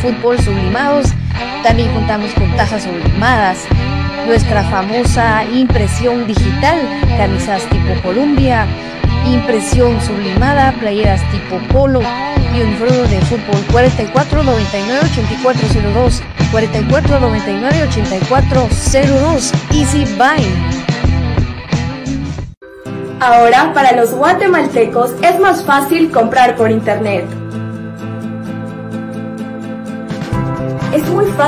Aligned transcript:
fútbol 0.00 0.38
sublimados, 0.40 1.06
también 1.62 1.92
contamos 1.92 2.32
con 2.32 2.50
tazas 2.56 2.84
sublimadas, 2.84 3.58
nuestra 4.26 4.62
famosa 4.64 5.44
impresión 5.44 6.26
digital, 6.26 6.78
camisas 7.18 7.62
tipo 7.64 8.00
Columbia, 8.02 8.66
impresión 9.26 10.00
sublimada, 10.00 10.72
playeras 10.80 11.20
tipo 11.30 11.58
polo 11.72 12.00
y 12.54 12.62
uniformes 12.62 13.10
de 13.10 13.20
fútbol 13.20 13.64
4499 13.70 15.00
8402 15.12 16.22
4499 16.50 17.82
8402 17.88 19.52
Easy 19.72 20.04
Buy. 20.16 20.44
Ahora, 23.20 23.72
para 23.74 23.92
los 23.92 24.14
guatemaltecos 24.14 25.14
es 25.22 25.38
más 25.38 25.62
fácil 25.62 26.10
comprar 26.10 26.56
por 26.56 26.70
Internet. 26.70 27.39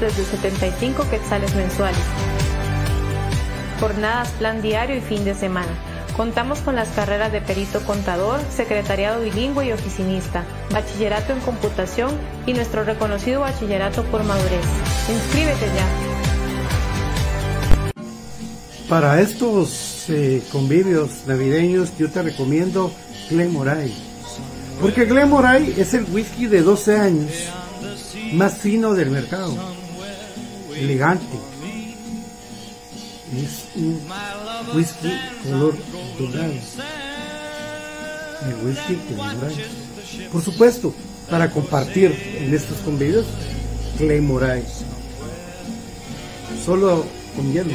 Desde 0.00 0.24
75 0.24 1.08
quetzales 1.10 1.54
mensuales. 1.54 2.00
Jornadas, 3.80 4.30
plan 4.38 4.62
diario 4.62 4.96
y 4.96 5.00
fin 5.00 5.24
de 5.24 5.34
semana. 5.34 5.70
Contamos 6.16 6.60
con 6.60 6.74
las 6.74 6.88
carreras 6.88 7.30
de 7.32 7.40
perito 7.40 7.80
contador, 7.84 8.40
secretariado 8.50 9.22
bilingüe 9.22 9.66
y 9.66 9.72
oficinista, 9.72 10.44
bachillerato 10.72 11.32
en 11.32 11.40
computación 11.40 12.10
y 12.46 12.54
nuestro 12.54 12.84
reconocido 12.84 13.40
bachillerato 13.40 14.02
por 14.04 14.24
madurez. 14.24 14.66
Inscríbete 15.08 15.66
ya. 15.66 15.86
Para 18.88 19.20
estos 19.20 20.06
eh, 20.08 20.42
convivios 20.50 21.26
navideños 21.26 21.96
yo 21.98 22.10
te 22.10 22.22
recomiendo 22.22 22.90
Glenmoray 23.30 24.08
porque 24.80 25.06
Glenmoray 25.06 25.74
es 25.76 25.92
el 25.94 26.04
whisky 26.04 26.46
de 26.46 26.62
12 26.62 26.96
años 26.96 27.32
más 28.32 28.58
fino 28.58 28.94
del 28.94 29.10
mercado. 29.10 29.56
Elegante. 30.78 31.36
Es 33.36 33.66
un 33.76 34.00
whisky 34.74 35.12
color 35.44 35.74
dorado. 36.18 36.52
El 38.46 38.66
whisky 38.66 38.98
Glenmoray. 39.08 39.56
Por 40.32 40.42
supuesto, 40.42 40.94
para 41.28 41.50
compartir 41.50 42.12
en 42.38 42.54
estos 42.54 42.78
convivios, 42.78 43.26
Glenmoray. 43.98 44.64
Solo 46.64 47.06
con 47.36 47.52
hielo. 47.52 47.72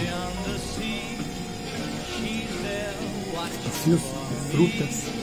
Espacioso, 3.66 4.06
de 4.30 4.58
frutas 4.58 5.14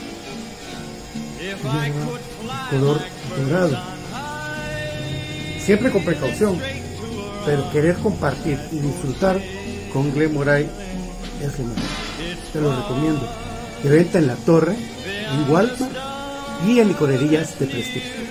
color 2.71 3.01
dorado. 3.37 3.79
Siempre 5.65 5.91
con 5.91 6.05
precaución, 6.05 6.59
pero 7.45 7.71
querer 7.71 7.97
compartir 7.97 8.59
y 8.73 8.79
disfrutar 8.79 9.41
con 9.93 10.13
Glenmoray 10.13 10.69
es 11.43 11.59
lo 11.59 11.65
mejor. 11.67 11.83
Te 12.53 12.61
lo 12.61 12.77
recomiendo. 12.77 13.27
De 13.83 13.89
venta 13.91 14.19
en 14.19 14.27
la 14.27 14.37
torre, 14.37 14.75
en 14.75 15.51
Walmart 15.51 15.81
y 16.67 16.81
en 16.81 16.89
licorerías 16.89 17.59
de 17.59 17.67
prestigio. 17.67 18.31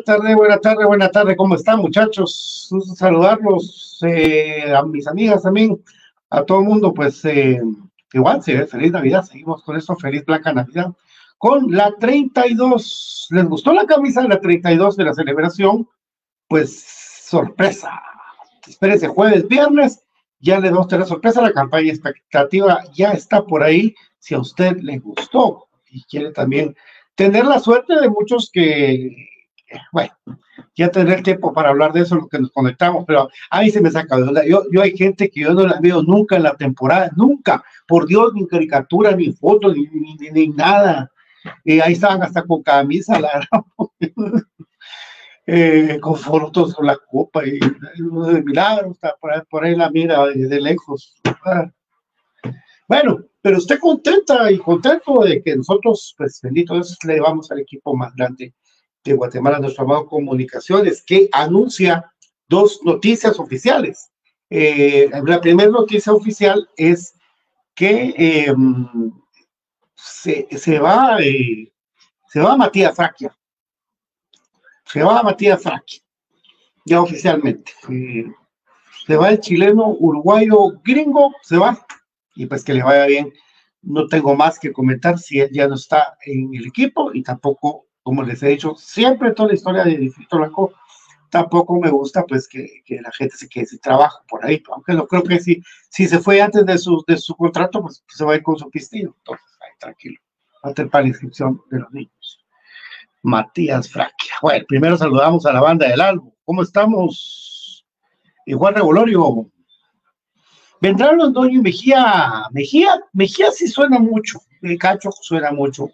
Buenas 0.00 0.18
tardes, 0.18 0.36
buenas 0.36 0.60
tardes, 0.62 0.86
buenas 0.86 1.12
tardes. 1.12 1.36
¿Cómo 1.36 1.54
están, 1.56 1.80
muchachos? 1.80 2.70
Saludarlos, 2.96 3.98
eh, 4.06 4.72
a 4.74 4.82
mis 4.82 5.06
amigas 5.06 5.42
también, 5.42 5.78
a 6.30 6.42
todo 6.42 6.60
el 6.60 6.64
mundo, 6.64 6.94
pues 6.94 7.22
eh, 7.26 7.60
igual, 8.14 8.42
sí, 8.42 8.56
feliz 8.66 8.92
Navidad. 8.92 9.24
Seguimos 9.24 9.62
con 9.62 9.76
esto, 9.76 9.94
feliz 9.96 10.24
Blanca 10.24 10.54
Navidad. 10.54 10.92
Con 11.36 11.70
la 11.70 11.94
32, 11.98 13.26
¿les 13.30 13.44
gustó 13.44 13.74
la 13.74 13.84
camisa 13.84 14.22
de 14.22 14.28
la 14.28 14.40
32 14.40 14.96
de 14.96 15.04
la 15.04 15.12
celebración? 15.12 15.86
Pues 16.48 16.82
sorpresa. 17.26 18.00
Espérense, 18.66 19.06
jueves, 19.06 19.46
viernes, 19.48 20.02
ya 20.38 20.60
le 20.60 20.70
vamos 20.70 20.86
a 20.86 20.90
tener 20.90 21.06
sorpresa. 21.06 21.42
La 21.42 21.52
campaña 21.52 21.90
expectativa 21.90 22.84
ya 22.94 23.12
está 23.12 23.44
por 23.44 23.62
ahí. 23.62 23.94
Si 24.18 24.34
a 24.34 24.38
usted 24.38 24.78
le 24.78 24.98
gustó 24.98 25.68
y 25.90 26.02
quiere 26.04 26.30
también 26.32 26.74
tener 27.16 27.44
la 27.44 27.58
suerte 27.58 28.00
de 28.00 28.08
muchos 28.08 28.50
que 28.50 29.28
bueno, 29.92 30.12
ya 30.74 30.90
tener 30.90 31.22
tiempo 31.22 31.52
para 31.52 31.70
hablar 31.70 31.92
de 31.92 32.02
eso, 32.02 32.16
lo 32.16 32.28
que 32.28 32.38
nos 32.38 32.50
conectamos, 32.52 33.04
pero 33.06 33.28
a 33.50 33.60
mí 33.60 33.70
se 33.70 33.80
me 33.80 33.90
saca 33.90 34.16
de 34.16 34.22
onda. 34.22 34.46
Yo, 34.46 34.64
yo 34.72 34.82
hay 34.82 34.96
gente 34.96 35.30
que 35.30 35.40
yo 35.40 35.54
no 35.54 35.66
la 35.66 35.80
veo 35.80 36.02
nunca 36.02 36.36
en 36.36 36.44
la 36.44 36.56
temporada, 36.56 37.10
nunca, 37.16 37.62
por 37.86 38.06
Dios, 38.06 38.32
ni 38.34 38.46
caricatura, 38.46 39.12
ni 39.12 39.32
fotos, 39.32 39.76
ni, 39.76 39.88
ni, 40.30 40.48
nada. 40.48 41.10
y 41.64 41.80
ahí 41.80 41.92
estaban 41.92 42.22
hasta 42.22 42.42
con 42.42 42.62
camisa, 42.62 43.20
eh, 45.46 45.98
con 46.00 46.16
fotos 46.16 46.74
con 46.74 46.86
la 46.86 46.96
copa 46.96 47.44
y 47.46 47.58
de 47.58 48.42
milagro, 48.42 48.92
está 48.92 49.14
por 49.50 49.64
ahí, 49.64 49.76
la 49.76 49.90
mira 49.90 50.26
de, 50.26 50.60
lejos. 50.60 51.20
Bueno, 52.88 53.20
pero 53.40 53.58
usted 53.58 53.78
contenta 53.78 54.50
y 54.50 54.58
contento 54.58 55.22
de 55.22 55.42
que 55.42 55.56
nosotros, 55.56 56.14
pues 56.18 56.40
bendito 56.42 56.74
le 57.06 57.14
llevamos 57.14 57.50
al 57.50 57.60
equipo 57.60 57.94
más 57.94 58.14
grande 58.14 58.52
de 59.04 59.14
Guatemala, 59.14 59.58
nuestro 59.58 59.84
amado 59.84 60.06
Comunicaciones, 60.06 61.02
que 61.02 61.28
anuncia 61.32 62.12
dos 62.48 62.80
noticias 62.84 63.38
oficiales. 63.38 64.10
Eh, 64.50 65.08
la 65.24 65.40
primera 65.40 65.70
noticia 65.70 66.12
oficial 66.12 66.68
es 66.76 67.14
que 67.74 68.14
em, 68.16 69.12
se, 69.94 70.46
se, 70.50 70.78
va, 70.78 71.18
eh, 71.20 71.72
se 72.28 72.40
va 72.40 72.56
Matías 72.56 72.94
Fraquia. 72.94 73.36
Se 74.84 75.02
va 75.02 75.22
Matías 75.22 75.62
Fraquia, 75.62 76.00
ya 76.84 77.00
oficialmente. 77.00 77.72
Eh, 77.88 78.26
se 79.06 79.16
va 79.16 79.30
el 79.30 79.40
chileno, 79.40 79.96
uruguayo, 79.98 80.80
gringo, 80.84 81.32
se 81.42 81.56
va. 81.56 81.86
Y 82.34 82.46
pues 82.46 82.64
que 82.64 82.74
le 82.74 82.82
vaya 82.82 83.06
bien. 83.06 83.32
No 83.82 84.06
tengo 84.08 84.34
más 84.34 84.58
que 84.58 84.72
comentar 84.72 85.18
si 85.18 85.40
él 85.40 85.50
ya 85.52 85.68
no 85.68 85.76
está 85.76 86.16
en 86.26 86.54
el 86.54 86.66
equipo 86.66 87.12
y 87.14 87.22
tampoco 87.22 87.86
como 88.02 88.22
les 88.22 88.42
he 88.42 88.48
dicho, 88.48 88.74
siempre 88.76 89.32
toda 89.32 89.48
la 89.48 89.54
historia 89.54 89.84
de 89.84 89.96
Distrito 89.96 90.38
tampoco 91.30 91.78
me 91.78 91.90
gusta 91.90 92.24
pues 92.26 92.48
que, 92.48 92.82
que, 92.84 93.00
la 93.00 93.12
gente 93.12 93.36
se 93.36 93.48
quede 93.48 93.66
sin 93.66 93.78
trabajo 93.78 94.22
por 94.28 94.44
ahí, 94.44 94.62
aunque 94.72 94.94
no 94.94 95.06
creo 95.06 95.22
que 95.22 95.38
si, 95.38 95.62
si 95.88 96.08
se 96.08 96.18
fue 96.18 96.40
antes 96.42 96.66
de 96.66 96.76
su, 96.76 97.04
de 97.06 97.16
su 97.16 97.36
contrato, 97.36 97.82
pues 97.82 98.02
se 98.08 98.24
va 98.24 98.32
a 98.32 98.36
ir 98.36 98.42
con 98.42 98.58
su 98.58 98.68
pistillo, 98.68 99.14
entonces 99.18 99.46
ahí 99.60 99.70
tranquilo, 99.78 100.20
va 100.64 100.74
para 100.90 101.02
la 101.02 101.08
inscripción 101.08 101.60
de 101.70 101.78
los 101.78 101.90
niños. 101.92 102.40
Matías 103.22 103.90
Fraquia. 103.90 104.34
Bueno, 104.42 104.64
primero 104.66 104.96
saludamos 104.96 105.44
a 105.46 105.52
la 105.52 105.60
banda 105.60 105.86
del 105.86 106.00
álbum. 106.00 106.32
¿Cómo 106.44 106.62
estamos? 106.62 107.84
Igual 108.46 108.74
Revolorio. 108.74 109.50
Vendrán 110.80 111.18
los 111.18 111.32
Doño 111.32 111.58
y 111.58 111.62
Mejía. 111.62 112.44
Mejía, 112.52 112.94
Mejía 113.12 113.50
sí 113.50 113.68
suena 113.68 113.98
mucho. 113.98 114.40
El 114.62 114.78
cacho 114.78 115.10
suena 115.12 115.52
mucho. 115.52 115.90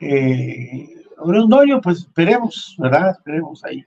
Eh, 0.00 1.05
Londoño, 1.24 1.80
pues 1.80 1.98
esperemos, 1.98 2.74
¿verdad? 2.78 3.10
Esperemos 3.10 3.64
ahí. 3.64 3.84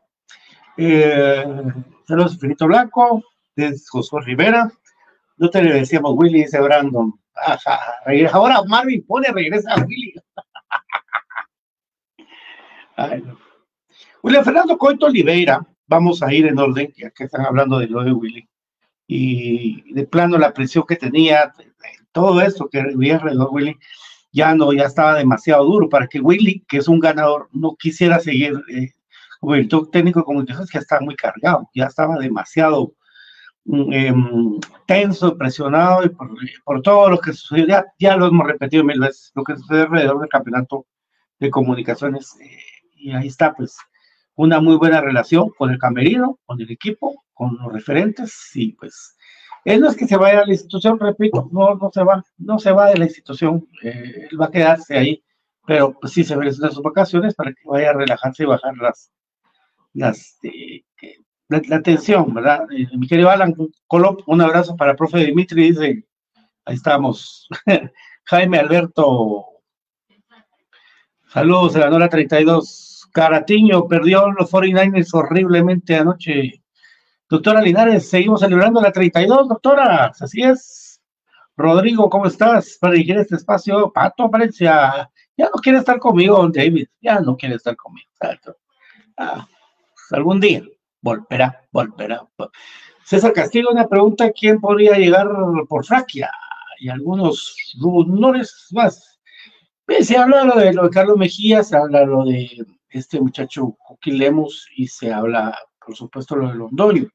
Eh, 0.78 1.46
saludos 2.08 2.34
Infinito 2.34 2.68
Blanco, 2.68 3.24
de 3.56 3.76
Josué 3.90 4.22
Rivera. 4.24 4.72
No 5.38 5.50
te 5.50 5.62
le 5.62 5.74
decíamos 5.74 6.14
Willy, 6.16 6.44
dice 6.44 6.60
Brandon. 6.60 7.14
Ajá, 7.36 7.80
ahora 8.34 8.62
Marvin 8.68 9.06
pone, 9.06 9.30
regresa 9.32 9.74
a 9.74 9.86
Willy. 9.86 10.14
William 14.24 14.44
Fernando 14.44 14.78
Coito 14.78 15.06
Oliveira, 15.06 15.66
vamos 15.88 16.22
a 16.22 16.34
ir 16.34 16.48
en 16.48 16.60
orden, 16.60 16.94
ya 16.98 17.10
que 17.12 17.24
están 17.24 17.46
hablando 17.46 17.80
de 17.80 17.88
lo 17.88 18.04
de 18.04 18.12
Willy. 18.12 18.50
Y 19.08 19.94
de 19.94 20.06
plano 20.06 20.38
la 20.38 20.54
presión 20.54 20.84
que 20.86 20.98
tenía, 20.98 21.54
todo 22.12 22.42
eso 22.42 22.70
que 22.70 22.82
había 22.82 23.16
alrededor 23.16 23.50
Willy, 23.52 23.78
ya 24.32 24.54
no, 24.56 24.74
ya 24.74 24.84
estaba 24.86 25.16
demasiado 25.16 25.66
duro 25.66 25.90
para 25.90 26.08
que 26.08 26.20
Willy, 26.20 26.66
que 26.68 26.78
es 26.78 26.88
un 26.88 27.00
ganador, 27.00 27.50
no 27.52 27.76
quisiera 27.76 28.20
seguir 28.20 28.54
eh, 28.74 28.92
como 29.40 29.54
director 29.54 29.90
técnico 29.92 30.20
de 30.20 30.26
comunicaciones, 30.26 30.70
que 30.70 30.78
está 30.78 31.00
muy 31.00 31.16
cargado, 31.16 31.70
ya 31.74 31.86
estaba 31.86 32.18
demasiado 32.18 32.94
em, 33.66 34.60
tenso, 34.86 35.38
presionado 35.38 36.04
y 36.06 36.10
por, 36.64 36.82
todo 36.82 37.10
lo 37.10 37.20
que 37.20 37.34
sucedió, 37.34 37.68
ya, 37.68 37.86
ya, 38.00 38.18
lo 38.18 38.28
hemos 38.28 38.48
repetido 38.48 38.84
mil 38.84 39.00
veces, 39.00 39.32
lo 39.36 39.44
que 39.44 39.56
sucede 39.58 39.84
alrededor 39.84 40.20
del 40.20 40.30
campeonato 40.30 40.86
de 41.40 41.50
comunicaciones. 41.50 42.36
Eh, 42.42 42.58
y 42.96 43.12
ahí 43.12 43.28
está, 43.28 43.54
pues, 43.54 43.78
una 44.36 44.62
muy 44.62 44.76
buena 44.76 45.02
relación 45.02 45.50
con 45.58 45.70
el 45.72 45.80
camerino, 45.80 46.40
con 46.46 46.62
el 46.62 46.72
equipo, 46.72 47.24
con 47.34 47.58
los 47.58 47.72
referentes 47.72 48.52
y 48.54 48.74
pues 48.74 49.16
él 49.66 49.82
no 49.82 49.90
es 49.90 49.96
que 49.96 50.08
se 50.08 50.18
vaya 50.18 50.42
a 50.42 50.46
la 50.46 50.54
institución, 50.54 51.00
repito, 51.00 51.50
no, 51.52 51.76
no 51.76 51.92
se 51.92 52.04
va, 52.04 52.24
no 52.38 52.60
se 52.60 52.72
va 52.72 52.90
de 52.90 52.98
la 52.98 53.06
institución, 53.06 53.68
eh, 53.84 54.28
él 54.32 54.42
va 54.42 54.46
a 54.46 54.52
quedarse 54.52 54.98
ahí, 54.98 55.24
pero 55.66 55.94
pues 56.00 56.14
sí 56.14 56.24
se 56.24 56.36
merece 56.36 56.68
sus 56.70 56.82
vacaciones 56.82 57.36
para 57.36 57.52
que 57.52 57.62
vaya 57.66 57.92
a 57.92 57.94
relajarse 57.94 58.44
y 58.44 58.46
bajar 58.48 58.76
las, 58.78 59.12
las, 59.94 60.38
eh, 60.44 60.84
la, 61.50 61.82
tensión, 61.82 62.34
¿verdad? 62.34 62.66
Eh, 62.72 62.88
mi 62.98 63.08
querido 63.08 63.30
Alan 63.30 63.54
Colop, 63.88 64.22
un 64.28 64.42
abrazo 64.42 64.76
para 64.76 64.92
el 64.92 64.98
profe 64.98 65.26
Dimitri, 65.26 65.72
dice, 65.72 66.06
ahí 66.66 66.76
estamos, 66.76 67.48
Jaime 68.26 68.60
Alberto, 68.60 69.46
saludos, 71.28 71.76
ganó 71.76 72.00
la 72.00 72.10
32, 72.10 73.10
Caratiño 73.12 73.88
perdió 73.88 74.32
los 74.32 74.52
49ers 74.52 75.10
horriblemente 75.14 75.96
anoche 75.96 76.64
Doctora 77.30 77.62
Linares, 77.62 78.10
seguimos 78.10 78.40
celebrando 78.40 78.82
la 78.82 78.92
32, 78.92 79.50
doctora, 79.50 80.12
así 80.20 80.42
es. 80.42 81.00
Rodrigo, 81.56 82.10
¿cómo 82.10 82.26
estás? 82.26 82.80
Para 82.82 82.94
dirigir 82.94 83.18
este 83.18 83.36
espacio, 83.36 83.92
Pato 83.94 84.28
Valencia, 84.30 85.12
ya 85.38 85.46
no 85.46 85.62
quiere 85.62 85.78
estar 85.78 86.00
conmigo, 86.00 86.50
David, 86.50 86.88
ya 87.00 87.20
no 87.20 87.38
quiere 87.38 87.56
estar 87.56 87.76
conmigo. 87.76 88.10
Ah, 89.16 89.48
pues 89.94 90.12
algún 90.12 90.40
día 90.40 90.64
volverá, 91.02 91.62
volverá. 91.72 92.28
César 93.04 93.32
Castillo, 93.34 93.70
una 93.70 93.88
pregunta, 93.88 94.32
¿quién 94.32 94.60
podría 94.60 94.98
llegar 94.98 95.28
por 95.68 95.86
Fraquia? 95.86 96.32
Y 96.80 96.90
algunos 96.90 97.56
rumores 97.80 98.70
más. 98.72 99.20
Se 100.02 100.18
habla 100.18 100.46
lo 100.46 100.56
de, 100.56 100.74
lo 100.74 100.86
de 100.86 100.90
Carlos 100.90 101.18
Mejía, 101.18 101.62
se 101.62 101.78
habla 101.78 102.06
lo 102.06 102.26
de 102.26 102.66
este 102.90 103.22
muchacho 103.22 103.78
Lemus 104.04 104.68
y 104.76 104.88
se 104.88 105.14
habla, 105.14 105.56
por 105.86 105.96
supuesto, 105.96 106.36
lo 106.36 106.48
de 106.48 106.56
Londoño. 106.56 107.08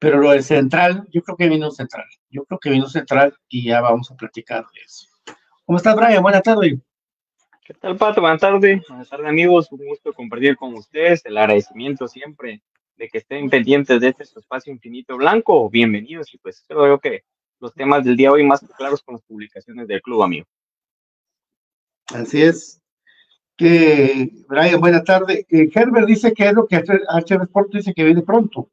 Pero 0.00 0.18
lo 0.18 0.30
del 0.30 0.42
central, 0.42 1.06
yo 1.12 1.22
creo 1.22 1.36
que 1.36 1.46
vino 1.46 1.70
central. 1.70 2.06
Yo 2.30 2.44
creo 2.46 2.58
que 2.58 2.70
vino 2.70 2.88
central 2.88 3.36
y 3.50 3.64
ya 3.64 3.82
vamos 3.82 4.10
a 4.10 4.16
platicar 4.16 4.64
de 4.74 4.80
eso. 4.80 5.06
¿Cómo 5.66 5.76
estás, 5.76 5.94
Brian? 5.94 6.22
Buenas 6.22 6.42
tardes. 6.42 6.78
¿Qué 7.62 7.74
tal, 7.74 7.98
Pato? 7.98 8.22
Buenas 8.22 8.40
tardes. 8.40 8.82
Buenas 8.88 9.10
tardes, 9.10 9.28
amigos. 9.28 9.70
Un 9.70 9.86
gusto 9.86 10.14
compartir 10.14 10.56
con 10.56 10.72
ustedes. 10.72 11.20
El 11.26 11.36
agradecimiento 11.36 12.08
siempre 12.08 12.62
de 12.96 13.08
que 13.10 13.18
estén 13.18 13.50
pendientes 13.50 14.00
de 14.00 14.08
este 14.08 14.22
espacio 14.22 14.72
infinito 14.72 15.18
blanco. 15.18 15.68
Bienvenidos 15.68 16.32
y 16.32 16.38
pues 16.38 16.56
espero 16.56 16.98
que 16.98 17.24
los 17.58 17.74
temas 17.74 18.02
del 18.02 18.16
día 18.16 18.28
de 18.28 18.36
hoy 18.36 18.44
más 18.44 18.64
claros 18.78 19.02
con 19.02 19.16
las 19.16 19.22
publicaciones 19.24 19.86
del 19.86 20.00
club, 20.00 20.22
amigo. 20.22 20.46
Así 22.06 22.40
es. 22.40 22.80
Que, 23.54 24.30
Brian, 24.48 24.80
buenas 24.80 25.04
tardes. 25.04 25.44
Eh, 25.50 25.70
Herbert 25.74 26.06
dice 26.06 26.32
que 26.32 26.48
es 26.48 26.54
lo 26.54 26.66
que 26.66 26.76
HR 26.76 27.42
Sport 27.42 27.74
dice 27.74 27.92
que 27.92 28.04
viene 28.04 28.22
pronto 28.22 28.70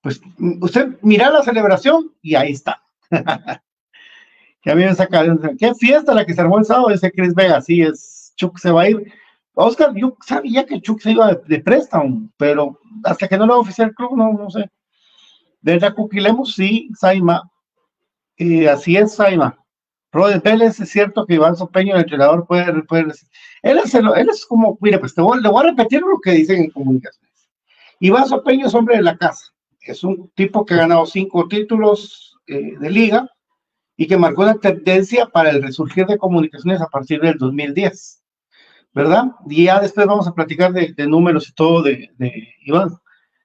pues 0.00 0.20
usted 0.60 0.98
mira 1.02 1.30
la 1.30 1.42
celebración 1.42 2.12
y 2.22 2.34
ahí 2.34 2.52
está. 2.52 2.82
que 4.62 4.70
a 4.70 4.74
mí 4.74 4.84
me 4.84 4.94
saca, 4.94 5.24
qué 5.58 5.74
fiesta 5.74 6.14
la 6.14 6.24
que 6.24 6.34
se 6.34 6.40
armó 6.40 6.58
el 6.58 6.64
sábado, 6.64 6.90
ese 6.90 7.10
Chris 7.12 7.34
Vega, 7.34 7.60
sí, 7.60 7.82
es, 7.82 8.32
Chuck 8.36 8.58
se 8.58 8.70
va 8.70 8.82
a 8.82 8.90
ir. 8.90 9.12
Oscar, 9.54 9.94
yo 9.94 10.16
sabía 10.24 10.64
que 10.64 10.80
Chuck 10.80 11.00
se 11.00 11.12
iba 11.12 11.34
de, 11.34 11.60
préstamo, 11.60 12.30
pero 12.36 12.78
hasta 13.04 13.28
que 13.28 13.36
no 13.36 13.46
lo 13.46 13.60
oficial 13.60 13.88
el 13.88 13.94
club, 13.94 14.16
no, 14.16 14.32
no 14.32 14.48
sé. 14.50 14.70
De 15.60 15.92
Cuquilemos, 15.94 16.54
sí, 16.54 16.88
Saima. 16.98 17.50
Y 18.36 18.64
así 18.66 18.96
es, 18.96 19.14
Saima. 19.14 19.58
Roden 20.12 20.40
Pérez, 20.40 20.80
es 20.80 20.88
cierto 20.88 21.26
que 21.26 21.34
Iván 21.34 21.56
Sopeño, 21.56 21.94
el 21.94 22.02
entrenador, 22.02 22.46
puede, 22.46 22.82
puede 22.84 23.12
él, 23.62 23.78
es, 23.78 23.94
él 23.94 24.28
es 24.30 24.46
como, 24.46 24.78
mire, 24.80 24.98
pues 24.98 25.14
te 25.14 25.20
voy, 25.20 25.40
le 25.40 25.48
voy 25.48 25.64
a 25.64 25.70
repetir 25.70 26.00
lo 26.00 26.18
que 26.20 26.32
dicen 26.32 26.64
en 26.64 26.70
comunicaciones. 26.70 27.50
Iván 28.00 28.26
Sopeño 28.26 28.66
es 28.66 28.74
hombre 28.74 28.96
de 28.96 29.02
la 29.02 29.16
casa 29.16 29.52
es 29.90 30.04
un 30.04 30.30
tipo 30.34 30.64
que 30.64 30.74
ha 30.74 30.78
ganado 30.78 31.06
cinco 31.06 31.48
títulos 31.48 32.36
eh, 32.46 32.78
de 32.78 32.90
liga 32.90 33.28
y 33.96 34.06
que 34.06 34.16
marcó 34.16 34.42
una 34.42 34.58
tendencia 34.58 35.26
para 35.26 35.50
el 35.50 35.62
resurgir 35.62 36.06
de 36.06 36.18
comunicaciones 36.18 36.80
a 36.80 36.88
partir 36.88 37.20
del 37.20 37.38
2010. 37.38 38.20
¿verdad? 38.92 39.24
Y 39.48 39.64
ya 39.64 39.80
después 39.80 40.06
vamos 40.06 40.26
a 40.26 40.34
platicar 40.34 40.72
de, 40.72 40.94
números 41.06 41.48
y 41.48 41.52
todo 41.52 41.82
de, 41.82 42.10
Iván. 42.64 42.90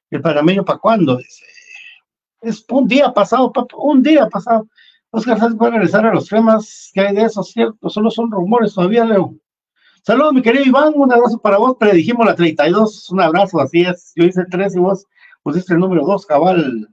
El 0.10 0.22
panameño, 0.22 0.64
¿para 0.64 0.80
cuándo? 0.80 1.20
Es, 2.42 2.66
un 2.70 2.88
día 2.88 3.14
pasado, 3.14 3.52
un 3.78 4.02
día 4.02 4.28
pasado. 4.28 4.68
Oscar 5.12 5.40
Sánchez 5.40 5.58
puede 5.58 5.72
regresar 5.72 6.06
a 6.06 6.14
los 6.14 6.28
temas 6.28 6.92
que 6.94 7.02
hay 7.02 7.16
de 7.16 7.24
eso, 7.24 7.42
¿cierto? 7.44 7.90
Solo 7.90 8.12
son 8.12 8.32
rumores 8.32 8.74
todavía, 8.74 9.06
Leo. 9.06 9.36
Saludos, 10.04 10.34
mi 10.34 10.42
querido 10.42 10.66
Iván, 10.66 10.94
un 10.96 11.12
abrazo 11.12 11.40
para 11.40 11.58
vos. 11.58 11.78
Predijimos 11.80 12.25
la 12.25 12.36
32, 12.36 13.10
un 13.12 13.22
abrazo, 13.22 13.60
así 13.60 13.82
es. 13.82 14.12
Yo 14.16 14.25
hice 14.25 14.46
3 14.50 14.75
y 14.75 14.80
vos 14.80 15.06
pusiste 15.46 15.75
el 15.75 15.80
número 15.80 16.04
2, 16.04 16.25
cabal. 16.25 16.90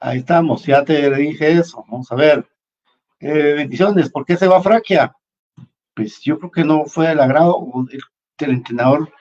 Ahí 0.00 0.20
estamos, 0.20 0.64
ya 0.64 0.82
te 0.82 1.14
dije 1.14 1.52
eso. 1.52 1.84
Vamos 1.90 2.10
a 2.10 2.14
ver. 2.14 2.48
Eh, 3.20 3.52
bendiciones, 3.54 4.08
¿por 4.08 4.24
qué 4.24 4.38
se 4.38 4.48
va 4.48 4.62
Fraquia? 4.62 5.14
Pues 5.92 6.22
yo 6.22 6.38
creo 6.38 6.50
que 6.50 6.64
no 6.64 6.86
fue 6.86 7.12
el 7.12 7.20
agrado 7.20 7.62
del, 8.38 8.50
entrenador 8.50 9.12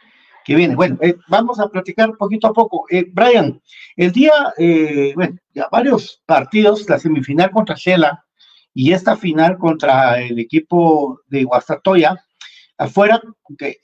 que 0.45 0.55
viene. 0.55 0.73
Bueno, 0.73 0.97
eh, 1.01 1.17
vamos 1.27 1.59
a 1.59 1.67
platicar 1.67 2.15
poquito 2.17 2.47
a 2.47 2.53
poco. 2.53 2.85
Eh, 2.89 3.05
Brian, 3.11 3.61
el 3.97 4.13
día, 4.13 4.31
bueno, 5.15 5.37
ya 5.53 5.67
varios 5.69 6.23
partidos, 6.25 6.87
la 6.89 6.97
semifinal 6.97 7.51
contra 7.51 7.75
Shela 7.75 8.23
y 8.73 8.93
esta 8.93 9.17
final 9.17 9.57
contra 9.57 10.21
el 10.21 10.39
equipo 10.39 11.19
de 11.27 11.43
Guastatoya, 11.43 12.23
afuera, 12.77 13.21
que 13.57 13.79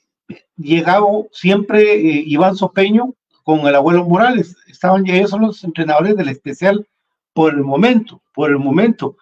llegaba 0.56 1.08
siempre 1.30 1.94
Iván 1.94 2.56
Sopeño 2.56 3.14
con 3.42 3.60
el 3.60 3.74
abuelo 3.74 4.04
Morales. 4.04 4.56
Estaban, 4.66 5.06
ellos 5.06 5.30
son 5.30 5.42
los 5.42 5.62
entrenadores 5.64 6.16
del 6.16 6.28
especial 6.28 6.86
por 7.32 7.52
el 7.54 7.62
momento, 7.62 8.22
por 8.34 8.50
el 8.50 8.58
momento. 8.58 9.16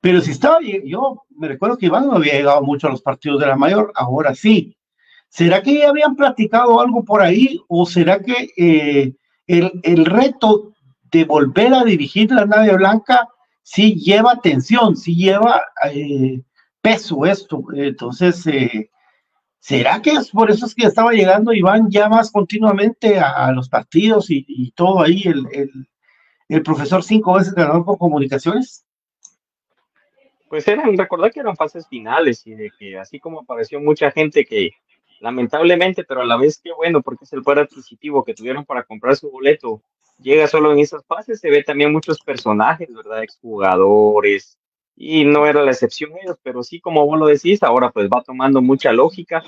Pero 0.00 0.20
si 0.20 0.30
estaba, 0.30 0.58
yo 0.84 1.24
me 1.30 1.48
recuerdo 1.48 1.76
que 1.76 1.86
Iván 1.86 2.06
no 2.06 2.14
había 2.14 2.34
llegado 2.34 2.62
mucho 2.62 2.86
a 2.86 2.90
los 2.90 3.02
partidos 3.02 3.40
de 3.40 3.46
la 3.46 3.56
mayor, 3.56 3.92
ahora 3.94 4.34
sí. 4.34 4.76
¿Será 5.28 5.62
que 5.62 5.78
ya 5.78 5.90
habían 5.90 6.16
platicado 6.16 6.80
algo 6.80 7.04
por 7.04 7.20
ahí 7.20 7.60
o 7.68 7.84
será 7.84 8.20
que 8.20 8.48
eh, 8.56 9.14
el, 9.46 10.04
reto 10.06 10.72
de 11.10 11.24
volver 11.24 11.74
a 11.74 11.84
dirigir 11.84 12.30
la 12.30 12.46
nave 12.46 12.76
blanca 12.76 13.28
sí 13.62 13.94
lleva 13.94 14.40
tensión, 14.40 14.96
sí 14.96 15.14
lleva 15.14 15.62
eh, 15.92 16.40
peso 16.80 17.26
esto? 17.26 17.62
Entonces, 17.74 18.46
eh, 18.46 18.90
¿será 19.58 20.00
que 20.02 20.10
es 20.10 20.30
por 20.30 20.50
eso 20.50 20.66
es 20.66 20.74
que 20.74 20.86
estaba 20.86 21.12
llegando 21.12 21.52
Iván 21.52 21.90
ya 21.90 22.08
más 22.08 22.30
continuamente 22.30 23.18
a, 23.18 23.50
los 23.52 23.68
partidos 23.68 24.26
y, 24.30 24.72
todo 24.76 25.02
ahí, 25.02 25.22
el, 25.24 25.88
el 26.48 26.62
profesor 26.62 27.02
cinco 27.02 27.34
veces 27.34 27.54
ganador 27.54 27.84
por 27.84 27.98
comunicaciones? 27.98 28.84
pues 30.48 30.66
eran, 30.68 30.96
recordar 30.96 31.30
que 31.30 31.40
eran 31.40 31.56
fases 31.56 31.86
finales 31.86 32.46
y 32.46 32.54
de 32.54 32.70
que 32.78 32.98
así 32.98 33.20
como 33.20 33.40
apareció 33.40 33.80
mucha 33.80 34.10
gente 34.10 34.44
que 34.44 34.70
lamentablemente, 35.20 36.04
pero 36.04 36.22
a 36.22 36.26
la 36.26 36.36
vez 36.36 36.60
que 36.62 36.72
bueno, 36.72 37.02
porque 37.02 37.24
es 37.24 37.32
el 37.32 37.42
poder 37.42 37.60
adquisitivo 37.60 38.24
que 38.24 38.34
tuvieron 38.34 38.64
para 38.64 38.84
comprar 38.84 39.16
su 39.16 39.30
boleto, 39.30 39.82
llega 40.18 40.46
solo 40.46 40.72
en 40.72 40.78
esas 40.78 41.04
fases, 41.06 41.40
se 41.40 41.50
ve 41.50 41.62
también 41.62 41.92
muchos 41.92 42.20
personajes, 42.20 42.92
¿verdad? 42.92 43.22
Exjugadores, 43.22 44.58
y 45.00 45.24
no 45.24 45.46
era 45.46 45.62
la 45.62 45.70
excepción 45.70 46.12
ellos, 46.22 46.36
pero 46.42 46.62
sí, 46.62 46.80
como 46.80 47.06
vos 47.06 47.18
lo 47.18 47.26
decís, 47.26 47.62
ahora 47.62 47.90
pues 47.90 48.08
va 48.08 48.22
tomando 48.22 48.60
mucha 48.60 48.92
lógica. 48.92 49.42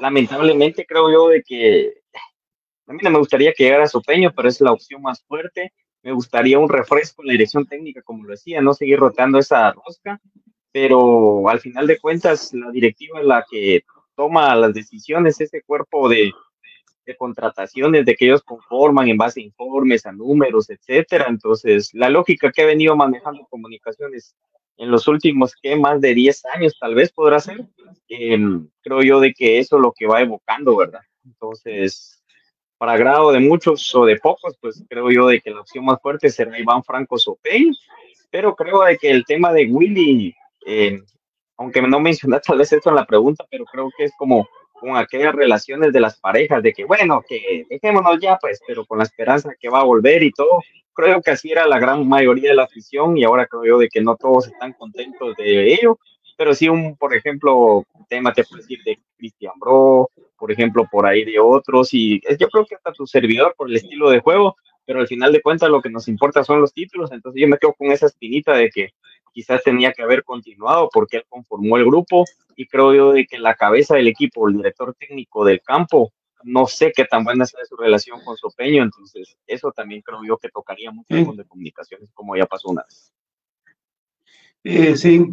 Lamentablemente 0.00 0.84
creo 0.84 1.10
yo 1.12 1.28
de 1.28 1.42
que 1.42 2.02
a 2.86 2.92
mí 2.92 2.98
no 3.02 3.10
me 3.10 3.18
gustaría 3.18 3.52
que 3.52 3.64
llegara 3.64 3.86
Sopeño, 3.86 4.32
pero 4.34 4.48
es 4.48 4.60
la 4.60 4.72
opción 4.72 5.02
más 5.02 5.22
fuerte. 5.24 5.72
Me 6.02 6.12
gustaría 6.12 6.58
un 6.58 6.68
refresco 6.68 7.22
en 7.22 7.28
la 7.28 7.32
dirección 7.32 7.66
técnica, 7.66 8.02
como 8.02 8.24
lo 8.24 8.30
decía, 8.30 8.60
no 8.60 8.74
seguir 8.74 8.98
rotando 8.98 9.38
esa 9.38 9.72
rosca 9.72 10.20
pero 10.76 11.48
al 11.48 11.58
final 11.58 11.86
de 11.86 11.98
cuentas 11.98 12.52
la 12.52 12.70
directiva 12.70 13.18
es 13.18 13.24
la 13.24 13.46
que 13.50 13.82
toma 14.14 14.54
las 14.54 14.74
decisiones, 14.74 15.40
ese 15.40 15.62
cuerpo 15.62 16.06
de, 16.06 16.30
contrataciones 17.16 18.04
de 18.04 18.14
que 18.14 18.26
ellos 18.26 18.42
conforman 18.42 19.08
en 19.08 19.16
base 19.16 19.40
a 19.40 19.44
informes, 19.44 20.04
a 20.04 20.12
números, 20.12 20.68
etcétera. 20.68 21.28
Entonces, 21.30 21.94
la 21.94 22.10
lógica 22.10 22.52
que 22.52 22.60
ha 22.60 22.66
venido 22.66 22.94
manejando 22.94 23.46
comunicaciones 23.48 24.36
en 24.76 24.90
los 24.90 25.08
últimos, 25.08 25.54
¿qué? 25.60 25.76
Más 25.76 26.00
de 26.00 26.14
10 26.14 26.44
años 26.46 26.76
tal 26.78 26.94
vez 26.94 27.12
podrá 27.12 27.40
ser. 27.40 27.64
Em, 28.08 28.68
creo 28.82 29.02
yo 29.02 29.20
de 29.20 29.32
que 29.32 29.58
eso 29.58 29.76
es 29.76 29.82
lo 29.82 29.92
que 29.92 30.06
va 30.06 30.20
evocando, 30.20 30.76
¿verdad? 30.76 31.00
Entonces, 31.24 32.22
para 32.78 32.96
grado 32.96 33.32
de 33.32 33.40
muchos 33.40 33.94
o 33.94 34.04
de 34.04 34.16
pocos, 34.16 34.56
pues 34.60 34.84
creo 34.88 35.10
yo 35.10 35.28
de 35.28 35.40
que 35.40 35.50
la 35.50 35.60
opción 35.60 35.84
más 35.84 36.00
fuerte 36.00 36.28
será 36.28 36.58
Iván 36.58 36.84
Franco 36.84 37.18
Sopey, 37.18 37.70
pero 38.30 38.54
creo 38.54 38.82
de 38.82 38.98
que 38.98 39.10
el 39.10 39.24
tema 39.24 39.52
de 39.52 39.66
Willy 39.66 40.34
eh, 40.66 41.00
aunque 41.56 41.80
no 41.82 42.00
mencioné 42.00 42.40
tal 42.40 42.58
vez 42.58 42.72
esto 42.72 42.90
en 42.90 42.96
la 42.96 43.06
pregunta, 43.06 43.46
pero 43.50 43.64
creo 43.64 43.90
que 43.96 44.04
es 44.04 44.12
como 44.16 44.48
con 44.72 44.96
aquellas 44.96 45.34
relaciones 45.34 45.92
de 45.92 46.00
las 46.00 46.18
parejas, 46.18 46.62
de 46.62 46.72
que 46.72 46.84
bueno, 46.84 47.22
que 47.26 47.64
dejémonos 47.70 48.18
ya, 48.20 48.36
pues, 48.38 48.60
pero 48.66 48.84
con 48.84 48.98
la 48.98 49.04
esperanza 49.04 49.54
que 49.58 49.70
va 49.70 49.80
a 49.80 49.84
volver 49.84 50.22
y 50.22 50.32
todo. 50.32 50.60
Creo 50.96 51.20
que 51.20 51.30
así 51.30 51.52
era 51.52 51.66
la 51.66 51.78
gran 51.78 52.08
mayoría 52.08 52.48
de 52.48 52.56
la 52.56 52.64
afición 52.64 53.18
y 53.18 53.24
ahora 53.24 53.46
creo 53.46 53.64
yo 53.66 53.78
de 53.78 53.88
que 53.90 54.00
no 54.00 54.16
todos 54.16 54.48
están 54.48 54.72
contentos 54.72 55.36
de 55.36 55.74
ello, 55.74 55.98
pero 56.38 56.54
sí 56.54 56.70
un, 56.70 56.96
por 56.96 57.14
ejemplo, 57.14 57.84
tema 58.08 58.32
te 58.32 58.44
puedo 58.44 58.62
decir 58.62 58.78
de 58.82 58.98
Cristian 59.18 59.52
Bro, 59.60 60.10
por 60.38 60.50
ejemplo, 60.50 60.88
por 60.90 61.06
ahí 61.06 61.22
de 61.26 61.38
otros 61.38 61.92
y 61.92 62.22
yo 62.38 62.48
creo 62.48 62.64
que 62.64 62.76
hasta 62.76 62.92
tu 62.92 63.06
servidor 63.06 63.54
por 63.58 63.68
el 63.68 63.76
estilo 63.76 64.08
de 64.08 64.20
juego, 64.20 64.56
pero 64.86 65.00
al 65.00 65.06
final 65.06 65.32
de 65.32 65.42
cuentas 65.42 65.68
lo 65.68 65.82
que 65.82 65.90
nos 65.90 66.08
importa 66.08 66.42
son 66.42 66.62
los 66.62 66.72
títulos, 66.72 67.12
entonces 67.12 67.42
yo 67.42 67.46
me 67.46 67.58
quedo 67.58 67.74
con 67.74 67.92
esa 67.92 68.06
espinita 68.06 68.54
de 68.54 68.70
que 68.70 68.90
quizás 69.34 69.62
tenía 69.62 69.92
que 69.92 70.02
haber 70.02 70.24
continuado 70.24 70.88
porque 70.90 71.18
él 71.18 71.24
conformó 71.28 71.76
el 71.76 71.84
grupo 71.84 72.24
y 72.56 72.66
creo 72.66 72.94
yo 72.94 73.12
de 73.12 73.26
que 73.26 73.38
la 73.38 73.54
cabeza 73.54 73.96
del 73.96 74.08
equipo, 74.08 74.48
el 74.48 74.56
director 74.56 74.94
técnico 74.98 75.44
del 75.44 75.60
campo, 75.60 76.10
no 76.42 76.66
sé 76.66 76.92
qué 76.94 77.04
tan 77.04 77.24
buena 77.24 77.46
sea 77.46 77.64
su 77.64 77.76
relación 77.76 78.20
con 78.24 78.36
Sopeño, 78.36 78.82
entonces 78.82 79.36
eso 79.46 79.72
también 79.72 80.02
creo 80.02 80.20
yo 80.26 80.38
que 80.38 80.48
tocaría 80.48 80.90
mucho 80.90 81.14
de 81.14 81.44
comunicaciones, 81.44 82.10
como 82.12 82.36
ya 82.36 82.46
pasó 82.46 82.68
una 82.68 82.82
vez. 82.82 83.12
Eh, 84.64 84.96
sí, 84.96 85.24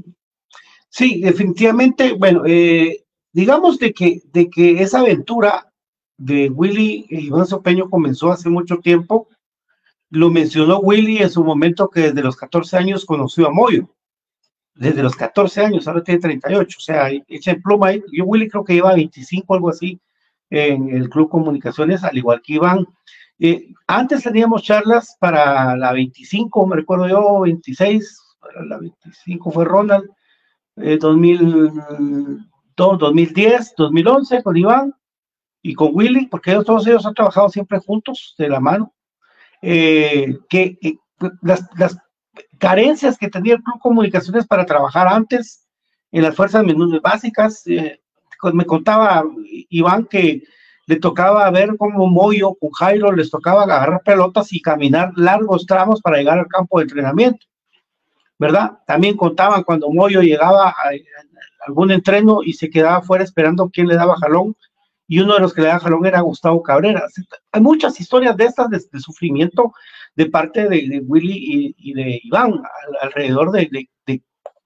sí, 0.89 1.21
definitivamente, 1.21 2.13
bueno, 2.13 2.43
eh, 2.45 3.03
digamos 3.31 3.79
de 3.79 3.93
que, 3.93 4.21
de 4.25 4.49
que 4.49 4.81
esa 4.81 4.99
aventura 4.99 5.71
de 6.17 6.49
Willy 6.49 7.05
y 7.09 7.27
Iván 7.27 7.47
Sopeño 7.47 7.89
comenzó 7.89 8.31
hace 8.31 8.49
mucho 8.49 8.77
tiempo, 8.77 9.27
lo 10.09 10.29
mencionó 10.29 10.79
Willy 10.79 11.17
en 11.17 11.29
su 11.31 11.43
momento 11.43 11.89
que 11.89 12.01
desde 12.01 12.21
los 12.21 12.35
14 12.35 12.77
años 12.77 13.05
conoció 13.05 13.47
a 13.47 13.51
Moyo. 13.51 13.89
Desde 14.75 15.01
los 15.03 15.15
14 15.15 15.61
años, 15.61 15.87
ahora 15.87 16.03
tiene 16.03 16.21
38. 16.21 16.77
O 16.77 16.81
sea, 16.81 17.09
echa 17.27 17.51
en 17.51 17.61
pluma 17.61 17.87
ahí. 17.87 18.03
Yo, 18.11 18.25
Willy, 18.25 18.47
creo 18.47 18.63
que 18.63 18.73
lleva 18.73 18.93
25, 18.93 19.53
algo 19.53 19.69
así, 19.69 19.99
en 20.53 20.89
el 20.89 21.09
Club 21.09 21.29
Comunicaciones, 21.29 22.03
al 22.03 22.17
igual 22.17 22.41
que 22.43 22.53
Iván. 22.53 22.85
Eh, 23.39 23.73
antes 23.87 24.23
teníamos 24.23 24.63
charlas 24.63 25.17
para 25.19 25.75
la 25.75 25.91
25, 25.91 26.67
me 26.67 26.75
recuerdo 26.75 27.07
yo, 27.07 27.39
26, 27.41 28.19
la 28.67 28.77
25 28.77 29.51
fue 29.51 29.65
Ronald, 29.65 30.09
2002, 30.75 32.99
2010, 32.99 33.73
2011 33.77 34.43
con 34.43 34.57
Iván 34.57 34.93
y 35.61 35.73
con 35.73 35.89
Willy, 35.93 36.27
porque 36.27 36.51
ellos, 36.51 36.65
todos 36.65 36.87
ellos 36.87 37.05
han 37.05 37.13
trabajado 37.13 37.49
siempre 37.49 37.79
juntos, 37.79 38.35
de 38.37 38.49
la 38.49 38.59
mano. 38.59 38.93
Eh, 39.61 40.37
que 40.49 40.77
eh, 40.81 40.97
las, 41.41 41.65
carencias 42.59 43.17
que 43.17 43.29
tenía 43.29 43.55
el 43.55 43.63
Club 43.63 43.79
Comunicaciones 43.79 44.45
para 44.45 44.65
trabajar 44.65 45.07
antes 45.07 45.67
en 46.11 46.23
las 46.23 46.35
fuerzas 46.35 46.65
básicas. 47.01 47.65
Eh, 47.67 48.02
me 48.53 48.65
contaba 48.65 49.23
Iván 49.69 50.05
que 50.05 50.43
le 50.85 50.95
tocaba 50.97 51.49
ver 51.51 51.77
cómo 51.77 52.07
Moyo 52.07 52.55
con 52.55 52.71
Jairo 52.71 53.11
les 53.11 53.29
tocaba 53.29 53.63
agarrar 53.63 54.01
pelotas 54.03 54.51
y 54.51 54.61
caminar 54.61 55.11
largos 55.15 55.65
tramos 55.65 56.01
para 56.01 56.17
llegar 56.17 56.39
al 56.39 56.47
campo 56.47 56.79
de 56.79 56.83
entrenamiento. 56.83 57.45
¿Verdad? 58.37 58.79
También 58.85 59.15
contaban 59.15 59.63
cuando 59.63 59.89
Moyo 59.89 60.21
llegaba 60.21 60.69
a, 60.69 60.75
algún 61.65 61.91
entreno 61.91 62.39
y 62.43 62.53
se 62.53 62.69
quedaba 62.69 63.01
fuera 63.01 63.23
esperando 63.23 63.69
quién 63.69 63.87
le 63.87 63.95
daba 63.95 64.17
jalón 64.17 64.55
y 65.07 65.19
uno 65.19 65.35
de 65.35 65.41
los 65.41 65.53
que 65.53 65.61
le 65.61 65.67
da 65.67 65.79
jalón 65.79 66.05
era 66.05 66.21
Gustavo 66.21 66.61
Cabrera. 66.63 67.05
Hay 67.51 67.61
muchas 67.61 67.99
historias 67.99 68.35
de 68.37 68.45
estas 68.45 68.69
de, 68.69 68.99
sufrimiento 68.99 69.71
de 70.15 70.25
parte 70.27 70.67
de, 70.67 71.01
Willy 71.05 71.75
y, 71.77 71.93
de 71.93 72.19
Iván 72.23 72.61
alrededor 73.01 73.51
de, 73.51 73.87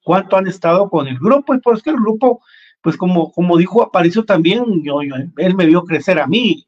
cuánto 0.04 0.38
han 0.38 0.48
estado 0.48 0.90
con 0.90 1.08
el 1.08 1.20
grupo 1.20 1.54
y 1.54 1.60
pues 1.60 1.84
que 1.84 1.90
el 1.90 1.98
grupo, 1.98 2.42
pues 2.82 2.98
como, 2.98 3.32
como 3.32 3.58
dijo 3.58 3.82
Aparicio 3.82 4.26
también, 4.26 4.84
yo, 4.84 5.02
él 5.02 5.56
me 5.56 5.66
vio 5.66 5.84
crecer 5.84 6.20
a 6.20 6.28
mí, 6.28 6.68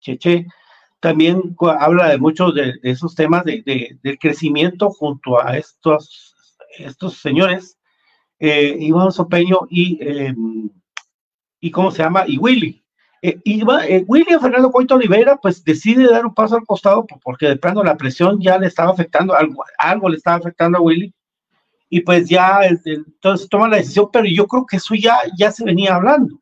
Cheche, 0.00 0.46
también 1.00 1.56
habla 1.80 2.08
de 2.08 2.18
muchos 2.18 2.54
de, 2.54 2.74
esos 2.82 3.14
temas 3.14 3.44
de, 3.44 3.98
del 4.02 4.18
crecimiento 4.18 4.90
junto 4.90 5.40
a 5.40 5.56
estos, 5.56 6.34
estos 6.78 7.18
señores, 7.18 7.78
eh, 8.38 8.76
Iván 8.78 9.12
Sopeño 9.12 9.66
y, 9.70 9.98
eh, 10.00 10.34
y 11.60 11.70
¿cómo 11.70 11.90
se 11.90 12.02
llama? 12.02 12.24
Y 12.26 12.38
Willy. 12.38 12.82
Eh, 13.24 13.40
y 13.44 13.62
eh, 13.62 14.04
William 14.08 14.40
Fernando 14.40 14.72
Coito 14.72 14.96
Olivera, 14.96 15.36
pues 15.36 15.62
decide 15.62 16.10
dar 16.10 16.26
un 16.26 16.34
paso 16.34 16.56
al 16.56 16.66
costado 16.66 17.06
porque 17.22 17.46
de 17.46 17.56
plano 17.56 17.84
la 17.84 17.96
presión 17.96 18.40
ya 18.40 18.58
le 18.58 18.66
estaba 18.66 18.90
afectando, 18.90 19.34
algo, 19.34 19.64
algo 19.78 20.08
le 20.08 20.16
estaba 20.16 20.38
afectando 20.38 20.78
a 20.78 20.80
Willy. 20.80 21.14
Y 21.94 22.00
pues 22.00 22.26
ya, 22.26 22.60
entonces 22.86 23.50
toma 23.50 23.68
la 23.68 23.76
decisión, 23.76 24.08
pero 24.10 24.24
yo 24.24 24.46
creo 24.46 24.64
que 24.64 24.78
eso 24.78 24.94
ya, 24.94 25.18
ya 25.36 25.52
se 25.52 25.62
venía 25.62 25.94
hablando. 25.94 26.40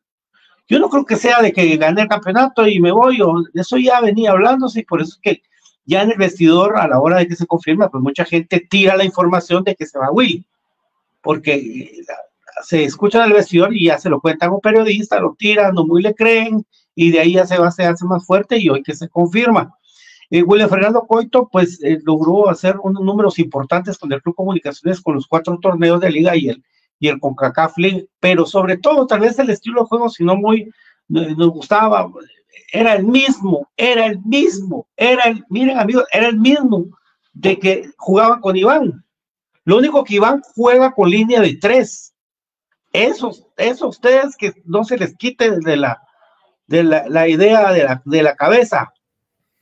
Yo 0.65 0.79
no 0.79 0.87
creo 0.87 1.03
que 1.03 1.17
sea 1.17 1.41
de 1.41 1.51
que 1.51 1.75
gané 1.75 2.03
el 2.03 2.07
campeonato 2.07 2.65
y 2.65 2.79
me 2.79 2.93
voy, 2.93 3.19
o 3.21 3.33
eso 3.53 3.77
ya 3.77 3.99
venía 3.99 4.31
hablándose, 4.31 4.79
y 4.79 4.85
por 4.85 5.01
eso 5.01 5.15
es 5.15 5.19
que 5.21 5.41
ya 5.83 6.03
en 6.03 6.11
el 6.11 6.17
vestidor, 6.17 6.77
a 6.77 6.87
la 6.87 7.01
hora 7.01 7.17
de 7.17 7.27
que 7.27 7.35
se 7.35 7.45
confirma, 7.45 7.89
pues 7.89 8.01
mucha 8.01 8.23
gente 8.23 8.65
tira 8.69 8.95
la 8.95 9.03
información 9.03 9.65
de 9.65 9.75
que 9.75 9.85
se 9.85 9.99
va 9.99 10.09
Willy, 10.09 10.45
porque 11.21 11.55
eh, 11.55 12.05
se 12.63 12.85
escucha 12.85 13.17
en 13.17 13.31
el 13.31 13.33
vestidor 13.33 13.75
y 13.75 13.87
ya 13.87 13.99
se 13.99 14.09
lo 14.09 14.21
cuentan 14.21 14.51
un 14.51 14.61
periodista, 14.61 15.19
lo 15.19 15.35
tiran, 15.37 15.75
no 15.75 15.85
muy 15.85 16.01
le 16.01 16.15
creen, 16.15 16.65
y 16.95 17.11
de 17.11 17.19
ahí 17.19 17.33
ya 17.33 17.45
se 17.45 17.57
va, 17.57 17.71
se 17.71 17.83
hace 17.83 18.05
más 18.05 18.25
fuerte, 18.25 18.57
y 18.57 18.69
hoy 18.69 18.83
que 18.83 18.95
se 18.95 19.09
confirma. 19.09 19.75
Eh, 20.31 20.43
William 20.43 20.69
Fernando 20.69 21.05
Coito, 21.05 21.49
pues 21.51 21.83
eh, 21.83 21.99
logró 22.05 22.49
hacer 22.49 22.77
unos 22.81 23.03
números 23.03 23.37
importantes 23.37 23.97
con 23.97 24.11
el 24.13 24.21
Club 24.21 24.33
Comunicaciones, 24.33 25.01
con 25.01 25.15
los 25.15 25.27
cuatro 25.27 25.59
torneos 25.61 25.99
de 25.99 26.09
liga 26.09 26.37
y 26.37 26.47
el, 26.47 26.63
y 26.99 27.09
el 27.09 27.19
CONCACAF 27.19 27.77
League, 27.77 28.07
pero 28.21 28.45
sobre 28.45 28.77
todo, 28.77 29.05
tal 29.05 29.19
vez 29.19 29.37
el 29.39 29.49
estilo 29.49 29.81
de 29.81 29.87
juego, 29.87 30.09
si 30.09 30.23
no 30.23 30.37
muy, 30.37 30.71
nos 31.09 31.49
gustaba, 31.49 32.09
era 32.71 32.93
el 32.93 33.03
mismo, 33.03 33.69
era 33.75 34.05
el 34.05 34.21
mismo, 34.23 34.87
era 34.95 35.25
el, 35.25 35.43
miren 35.49 35.77
amigos, 35.77 36.05
era 36.13 36.29
el 36.29 36.39
mismo 36.39 36.85
de 37.33 37.59
que 37.59 37.91
jugaban 37.97 38.39
con 38.39 38.55
Iván. 38.55 39.03
Lo 39.65 39.77
único 39.77 40.05
que 40.05 40.15
Iván 40.15 40.41
juega 40.55 40.93
con 40.93 41.09
línea 41.09 41.41
de 41.41 41.57
tres. 41.57 42.13
Eso, 42.93 43.31
eso 43.57 43.89
ustedes 43.89 44.37
que 44.37 44.53
no 44.63 44.85
se 44.85 44.97
les 44.97 45.13
quite 45.17 45.59
de 45.59 45.75
la, 45.75 46.01
de 46.67 46.83
la, 46.83 47.05
la 47.09 47.27
idea 47.27 47.73
de 47.73 47.83
la, 47.83 48.01
de 48.05 48.23
la 48.23 48.35
cabeza 48.35 48.93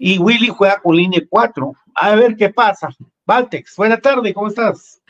y 0.02 0.18
Willy 0.18 0.48
juega 0.48 0.80
con 0.80 0.96
línea 0.96 1.22
4. 1.30 1.74
A 1.94 2.16
ver 2.16 2.36
qué 2.38 2.50
pasa. 2.50 2.90
Valtex, 3.26 3.76
buena 3.76 4.00
tarde, 4.00 4.34
¿cómo 4.34 4.48
estás? 4.48 5.02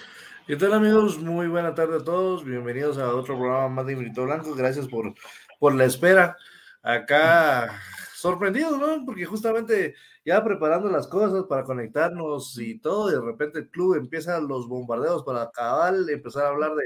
¿Qué 0.47 0.55
tal 0.55 0.73
amigos? 0.73 1.19
Muy 1.19 1.47
buena 1.47 1.75
tarde 1.75 1.97
a 1.97 2.03
todos. 2.03 2.43
Bienvenidos 2.43 2.97
a 2.97 3.13
otro 3.13 3.37
programa 3.37 3.69
más 3.69 3.85
de 3.85 3.93
Infinito 3.93 4.25
Blanco. 4.25 4.55
Gracias 4.55 4.87
por, 4.87 5.13
por 5.59 5.75
la 5.75 5.85
espera. 5.85 6.35
Acá 6.81 7.79
sorprendido, 8.15 8.77
¿no? 8.77 9.05
Porque 9.05 9.25
justamente 9.25 9.93
ya 10.25 10.43
preparando 10.43 10.89
las 10.89 11.07
cosas 11.07 11.45
para 11.47 11.63
conectarnos 11.63 12.57
y 12.57 12.79
todo, 12.79 13.09
de 13.09 13.21
repente 13.21 13.59
el 13.59 13.69
club 13.69 13.95
empieza 13.95 14.41
los 14.41 14.67
bombardeos 14.67 15.23
para 15.23 15.43
acabar, 15.43 15.93
empezar 16.09 16.45
a 16.45 16.49
hablar 16.49 16.71
de, 16.73 16.85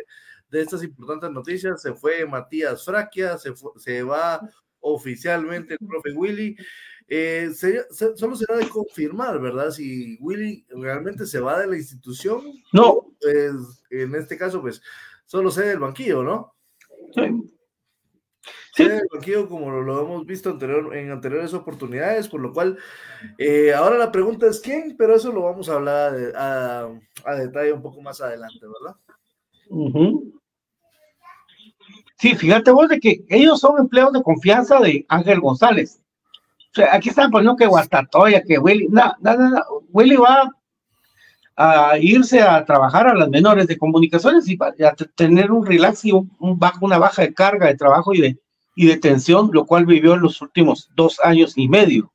de 0.49 0.61
estas 0.61 0.83
importantes 0.83 1.31
noticias. 1.31 1.81
Se 1.81 1.93
fue 1.93 2.25
Matías 2.25 2.83
Fraquia, 2.83 3.37
se, 3.37 3.53
se 3.77 4.03
va 4.03 4.41
oficialmente 4.81 5.77
el 5.79 5.87
profe 5.87 6.11
Willy. 6.11 6.57
Eh, 7.15 7.51
solo 8.15 8.35
será 8.35 8.57
de 8.57 8.67
confirmar, 8.67 9.39
¿verdad? 9.39 9.69
Si 9.69 10.17
Willy 10.19 10.65
realmente 10.69 11.27
se 11.27 11.39
va 11.39 11.59
de 11.59 11.67
la 11.67 11.77
institución. 11.77 12.41
No. 12.71 13.13
Pues, 13.21 13.83
en 13.91 14.15
este 14.15 14.35
caso, 14.35 14.61
pues, 14.61 14.81
solo 15.27 15.51
sé 15.51 15.61
del 15.61 15.77
banquillo, 15.77 16.23
¿no? 16.23 16.55
Sí. 17.13 18.83
del 18.83 19.07
banquillo 19.13 19.47
como 19.47 19.69
lo, 19.69 20.01
hemos 20.01 20.25
visto 20.25 20.49
anterior, 20.49 20.95
en 20.95 21.11
anteriores 21.11 21.53
oportunidades, 21.53 22.27
por 22.27 22.41
lo 22.41 22.51
cual 22.51 22.79
eh, 23.37 23.75
ahora 23.75 23.99
la 23.99 24.11
pregunta 24.11 24.47
es 24.47 24.59
quién, 24.59 24.95
pero 24.97 25.15
eso 25.15 25.31
lo 25.31 25.43
vamos 25.43 25.69
a 25.69 25.75
hablar 25.75 26.15
a, 26.35 26.89
a, 27.25 27.35
detalle 27.35 27.73
un 27.73 27.83
poco 27.83 28.01
más 28.01 28.21
adelante, 28.21 28.65
¿verdad? 28.65 28.97
Sí, 32.17 32.33
fíjate 32.33 32.71
vos 32.71 32.89
de 32.89 32.99
que 32.99 33.23
ellos 33.29 33.59
son 33.59 33.79
empleados 33.79 34.13
de 34.13 34.23
confianza 34.23 34.79
de 34.79 35.05
Ángel 35.09 35.39
González 35.39 36.02
aquí 36.91 37.09
están 37.09 37.31
poniendo 37.31 37.55
que 37.55 37.67
Guastatoya, 37.67 38.43
que 38.43 38.57
Willy, 38.57 38.87
no, 38.89 39.13
no, 39.19 39.37
no, 39.37 39.61
Willy 39.91 40.15
va 40.15 40.49
a 41.55 41.97
irse 41.99 42.41
a 42.41 42.65
trabajar 42.65 43.07
a 43.07 43.13
las 43.13 43.29
menores 43.29 43.67
de 43.67 43.77
comunicaciones 43.77 44.47
y 44.49 44.57
a 44.83 44.95
tener 45.15 45.51
un 45.51 45.65
relax 45.65 46.05
y 46.05 46.11
una 46.11 46.97
baja 46.97 47.21
de 47.21 47.33
carga 47.33 47.67
de 47.67 47.75
trabajo 47.75 48.13
y 48.13 48.21
de, 48.21 48.39
y 48.75 48.87
de 48.87 48.97
tensión, 48.97 49.51
lo 49.53 49.65
cual 49.65 49.85
vivió 49.85 50.15
en 50.15 50.21
los 50.21 50.41
últimos 50.41 50.89
dos 50.95 51.19
años 51.23 51.53
y 51.55 51.69
medio, 51.69 52.11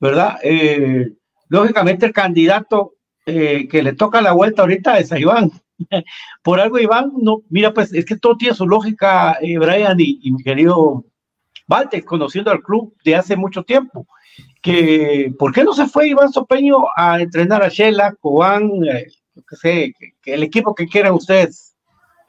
¿verdad? 0.00 0.38
Eh, 0.42 1.12
lógicamente 1.48 2.04
el 2.04 2.12
candidato 2.12 2.94
eh, 3.24 3.68
que 3.68 3.82
le 3.82 3.94
toca 3.94 4.20
la 4.20 4.32
vuelta 4.32 4.62
ahorita 4.62 4.98
es 4.98 5.12
a 5.12 5.18
Iván. 5.18 5.50
Por 6.42 6.60
algo 6.60 6.78
Iván, 6.78 7.12
no, 7.16 7.42
mira, 7.48 7.72
pues 7.72 7.92
es 7.94 8.04
que 8.04 8.16
todo 8.16 8.36
tiene 8.36 8.54
su 8.54 8.66
lógica, 8.66 9.38
eh, 9.40 9.56
Brian 9.56 9.98
y 9.98 10.30
mi 10.30 10.42
querido 10.42 11.04
Valtex, 11.68 12.04
conociendo 12.04 12.50
al 12.50 12.62
club 12.62 12.94
de 13.04 13.14
hace 13.14 13.36
mucho 13.36 13.62
tiempo, 13.62 14.06
que 14.62 15.32
¿por 15.38 15.52
qué 15.52 15.62
no 15.62 15.74
se 15.74 15.86
fue 15.86 16.08
Iván 16.08 16.32
Sopeño 16.32 16.86
a 16.96 17.20
entrenar 17.20 17.62
a 17.62 17.68
Shela, 17.68 18.14
Cobán, 18.20 18.70
eh, 18.90 19.06
que 19.48 19.56
sé, 19.56 19.94
que, 20.22 20.34
el 20.34 20.42
equipo 20.42 20.74
que 20.74 20.88
quieran 20.88 21.12
ustedes, 21.12 21.76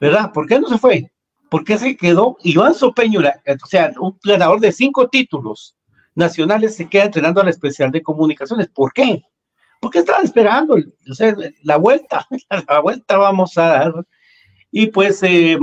¿verdad? 0.00 0.30
¿Por 0.32 0.46
qué 0.46 0.60
no 0.60 0.68
se 0.68 0.78
fue? 0.78 1.10
¿Por 1.48 1.64
qué 1.64 1.78
se 1.78 1.96
quedó 1.96 2.36
Iván 2.44 2.74
Sopeño, 2.74 3.20
o 3.20 3.66
sea, 3.66 3.92
un 3.98 4.16
ganador 4.22 4.60
de 4.60 4.72
cinco 4.72 5.08
títulos 5.08 5.74
nacionales, 6.14 6.76
se 6.76 6.88
queda 6.88 7.04
entrenando 7.04 7.40
a 7.40 7.44
la 7.44 7.50
especial 7.50 7.90
de 7.90 8.02
comunicaciones? 8.02 8.68
¿Por 8.68 8.92
qué? 8.92 9.22
Porque 9.80 10.00
estaban 10.00 10.24
esperando 10.24 10.74
o 10.74 11.14
sea, 11.14 11.34
la 11.62 11.78
vuelta, 11.78 12.26
la 12.68 12.80
vuelta 12.80 13.16
vamos 13.16 13.56
a 13.56 13.66
dar. 13.66 13.92
Y 14.72 14.86
pues 14.88 15.22
eh, 15.22 15.58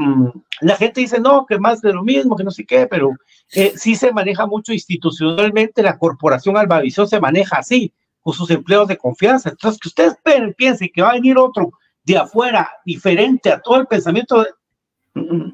la 0.61 0.75
gente 0.75 1.01
dice, 1.01 1.19
no, 1.19 1.45
que 1.45 1.59
más 1.59 1.81
de 1.81 1.93
lo 1.93 2.03
mismo, 2.03 2.35
que 2.35 2.43
no 2.43 2.51
sé 2.51 2.65
qué, 2.65 2.87
pero 2.87 3.11
eh, 3.53 3.73
sí 3.75 3.95
se 3.95 4.11
maneja 4.11 4.45
mucho 4.45 4.73
institucionalmente, 4.73 5.81
la 5.81 5.97
corporación 5.97 6.57
Albavisión 6.57 7.07
se 7.07 7.19
maneja 7.19 7.57
así, 7.57 7.93
con 8.21 8.33
sus 8.33 8.49
empleos 8.49 8.87
de 8.87 8.97
confianza. 8.97 9.49
Entonces, 9.49 9.79
que 9.79 9.87
ustedes 9.87 10.15
piensen 10.57 10.89
que 10.93 11.01
va 11.01 11.11
a 11.11 11.13
venir 11.13 11.37
otro 11.37 11.71
de 12.03 12.17
afuera, 12.17 12.69
diferente 12.85 13.51
a 13.51 13.61
todo 13.61 13.79
el 13.79 13.87
pensamiento, 13.87 14.45
mm, 15.13 15.51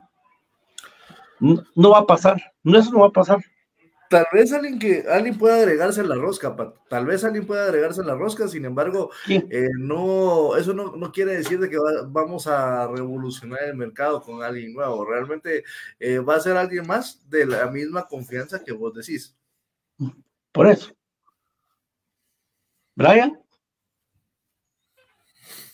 mm, 1.39 1.59
no 1.75 1.89
va 1.91 1.99
a 1.99 2.05
pasar, 2.05 2.41
no, 2.63 2.79
eso 2.79 2.91
no 2.91 2.99
va 2.99 3.07
a 3.07 3.11
pasar 3.11 3.39
tal 4.09 4.25
vez 4.31 4.51
alguien 4.53 4.79
que 4.79 5.05
alguien 5.09 5.37
pueda 5.37 5.57
agregarse 5.57 6.01
a 6.01 6.03
la 6.03 6.15
rosca, 6.15 6.55
tal 6.89 7.05
vez 7.05 7.23
alguien 7.23 7.45
pueda 7.45 7.65
agregarse 7.65 8.01
a 8.01 8.05
la 8.05 8.15
rosca, 8.15 8.47
sin 8.47 8.65
embargo, 8.65 9.11
eh, 9.27 9.67
no, 9.77 10.55
eso 10.55 10.73
no, 10.73 11.11
quiere 11.11 11.37
decir 11.37 11.59
de 11.59 11.69
que 11.69 11.77
vamos 12.07 12.47
a 12.47 12.87
revolucionar 12.87 13.63
el 13.63 13.75
mercado 13.75 14.21
con 14.21 14.43
alguien 14.43 14.73
nuevo, 14.73 15.05
realmente 15.05 15.63
eh, 15.99 16.19
va 16.19 16.35
a 16.35 16.39
ser 16.39 16.57
alguien 16.57 16.85
más 16.87 17.27
de 17.29 17.45
la 17.45 17.67
misma 17.67 18.07
confianza 18.07 18.63
que 18.63 18.71
vos 18.71 18.93
decís. 18.93 19.35
Por 20.51 20.67
eso. 20.67 20.93
Brian. 22.95 23.39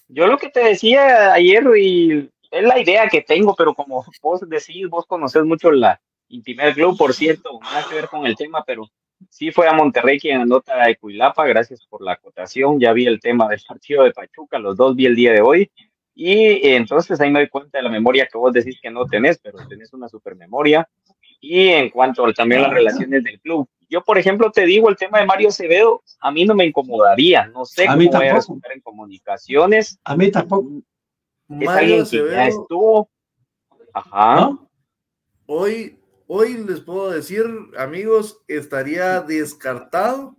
Yo 0.07 0.25
lo 0.25 0.37
que 0.37 0.49
te 0.49 0.61
decía 0.61 1.33
ayer 1.33 1.63
y 1.77 2.31
es 2.51 2.63
la 2.63 2.79
idea 2.79 3.07
que 3.07 3.21
tengo, 3.21 3.55
pero 3.55 3.75
como 3.75 4.03
vos 4.21 4.49
decís, 4.49 4.89
vos 4.89 5.05
conoces 5.05 5.43
mucho 5.43 5.71
la, 5.71 6.01
Intimer 6.29 6.73
Club, 6.73 6.97
por 6.97 7.13
cierto, 7.13 7.59
nada 7.61 7.85
que 7.87 7.95
ver 7.95 8.07
con 8.07 8.25
el 8.25 8.35
tema, 8.35 8.63
pero 8.65 8.89
sí 9.29 9.51
fue 9.51 9.67
a 9.67 9.73
Monterrey 9.73 10.19
quien 10.19 10.41
anota 10.41 10.85
de 10.85 10.95
Cuilapa, 10.95 11.45
gracias 11.45 11.85
por 11.85 12.01
la 12.01 12.13
acotación, 12.13 12.79
ya 12.79 12.93
vi 12.93 13.05
el 13.05 13.19
tema 13.19 13.47
del 13.47 13.61
partido 13.67 14.03
de 14.03 14.11
Pachuca, 14.11 14.59
los 14.59 14.77
dos 14.77 14.95
vi 14.95 15.05
el 15.05 15.15
día 15.15 15.33
de 15.33 15.41
hoy, 15.41 15.71
y 16.15 16.67
entonces 16.69 17.19
ahí 17.19 17.29
me 17.29 17.39
doy 17.39 17.49
cuenta 17.49 17.77
de 17.77 17.83
la 17.83 17.89
memoria 17.89 18.27
que 18.31 18.37
vos 18.37 18.53
decís 18.53 18.79
que 18.81 18.89
no 18.89 19.05
tenés, 19.05 19.39
pero 19.39 19.59
tenés 19.67 19.93
una 19.93 20.07
super 20.07 20.35
memoria, 20.35 20.87
y 21.41 21.69
en 21.69 21.89
cuanto 21.89 22.25
a 22.25 22.33
también 22.33 22.61
las 22.61 22.71
relaciones 22.71 23.23
del 23.23 23.39
club, 23.39 23.67
yo 23.89 24.03
por 24.03 24.17
ejemplo 24.17 24.51
te 24.51 24.65
digo 24.65 24.87
el 24.89 24.97
tema 24.97 25.19
de 25.19 25.25
Mario 25.25 25.49
Acevedo, 25.49 26.03
a 26.19 26.31
mí 26.31 26.45
no 26.45 26.53
me 26.53 26.65
incomodaría, 26.65 27.47
no 27.47 27.65
sé 27.65 27.87
a 27.87 27.95
cómo 27.95 28.09
voy 28.11 28.27
a 28.27 28.33
resultar 28.35 28.71
en 28.73 28.81
comunicaciones. 28.81 29.99
A 30.03 30.15
mí 30.15 30.29
tampoco. 30.29 30.69
Es 31.59 31.69
alguien 31.69 32.05
que 32.05 32.31
ya 32.31 32.47
estuvo. 32.47 33.09
Ajá. 33.91 34.55
Hoy 35.47 35.98
Hoy 36.31 36.63
les 36.63 36.81
puedo 36.81 37.09
decir, 37.09 37.43
amigos, 37.75 38.43
estaría 38.47 39.21
descartado. 39.21 40.37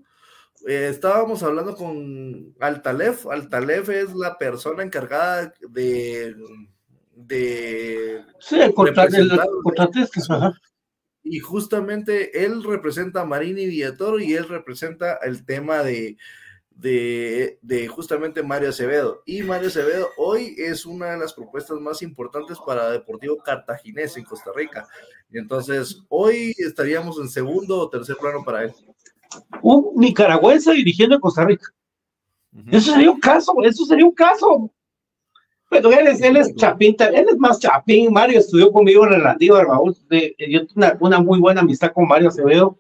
Eh, 0.69 0.87
estábamos 0.89 1.43
hablando 1.43 1.75
con 1.75 2.55
Altalef. 2.61 3.27
Altalef 3.27 3.89
es 3.89 4.15
la 4.15 4.39
persona 4.39 4.85
encargada 4.85 5.53
de. 5.69 6.37
de 7.17 8.25
sí, 8.39 8.61
el 8.61 8.73
Y 11.25 11.41
justamente 11.41 12.45
él 12.45 12.63
representa 12.63 13.23
a 13.23 13.27
Marini 13.27 13.67
Villatoro 13.67 14.21
y 14.21 14.35
él 14.35 14.49
representa 14.49 15.17
el 15.25 15.45
tema 15.45 15.83
de, 15.83 16.17
de, 16.81 17.59
de, 17.61 17.89
justamente 17.89 18.43
Mario 18.43 18.71
Acevedo. 18.71 19.23
Y 19.27 19.43
Mario 19.43 19.69
Acevedo 19.69 20.09
hoy 20.17 20.55
es 20.57 20.87
una 20.87 21.13
de 21.13 21.19
las 21.19 21.35
propuestas 21.35 21.79
más 21.79 22.03
importantes 22.03 22.59
para 22.65 22.91
Deportivo 22.91 23.37
Cartaginés 23.39 24.17
en 24.17 24.25
Costa 24.25 24.51
Rica. 24.55 24.89
Y 25.31 25.39
entonces 25.39 26.03
hoy 26.09 26.55
estaríamos 26.57 27.19
en 27.19 27.29
segundo 27.29 27.79
o 27.81 27.91
tercer 27.91 28.17
plano 28.17 28.43
para 28.45 28.65
él. 28.65 28.73
Un 29.63 29.93
nicaragüense 29.97 30.73
dirigiendo 30.73 31.17
en 31.17 31.21
Costa 31.21 31.45
Rica. 31.45 31.67
Eso 32.71 32.93
sería 32.93 33.11
un 33.11 33.21
caso, 33.21 33.55
eso 33.63 33.85
sería 33.85 34.05
un 34.05 34.15
caso. 34.15 34.73
Pero 35.69 35.93
él 35.93 36.09
es, 36.09 36.21
él 36.21 36.37
es 36.37 36.53
Chapín, 36.57 36.97
él 36.99 37.27
es 37.29 37.39
más 37.39 37.61
Chapín. 37.61 38.13
Mario 38.13 38.41
estudió 38.41 38.73
conmigo 38.73 39.07
en 39.07 39.13
el 39.13 39.27
antiguo 39.27 39.59
de, 40.09 40.35
yo 40.49 40.67
tengo 40.67 40.73
una, 40.75 40.97
una, 40.99 41.21
muy 41.21 41.39
buena 41.39 41.61
amistad 41.61 41.93
con 41.93 42.09
Mario 42.09 42.29
Acevedo. 42.29 42.79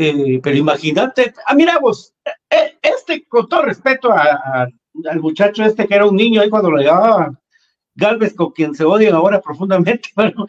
Eh, 0.00 0.38
pero 0.40 0.56
imagínate, 0.56 1.34
ah, 1.44 1.56
mira 1.56 1.76
vos, 1.80 2.14
eh, 2.50 2.78
este, 2.80 3.26
con 3.26 3.48
todo 3.48 3.62
respeto 3.62 4.12
al 4.12 5.20
muchacho 5.20 5.64
este 5.64 5.88
que 5.88 5.94
era 5.96 6.06
un 6.06 6.14
niño 6.14 6.40
ahí 6.40 6.48
cuando 6.48 6.70
lo 6.70 6.78
llevaba 6.78 7.36
Galvez, 7.96 8.32
con 8.34 8.52
quien 8.52 8.76
se 8.76 8.84
odian 8.84 9.14
ahora 9.14 9.40
profundamente, 9.42 10.10
pero 10.14 10.46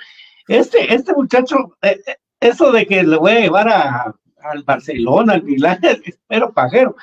este, 0.48 0.94
este 0.94 1.14
muchacho, 1.14 1.76
eh, 1.82 2.00
eso 2.40 2.72
de 2.72 2.86
que 2.86 3.02
le 3.02 3.18
voy 3.18 3.32
a 3.32 3.40
llevar 3.40 3.70
a, 3.70 4.16
al 4.44 4.64
Barcelona, 4.64 5.34
al 5.34 5.44
Milán, 5.44 5.80
espero 6.06 6.54
pajero. 6.54 6.96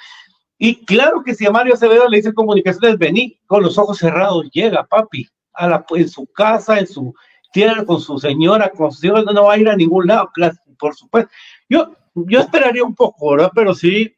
Y 0.56 0.84
claro 0.84 1.24
que 1.24 1.34
si 1.34 1.46
a 1.46 1.50
Mario 1.50 1.74
Acevedo 1.74 2.08
le 2.08 2.18
dice 2.18 2.32
comunicaciones, 2.32 2.96
vení 2.96 3.40
con 3.48 3.64
los 3.64 3.76
ojos 3.76 3.98
cerrados, 3.98 4.48
llega 4.52 4.86
papi, 4.86 5.28
a 5.52 5.66
la, 5.66 5.84
en 5.90 6.08
su 6.08 6.24
casa, 6.28 6.78
en 6.78 6.86
su 6.86 7.12
tierra, 7.52 7.84
con 7.84 8.00
su 8.00 8.20
señora, 8.20 8.70
con 8.70 8.92
sus 8.92 9.02
hijos, 9.02 9.24
no 9.24 9.46
va 9.46 9.54
a 9.54 9.58
ir 9.58 9.68
a 9.68 9.74
ningún 9.74 10.06
lado, 10.06 10.30
por 10.78 10.94
supuesto. 10.94 11.28
Yo, 11.68 11.90
yo 12.26 12.40
esperaría 12.40 12.84
un 12.84 12.94
poco, 12.94 13.32
¿verdad? 13.32 13.50
Pero 13.54 13.74
sí, 13.74 14.14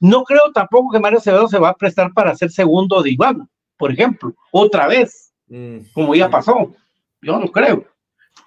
no 0.00 0.24
creo 0.24 0.52
tampoco 0.52 0.92
que 0.92 1.00
Mario 1.00 1.18
Acevedo 1.18 1.48
se 1.48 1.58
va 1.58 1.70
a 1.70 1.76
prestar 1.76 2.12
para 2.12 2.34
ser 2.36 2.50
segundo 2.50 3.02
de 3.02 3.10
Iván, 3.10 3.48
por 3.78 3.90
ejemplo, 3.90 4.34
otra 4.52 4.86
vez, 4.86 5.32
mm. 5.48 5.78
como 5.94 6.14
ya 6.14 6.28
pasó. 6.28 6.74
Yo 7.22 7.38
no 7.38 7.50
creo. 7.50 7.86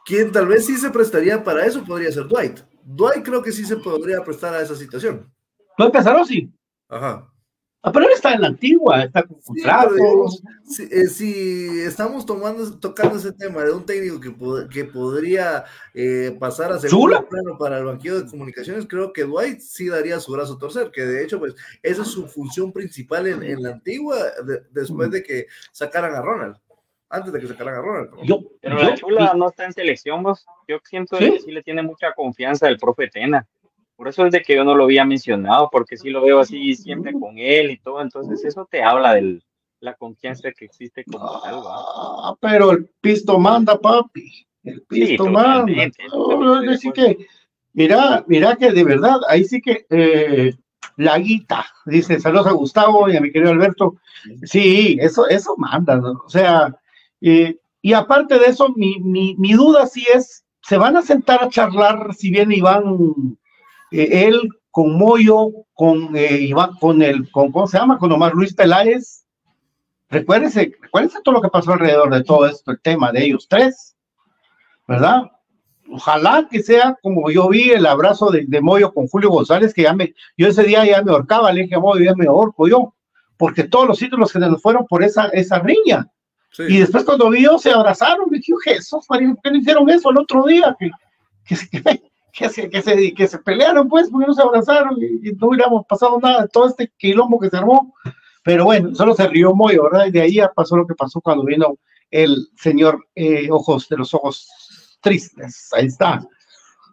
Quien 0.06 0.32
tal 0.32 0.48
vez 0.48 0.66
sí 0.66 0.78
se 0.78 0.92
prestaría 0.92 1.44
para 1.44 1.66
eso 1.66 1.84
podría 1.84 2.12
ser 2.12 2.28
Dwight. 2.28 2.60
Dwight 2.84 3.24
creo 3.24 3.42
que 3.42 3.52
sí 3.52 3.66
se 3.66 3.78
podría 3.78 4.24
prestar 4.24 4.54
a 4.54 4.62
esa 4.62 4.76
situación. 4.76 5.32
Dwight 5.78 5.96
sí. 6.28 6.54
Ajá. 6.88 7.28
Ah, 7.88 7.91
pero 7.93 8.06
él 8.06 8.12
está 8.13 8.34
en 8.34 8.41
la 8.41 8.47
antigua, 8.50 9.04
está 9.04 9.23
con 9.23 9.39
contrato. 9.39 9.95
Eh, 10.91 11.08
si, 11.08 11.80
estamos 11.84 12.26
tomando, 12.26 12.78
tocando 12.80 13.15
ese 13.15 13.32
tema 13.32 13.63
de 13.63 13.71
un 13.71 13.86
técnico 13.86 14.19
que, 14.19 14.34
que 14.69 14.84
podría 14.84 15.63
eh, 15.93 16.36
pasar 16.38 16.73
a 16.73 16.80
segundo 16.80 17.26
plano 17.30 17.58
para 17.58 17.78
el 17.78 17.86
banquillo 17.86 18.21
de 18.21 18.30
comunicaciones, 18.30 18.86
creo 18.89 19.13
que 19.13 19.23
Dwight 19.23 19.62
sí 19.62 19.88
daría 19.88 20.19
su 20.19 20.34
brazo 20.34 20.56
a 20.56 20.60
torcer, 20.60 20.91
que 20.91 21.04
de 21.04 21.23
hecho, 21.23 21.39
pues, 21.39 21.56
esa 21.82 22.02
es 22.02 22.10
su 22.10 22.28
función 22.28 22.73
principal 22.73 23.26
en, 23.26 23.63
la 23.63 23.69
antigua, 23.69 24.17
después 24.71 25.10
de 25.10 25.23
que 25.23 25.47
sacaran 25.71 26.13
a 26.13 26.21
Ronald. 26.21 26.58
Antes 27.10 27.32
de 27.32 27.39
que 27.39 27.47
sacaran 27.47 27.76
a 27.76 27.82
Ronald. 27.82 28.10
pero 28.62 28.84
la 28.84 28.95
chula 28.95 29.34
no 29.34 29.47
está 29.47 29.63
en 29.63 29.71
selección, 29.71 30.23
vos. 30.23 30.45
Yo 30.67 30.80
siento 30.84 31.17
que 31.17 31.39
sí 31.39 31.52
le 31.52 31.63
tiene 31.63 31.84
mucha 31.84 32.12
confianza 32.12 32.67
el 32.67 32.78
profe 32.78 33.08
Tena. 33.08 33.47
Por 33.98 34.08
eso 34.08 34.28
es 34.28 34.32
de 34.32 34.44
que 34.44 34.56
yo 34.56 34.64
no 34.64 34.76
lo 34.76 34.84
había 34.84 35.04
mencionado, 35.06 35.70
porque 35.72 35.98
sí 35.98 36.12
lo 36.12 36.22
veo 36.22 36.40
así 36.40 36.76
siempre 36.76 37.14
con 37.14 37.40
él 37.40 37.72
y 37.72 37.78
todo, 37.80 38.00
entonces 38.00 38.46
eso 38.46 38.68
te 38.70 38.84
habla 38.84 39.16
de 39.16 39.42
la 39.80 39.96
confianza 39.96 40.52
que 40.52 40.66
existe 40.66 41.04
con 41.04 41.20
tal. 41.20 41.62
Ah, 41.66 42.36
pero 42.40 42.72
el 42.72 42.86
pisto 43.02 43.40
manda, 43.40 43.80
papi. 43.80 44.46
El 44.64 44.84
pisto 44.84 45.26
manda. 45.26 45.90
que, 46.94 47.28
mira, 47.74 48.24
mira 48.28 48.56
que 48.56 48.72
de 48.72 48.84
verdad, 48.84 49.18
ahí 49.30 49.46
sí 49.46 49.60
que 49.60 49.88
eh, 49.90 50.54
la 50.98 51.18
guita, 51.18 51.66
dice, 51.88 52.20
saludos 52.20 52.48
a 52.48 52.52
Gustavo 52.52 53.10
y 53.10 53.18
a 53.18 53.22
mi 53.22 53.32
querido 53.32 53.52
Alberto. 53.52 53.96
Sí, 54.44 54.96
eso, 55.02 55.28
eso 55.28 55.56
manda, 55.58 56.00
o 56.00 56.30
sea, 56.30 56.78
y 57.20 57.94
aparte 57.94 58.38
de 58.38 58.46
eso, 58.46 58.70
mi, 58.76 59.00
mi, 59.00 59.36
mi 59.40 59.54
duda 59.54 59.88
sí 59.88 60.06
es, 60.14 60.46
¿se 60.62 60.78
van 60.78 60.98
a 60.98 61.02
sentar 61.02 61.44
a 61.44 61.50
charlar 61.50 62.14
si 62.14 62.30
bien 62.30 62.52
Iván 62.52 63.38
eh, 63.91 64.28
él 64.28 64.50
con 64.71 64.97
Moyo, 64.97 65.50
con 65.73 66.12
eh, 66.15 66.54
con 66.80 67.02
el, 67.02 67.30
con, 67.32 67.52
¿cómo 67.52 67.67
se 67.67 67.78
llama? 67.78 67.97
Con 67.97 68.12
Omar 68.12 68.34
Luis 68.34 68.54
Peláez. 68.54 69.26
Recuérdense, 70.10 70.73
recuérdense 70.82 71.19
todo 71.23 71.36
lo 71.36 71.41
que 71.41 71.50
pasó 71.50 71.73
alrededor 71.73 72.13
de 72.13 72.23
todo 72.23 72.45
esto, 72.45 72.71
el 72.71 72.80
tema 72.82 73.12
de 73.12 73.26
ellos 73.26 73.47
tres, 73.50 73.97
¿verdad? 74.88 75.23
Ojalá 75.89 76.47
que 76.50 76.62
sea 76.62 76.97
como 77.02 77.30
yo 77.30 77.50
vi 77.50 77.71
el 77.71 77.86
abrazo 77.86 78.30
de, 78.30 78.45
de 78.47 78.62
Moyo 78.62 78.93
con 78.93 79.08
Julio 79.08 79.30
González, 79.30 79.73
que 79.73 79.84
ya 79.84 79.93
me, 79.93 80.13
yo 80.38 80.47
ese 80.47 80.63
día 80.63 80.86
ya 80.86 81.02
me 81.02 81.12
ahorcaba, 81.12 81.52
le 81.52 81.63
dije 81.63 81.76
a 81.76 81.80
Moyo, 81.80 82.06
ya 82.06 82.15
me 82.15 82.28
ahorco 82.28 82.67
yo, 82.67 82.93
porque 83.38 83.63
todos 83.65 83.88
los 83.88 84.00
títulos 84.00 84.32
que 84.32 84.39
nos 84.39 84.62
fueron 84.62 84.86
por 84.88 85.04
esa, 85.04 85.28
esa 85.30 85.60
riña. 85.60 86.08
Y 86.60 86.80
después 86.80 87.04
cuando 87.04 87.30
vi 87.30 87.45
se 87.60 87.71
abrazaron, 87.71 88.30
me 88.30 88.38
dije, 88.38 88.54
Jesús, 88.63 89.06
María, 89.10 89.30
¿por 89.30 89.41
qué 89.41 89.52
no 89.52 89.58
hicieron 89.58 89.89
eso 89.89 90.10
el 90.10 90.17
otro 90.17 90.45
día? 90.45 90.76
Que, 90.80 90.89
que, 91.45 91.82
que 91.84 92.07
se, 92.50 92.69
que 92.69 92.82
se, 92.82 93.13
que 93.13 93.28
se 93.28 93.39
pelearon, 93.39 93.88
pues, 93.88 94.10
porque 94.10 94.28
no 94.28 94.34
se 94.34 94.41
abrazaron 94.41 94.95
y, 95.02 95.32
no 95.32 95.47
hubiéramos 95.47 95.86
pasado 95.88 96.19
nada, 96.21 96.47
todo 96.47 96.67
este 96.67 96.91
quilombo 96.97 97.39
que 97.39 97.50
se 97.50 97.58
armó. 97.58 97.95
Pero 98.43 98.65
bueno, 98.65 98.95
solo 98.95 99.13
se 99.13 99.28
rió 99.28 99.54
muy, 99.54 99.78
¿verdad? 99.78 100.06
Y 100.06 100.12
de 100.12 100.21
ahí 100.21 100.36
ya 100.36 100.52
pasó 100.54 100.78
lo 100.78 100.88
que 100.88 100.95
pasó 100.95 101.19
cuando 101.19 101.43
vino 101.43 101.78
el 102.12 102.47
señor 102.56 103.06
eh, 103.15 103.50
Ojos 103.52 103.89
de 103.89 103.97
los 103.97 104.13
Ojos 104.13 104.47
Tristes. 105.02 105.69
Ahí 105.73 105.88
está. 105.88 106.26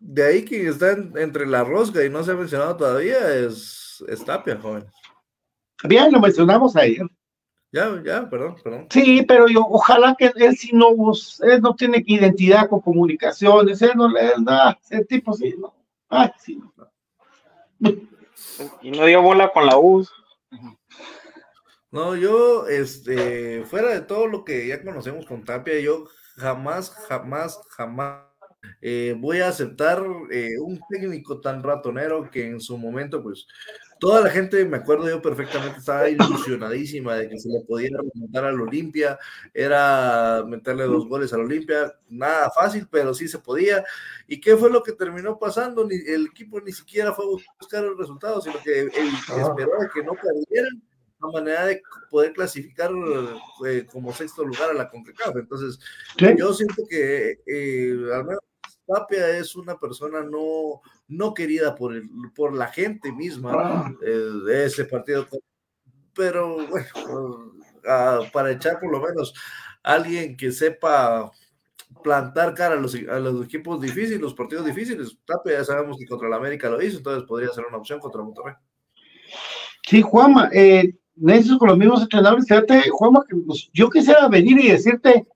De 0.01 0.27
ahí 0.27 0.45
que 0.45 0.69
está 0.69 0.93
entre 0.93 1.47
la 1.47 1.63
rosca 1.65 2.05
y 2.05 2.11
no 2.11 2.25
se 2.25 2.33
ha 2.33 2.35
mencionado 2.35 2.77
todavía 2.77 3.35
es, 3.35 4.05
es 4.09 4.25
Tapia, 4.25 4.59
joven. 4.61 4.85
Bien, 5.85 6.11
lo 6.11 6.21
mencionamos 6.21 6.77
ayer. 6.77 7.07
Ya, 7.75 8.01
ya, 8.05 8.31
perdón, 8.31 8.55
perdón. 8.63 8.87
Sí, 8.89 9.25
pero 9.27 9.49
yo, 9.49 9.67
ojalá 9.69 10.15
que 10.17 10.31
él 10.37 10.57
sí 10.57 10.71
no, 10.73 10.91
él 11.43 11.61
no 11.61 11.75
tiene 11.75 12.05
identidad 12.07 12.69
con 12.69 12.81
comunicaciones, 12.81 13.83
él 13.83 13.91
no 13.97 14.09
le 14.09 14.31
da, 14.39 14.79
ese 14.81 15.05
tipo 15.07 15.33
sí, 15.33 15.57
no. 15.59 15.75
Ay, 16.09 16.31
sí, 16.39 16.63
Y 18.81 18.93
no 18.93 19.07
dio 19.07 19.23
bola 19.23 19.51
con 19.53 19.67
la 19.67 19.77
U. 19.77 20.07
No, 21.91 22.15
yo, 22.15 22.69
este, 22.69 23.65
fuera 23.65 23.89
de 23.89 24.03
todo 24.03 24.29
lo 24.29 24.45
que 24.45 24.69
ya 24.69 24.81
conocemos 24.81 25.27
con 25.27 25.43
Tapia, 25.45 25.81
yo 25.81 26.05
jamás, 26.37 26.91
jamás, 27.09 27.61
jamás 27.71 28.23
eh, 28.81 29.17
voy 29.19 29.41
a 29.41 29.49
aceptar 29.49 30.01
eh, 30.31 30.59
un 30.61 30.81
técnico 30.89 31.41
tan 31.41 31.61
ratonero 31.63 32.31
que 32.31 32.47
en 32.47 32.61
su 32.61 32.79
momento, 32.79 33.21
pues, 33.21 33.49
toda 33.99 34.21
la 34.21 34.31
gente, 34.31 34.65
me 34.65 34.79
acuerdo 34.79 35.09
yo 35.09 35.23
perfectamente, 35.23 35.79
estaba 35.79 36.09
ilusionadísima 36.09 37.15
de 37.17 37.29
que 37.29 37.39
se 37.39 37.49
le 37.49 37.61
podía 37.61 37.91
remontar 37.97 38.45
al 38.45 38.61
Olimpia, 38.61 39.19
era 39.53 40.45
meterle 40.47 40.85
dos 40.85 41.09
goles 41.09 41.33
al 41.33 41.41
Olimpia, 41.41 41.95
nada 42.09 42.51
fácil, 42.51 42.87
pero 42.91 43.15
sí 43.15 43.29
se 43.29 43.39
podía. 43.39 43.85
¿Y 44.27 44.41
qué 44.41 44.57
fue 44.57 44.71
lo 44.71 44.83
que 44.83 44.93
terminó 44.93 45.39
pasando? 45.39 45.87
Ni, 45.87 45.97
el 45.97 46.27
equipo 46.27 46.61
ni 46.61 46.73
siquiera 46.73 47.13
fue 47.13 47.25
a 47.25 47.29
buscar 47.59 47.85
el 47.85 47.97
resultado, 47.97 48.41
sino 48.41 48.57
que 48.63 48.87
esperó 48.87 49.73
que 49.93 50.03
no 50.03 50.13
perdieran 50.15 50.83
a 51.21 51.29
manera 51.29 51.67
de 51.67 51.83
poder 52.11 52.33
clasificar 52.33 52.91
eh, 53.67 53.87
como 53.91 54.13
sexto 54.13 54.45
lugar 54.45 54.71
a 54.71 54.75
la 54.75 54.91
CONCACAF. 54.91 55.37
Entonces, 55.37 55.79
yo 56.37 56.53
siento 56.53 56.83
que 56.89 57.41
eh, 57.47 57.97
al 58.15 58.25
menos 58.25 58.41
Tapia 58.87 59.39
es 59.39 59.57
una 59.57 59.79
persona 59.79 60.23
no, 60.23 60.81
no 61.09 61.35
querida 61.35 61.75
por, 61.75 61.95
el, 61.95 62.09
por 62.35 62.55
la 62.55 62.69
gente 62.69 63.13
misma 63.13 63.53
ah. 63.55 63.93
de 64.01 64.65
ese 64.65 64.85
partido. 64.85 65.27
Pero 66.15 66.67
bueno, 66.69 67.53
para 68.33 68.53
echar 68.53 68.79
por 68.79 68.91
lo 68.91 69.01
menos 69.01 69.35
alguien 69.83 70.37
que 70.37 70.53
sepa 70.53 71.31
plantar 72.03 72.55
cara 72.55 72.75
a 72.75 72.79
los, 72.79 72.95
a 72.95 73.19
los, 73.19 73.45
equipos 73.45 73.81
difíciles, 73.81 74.21
los 74.21 74.35
partidos 74.35 74.67
difíciles. 74.67 75.17
Tapia 75.25 75.59
ya 75.59 75.65
sabemos 75.65 75.99
que 75.99 76.07
contra 76.07 76.29
el 76.29 76.35
América 76.35 76.69
lo 76.69 76.83
hizo, 76.83 76.99
entonces 76.99 77.25
podría 77.25 77.51
ser 77.51 77.65
una 77.67 77.79
opción 77.79 78.01
contra 78.01 78.23
Monterrey. 78.23 78.55
Sí, 79.87 80.03
Juanma, 80.03 80.51
eh, 80.53 80.95
necesito 81.15 81.59
con 81.59 81.69
los 81.69 81.79
mismos 81.79 82.03
entrenadores. 82.03 82.47
Fíjate, 82.47 82.89
Juanma, 82.91 83.25
que 83.29 83.37
yo 83.73 83.91
quisiera 83.91 84.29
venir 84.29 84.59
y 84.59 84.71
decirte, 84.71 85.27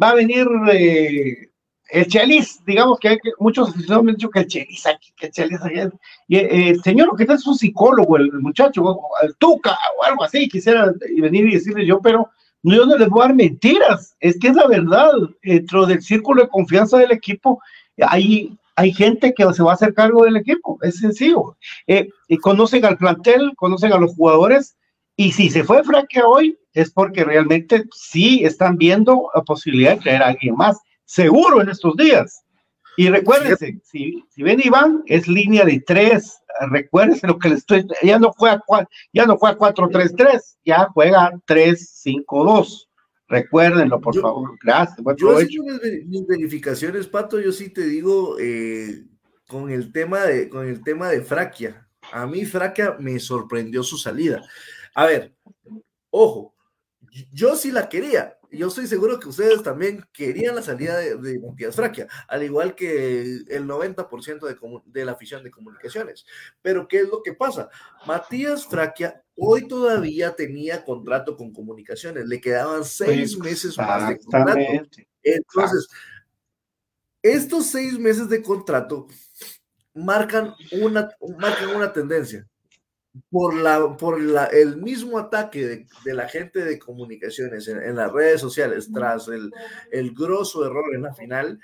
va 0.00 0.10
a 0.10 0.14
venir 0.14 0.46
eh, 0.72 1.50
el 1.90 2.06
Chelis, 2.06 2.64
digamos 2.64 2.98
que, 2.98 3.08
hay 3.08 3.18
que 3.18 3.30
muchos 3.38 3.68
aficionados 3.68 4.04
me 4.04 4.10
han 4.12 4.16
dicho 4.16 4.30
que 4.30 4.40
el 4.40 4.46
Chelis 4.46 4.86
aquí, 4.86 5.12
que 5.16 5.26
el 5.26 5.32
Chelis 5.32 5.60
allá. 5.60 5.90
Y 6.28 6.36
eh, 6.36 6.70
el 6.70 6.82
señor, 6.82 7.08
lo 7.08 7.14
que 7.14 7.24
está 7.24 7.34
es 7.34 7.46
un 7.46 7.56
psicólogo, 7.56 8.16
el, 8.16 8.32
muchacho, 8.32 8.98
el 9.22 9.36
Tuca 9.36 9.76
o 9.98 10.04
algo 10.04 10.24
así, 10.24 10.48
quisiera 10.48 10.92
venir 11.20 11.46
y 11.46 11.54
decirle 11.54 11.86
yo, 11.86 12.00
pero 12.00 12.30
yo 12.62 12.86
no 12.86 12.96
les 12.96 13.08
voy 13.08 13.22
a 13.22 13.26
dar 13.26 13.34
mentiras, 13.34 14.16
es 14.20 14.38
que 14.38 14.48
es 14.48 14.54
la 14.54 14.66
verdad, 14.66 15.12
dentro 15.42 15.84
del 15.84 16.00
círculo 16.00 16.42
de 16.42 16.48
confianza 16.48 16.96
del 16.96 17.12
equipo, 17.12 17.60
hay, 18.00 18.56
hay 18.76 18.92
gente 18.92 19.34
que 19.34 19.52
se 19.52 19.62
va 19.62 19.72
a 19.72 19.74
hacer 19.74 19.92
cargo 19.92 20.24
del 20.24 20.38
equipo, 20.38 20.78
es 20.80 20.98
sencillo. 20.98 21.56
Eh, 21.86 22.08
y 22.28 22.38
conocen 22.38 22.86
al 22.86 22.96
plantel, 22.96 23.52
conocen 23.56 23.92
a 23.92 23.98
los 23.98 24.14
jugadores, 24.14 24.76
y 25.16 25.32
si 25.32 25.50
se 25.50 25.62
fue 25.62 25.84
Fraque 25.84 26.22
hoy, 26.22 26.58
es 26.72 26.90
porque 26.90 27.22
realmente 27.22 27.84
sí 27.92 28.44
están 28.44 28.78
viendo 28.78 29.30
la 29.34 29.42
posibilidad 29.42 29.96
de 29.96 30.02
traer 30.02 30.22
a 30.22 30.28
alguien 30.28 30.56
más 30.56 30.80
seguro 31.04 31.60
en 31.60 31.68
estos 31.68 31.96
días. 31.96 32.44
Y 32.96 33.08
recuérdense, 33.08 33.80
si, 33.82 34.24
si 34.30 34.42
ven 34.42 34.60
Iván, 34.62 35.02
es 35.06 35.26
línea 35.26 35.64
de 35.64 35.82
tres. 35.84 36.40
Recuérdense 36.70 37.26
lo 37.26 37.38
que 37.38 37.48
le 37.48 37.54
estoy. 37.56 37.86
Ya 38.02 38.18
no 38.18 38.32
juega, 38.32 38.62
ya 39.12 39.26
no 39.26 39.36
juega 39.36 39.58
4-3-3, 39.58 40.40
ya 40.64 40.88
juega 40.94 41.32
3-5-2. 41.46 42.88
Recuérdenlo, 43.28 44.00
por 44.00 44.20
favor. 44.20 44.56
Gracias. 44.62 44.98
yo 45.16 45.36
mis, 46.06 46.26
verificaciones, 46.26 47.08
Pato, 47.08 47.40
yo 47.40 47.52
sí 47.52 47.70
te 47.70 47.84
digo, 47.84 48.36
eh, 48.38 49.04
con 49.48 49.70
el 49.70 49.92
tema 49.92 50.20
de, 50.20 50.48
con 50.48 50.68
el 50.68 50.82
tema 50.82 51.08
de 51.08 51.22
Fraquia. 51.22 51.88
A 52.12 52.26
mí 52.26 52.44
Fraquia 52.44 52.96
me 53.00 53.18
sorprendió 53.18 53.82
su 53.82 53.96
salida. 53.96 54.42
A 54.94 55.06
ver, 55.06 55.34
ojo, 56.10 56.54
yo 57.32 57.56
sí 57.56 57.72
la 57.72 57.88
quería, 57.88 58.33
yo 58.56 58.68
estoy 58.68 58.86
seguro 58.86 59.18
que 59.18 59.28
ustedes 59.28 59.62
también 59.62 60.04
querían 60.12 60.54
la 60.54 60.62
salida 60.62 60.96
de, 60.98 61.38
Matías 61.40 61.76
Fraquia, 61.76 62.06
al 62.28 62.42
igual 62.42 62.74
que 62.74 63.20
el 63.48 63.66
90% 63.66 64.46
de, 64.46 64.56
de, 64.86 65.04
la 65.04 65.12
afición 65.12 65.42
de 65.42 65.50
comunicaciones. 65.50 66.26
Pero, 66.62 66.88
¿qué 66.88 67.00
es 67.00 67.08
lo 67.08 67.22
que 67.22 67.34
pasa? 67.34 67.68
Matías 68.06 68.66
Fraquia 68.66 69.22
hoy 69.36 69.66
todavía 69.66 70.34
tenía 70.34 70.84
contrato 70.84 71.36
con 71.36 71.52
comunicaciones, 71.52 72.26
le 72.26 72.40
quedaban 72.40 72.84
seis 72.84 73.36
meses 73.38 73.76
más 73.76 74.08
de 74.08 74.18
contrato. 74.18 74.60
Entonces, 75.22 75.88
estos 77.22 77.66
seis 77.66 77.98
meses 77.98 78.28
de 78.28 78.42
contrato 78.42 79.06
marcan 79.94 80.54
una, 80.72 81.08
marcan 81.38 81.74
una 81.74 81.92
tendencia. 81.92 82.46
Por, 83.30 83.54
la, 83.54 83.96
por 83.96 84.20
la, 84.20 84.46
el 84.46 84.76
mismo 84.76 85.18
ataque 85.18 85.86
de, 86.04 86.14
la 86.14 86.28
gente 86.28 86.64
de 86.64 86.80
comunicaciones 86.80 87.68
en, 87.68 87.94
las 87.94 88.10
redes 88.10 88.40
sociales 88.40 88.90
tras 88.92 89.28
el, 89.28 89.52
el 89.92 90.12
grosso 90.12 90.66
error 90.66 90.92
en 90.94 91.02
la 91.02 91.14
final, 91.14 91.60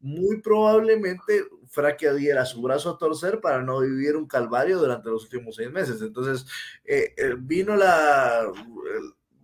muy 0.00 0.40
probablemente 0.40 1.44
Fraque 1.68 2.12
diera 2.14 2.44
su 2.44 2.62
brazo 2.62 2.90
a 2.90 2.98
torcer 2.98 3.40
para 3.40 3.62
no 3.62 3.80
vivir 3.80 4.16
un 4.16 4.26
calvario 4.26 4.78
durante 4.78 5.10
los 5.10 5.24
últimos 5.24 5.56
seis 5.56 5.70
meses. 5.70 6.00
Entonces, 6.00 6.46
eh, 6.84 7.14
eh, 7.16 7.34
vino 7.38 7.76
la 7.76 8.50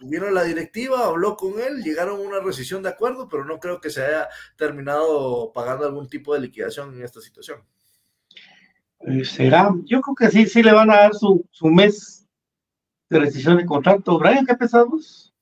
vino 0.07 0.31
la 0.31 0.45
directiva, 0.45 1.07
habló 1.07 1.37
con 1.37 1.59
él, 1.61 1.83
llegaron 1.83 2.21
a 2.21 2.23
una 2.23 2.41
rescisión 2.41 2.83
de 2.83 2.91
acuerdo, 2.91 3.29
pero 3.29 3.45
no 3.45 3.59
creo 3.59 3.81
que 3.81 3.91
se 3.91 4.05
haya 4.05 4.29
terminado 4.57 5.51
pagando 5.53 5.87
algún 5.87 6.09
tipo 6.09 6.35
de 6.35 6.41
liquidación 6.41 6.95
en 6.95 7.03
esta 7.03 7.21
situación. 7.21 7.65
Será, 9.25 9.71
yo 9.85 10.01
creo 10.01 10.15
que 10.15 10.31
sí, 10.31 10.47
sí 10.47 10.63
le 10.63 10.73
van 10.73 10.91
a 10.91 10.97
dar 10.97 11.15
su, 11.15 11.47
su 11.51 11.67
mes 11.67 12.27
de 13.11 13.19
rescisión 13.19 13.59
de 13.59 13.67
contrato. 13.67 14.19
Brian, 14.19 14.47
¿qué 14.47 14.55
pensamos? 14.55 15.35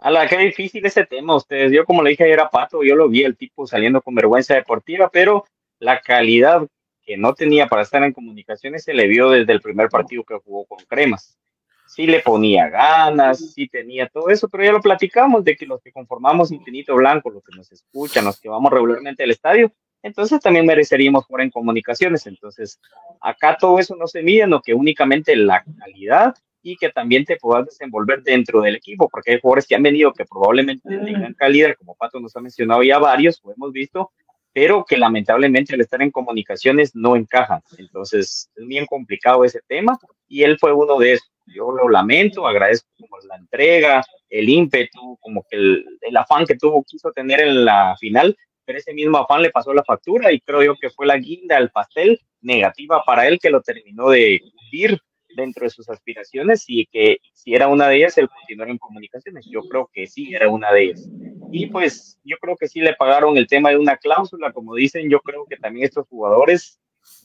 A 0.00 0.10
la 0.10 0.28
que 0.28 0.38
difícil 0.38 0.84
ese 0.86 1.06
tema, 1.06 1.36
ustedes. 1.36 1.72
Yo, 1.72 1.84
como 1.84 2.02
le 2.02 2.10
dije 2.10 2.24
ayer 2.24 2.40
a 2.40 2.50
Pato, 2.50 2.82
yo 2.82 2.96
lo 2.96 3.08
vi 3.08 3.24
el 3.24 3.36
tipo 3.36 3.66
saliendo 3.66 4.02
con 4.02 4.14
vergüenza 4.14 4.54
deportiva, 4.54 5.08
pero 5.12 5.44
la 5.78 6.00
calidad 6.00 6.66
que 7.02 7.16
no 7.16 7.34
tenía 7.34 7.68
para 7.68 7.82
estar 7.82 8.02
en 8.02 8.12
comunicaciones 8.12 8.84
se 8.84 8.94
le 8.94 9.06
vio 9.06 9.30
desde 9.30 9.52
el 9.52 9.60
primer 9.60 9.88
partido 9.88 10.24
que 10.24 10.38
jugó 10.44 10.66
con 10.66 10.78
Cremas. 10.86 11.38
Sí 11.86 12.06
le 12.06 12.20
ponía 12.20 12.68
ganas, 12.68 13.54
sí 13.54 13.66
tenía 13.66 14.08
todo 14.08 14.28
eso, 14.30 14.48
pero 14.48 14.64
ya 14.64 14.72
lo 14.72 14.80
platicamos 14.80 15.42
de 15.42 15.56
que 15.56 15.64
los 15.64 15.80
que 15.80 15.90
conformamos 15.90 16.52
Infinito 16.52 16.94
Blanco, 16.94 17.30
los 17.30 17.42
que 17.42 17.56
nos 17.56 17.72
escuchan, 17.72 18.26
los 18.26 18.40
que 18.40 18.48
vamos 18.48 18.70
regularmente 18.70 19.22
al 19.22 19.30
estadio, 19.30 19.72
entonces 20.02 20.40
también 20.40 20.66
mereceríamos 20.66 21.24
jugar 21.24 21.44
en 21.44 21.50
comunicaciones. 21.50 22.26
Entonces, 22.26 22.80
acá 23.20 23.56
todo 23.58 23.78
eso 23.78 23.96
no 23.96 24.06
se 24.06 24.22
mide, 24.22 24.46
no 24.46 24.60
que 24.60 24.74
únicamente 24.74 25.34
la 25.36 25.64
calidad 25.78 26.34
y 26.62 26.76
que 26.76 26.90
también 26.90 27.24
te 27.24 27.36
puedas 27.36 27.66
desenvolver 27.66 28.22
dentro 28.22 28.60
del 28.60 28.76
equipo, 28.76 29.08
porque 29.08 29.32
hay 29.32 29.40
jugadores 29.40 29.66
que 29.66 29.74
han 29.74 29.82
venido 29.82 30.12
que 30.12 30.24
probablemente 30.24 30.88
tengan 30.88 31.34
calidad, 31.34 31.74
como 31.78 31.94
Pato 31.94 32.20
nos 32.20 32.36
ha 32.36 32.40
mencionado 32.40 32.82
ya 32.82 32.98
varios, 32.98 33.40
lo 33.44 33.52
hemos 33.52 33.72
visto, 33.72 34.10
pero 34.52 34.84
que 34.84 34.96
lamentablemente 34.96 35.74
al 35.74 35.80
estar 35.80 36.02
en 36.02 36.10
comunicaciones 36.10 36.94
no 36.94 37.16
encajan. 37.16 37.62
Entonces, 37.78 38.50
es 38.54 38.66
bien 38.66 38.86
complicado 38.86 39.44
ese 39.44 39.60
tema 39.66 39.98
y 40.26 40.42
él 40.42 40.58
fue 40.58 40.72
uno 40.72 40.98
de 40.98 41.14
esos. 41.14 41.30
Yo 41.46 41.70
lo 41.70 41.88
lamento, 41.88 42.46
agradezco 42.46 42.88
como 42.98 43.16
la 43.26 43.36
entrega, 43.36 44.04
el 44.28 44.50
ímpetu, 44.50 45.16
como 45.20 45.44
que 45.48 45.56
el, 45.56 45.86
el 46.02 46.16
afán 46.16 46.44
que 46.44 46.56
tuvo, 46.56 46.84
quiso 46.84 47.10
tener 47.12 47.40
en 47.40 47.64
la 47.64 47.96
final, 47.98 48.36
pero 48.68 48.80
ese 48.80 48.92
mismo 48.92 49.16
afán 49.16 49.40
le 49.40 49.48
pasó 49.48 49.72
la 49.72 49.82
factura 49.82 50.30
y 50.30 50.40
creo 50.40 50.62
yo 50.62 50.74
que 50.76 50.90
fue 50.90 51.06
la 51.06 51.16
guinda 51.16 51.56
al 51.56 51.70
pastel 51.70 52.20
negativa 52.42 53.02
para 53.02 53.26
él 53.26 53.38
que 53.40 53.48
lo 53.48 53.62
terminó 53.62 54.10
de 54.10 54.42
cumplir 54.42 55.00
dentro 55.34 55.64
de 55.64 55.70
sus 55.70 55.88
aspiraciones 55.88 56.66
y 56.68 56.84
que 56.84 57.16
si 57.32 57.54
era 57.54 57.68
una 57.68 57.88
de 57.88 57.96
ellas 57.96 58.18
el 58.18 58.28
continuar 58.28 58.68
en 58.68 58.76
comunicaciones. 58.76 59.46
Yo 59.50 59.62
creo 59.62 59.88
que 59.90 60.06
sí 60.06 60.34
era 60.34 60.50
una 60.50 60.70
de 60.70 60.82
ellas. 60.82 61.08
Y 61.50 61.68
pues 61.68 62.18
yo 62.24 62.36
creo 62.42 62.58
que 62.58 62.68
sí 62.68 62.80
le 62.80 62.92
pagaron 62.92 63.38
el 63.38 63.46
tema 63.46 63.70
de 63.70 63.78
una 63.78 63.96
cláusula, 63.96 64.52
como 64.52 64.74
dicen, 64.74 65.08
yo 65.08 65.20
creo 65.20 65.46
que 65.46 65.56
también 65.56 65.86
estos 65.86 66.06
jugadores, 66.06 66.78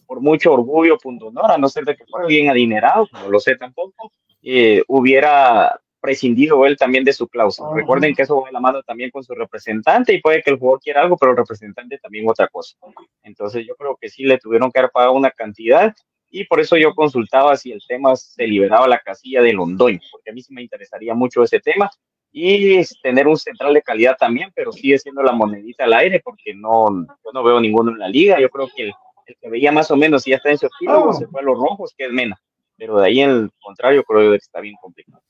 por 0.08 0.21
mucho 0.21 0.53
orgullo, 0.53 0.97
punto 0.97 1.27
honor, 1.27 1.51
a 1.51 1.58
no 1.58 1.67
ser 1.67 1.84
de 1.84 1.97
que 1.97 2.06
fuera 2.06 2.25
bien 2.25 2.49
adinerado, 2.49 3.10
no 3.12 3.29
lo 3.29 3.41
sé 3.41 3.58
tampoco, 3.58 4.13
eh, 4.41 4.82
hubiera 4.88 5.77
prescindido 6.04 6.66
él 6.66 6.76
también 6.76 7.06
de 7.06 7.13
su 7.13 7.30
cláusula. 7.30 7.70
Recuerden 7.74 8.13
que 8.13 8.24
eso 8.24 8.42
va 8.42 8.48
de 8.48 8.52
la 8.52 8.60
mano 8.60 8.84
también 8.84 9.10
con 9.10 9.24
su 9.24 9.34
representante 9.34 10.13
y 10.13 10.20
puede 10.20 10.44
que 10.44 10.50
el 10.50 10.60
jugador 10.60 10.82
quiera 10.82 11.02
algo, 11.02 11.16
pero 11.16 11.32
el 11.32 11.38
representante 11.38 11.98
también 11.98 12.30
otra 12.30 12.50
cosa. 12.50 12.76
Entonces 13.24 13.66
yo 13.66 13.74
creo 13.76 13.98
que 14.00 14.10
sí 14.10 14.24
le 14.24 14.38
tuvieron 14.38 14.70
que 14.70 14.80
haber 14.80 14.92
pagado 14.92 15.13
una 15.13 15.32
cantidad 15.32 15.96
y 16.30 16.44
por 16.44 16.60
eso 16.60 16.76
yo 16.76 16.94
consultaba 16.94 17.56
si 17.56 17.72
el 17.72 17.80
tema 17.88 18.18
se 18.18 18.46
liberaba 18.46 18.86
la 18.86 19.00
casilla 19.00 19.42
de 19.42 19.54
Londoño, 19.54 20.02
porque 20.12 20.32
a 20.32 20.34
mí 20.34 20.42
sí 20.42 20.54
me 20.54 20.62
interesaría 20.62 21.13
mucho 21.13 21.42
ese 21.42 21.62
tema 21.62 21.89
y 22.34 22.82
tener 23.02 23.26
un 23.26 23.38
central 23.38 23.74
de 23.74 23.82
calidad 23.82 24.18
también, 24.20 24.52
pero 24.54 24.74
sigue 24.74 25.00
siendo 25.00 25.24
la 25.24 25.32
monedita 25.32 25.86
al 25.86 25.94
aire 25.94 26.20
porque 26.22 26.54
no, 26.54 26.89
yo 27.24 27.32
no 27.34 27.44
veo 27.44 27.62
ninguno 27.62 27.92
en 27.92 28.00
la 28.00 28.10
liga. 28.10 28.42
Yo 28.42 28.50
creo 28.50 28.68
que 28.76 28.88
el, 28.88 28.94
que 29.39 29.50
veía 29.50 29.72
más 29.72 29.89
o 29.89 29.96
menos 29.96 30.24
si 30.24 30.32
ya 30.32 30.38
está 30.38 30.50
en 30.50 30.58
su 30.58 30.66
estilo, 30.66 31.06
oh. 31.06 31.13
se 31.13 31.28
fue 31.28 31.39
a 31.39 31.46
los 31.46 31.58
rojos, 31.58 31.94
que 31.98 32.08
es 32.08 32.12
Mena. 32.12 32.38
Pero 32.76 33.00
de 33.00 33.08
ahí 33.08 33.22
en 33.22 33.30
el 33.30 33.52
contrario, 33.62 34.04
creo 34.04 34.32
que 34.32 34.38
está 34.38 34.60
bien 34.60 34.76
complicado. 34.82 35.22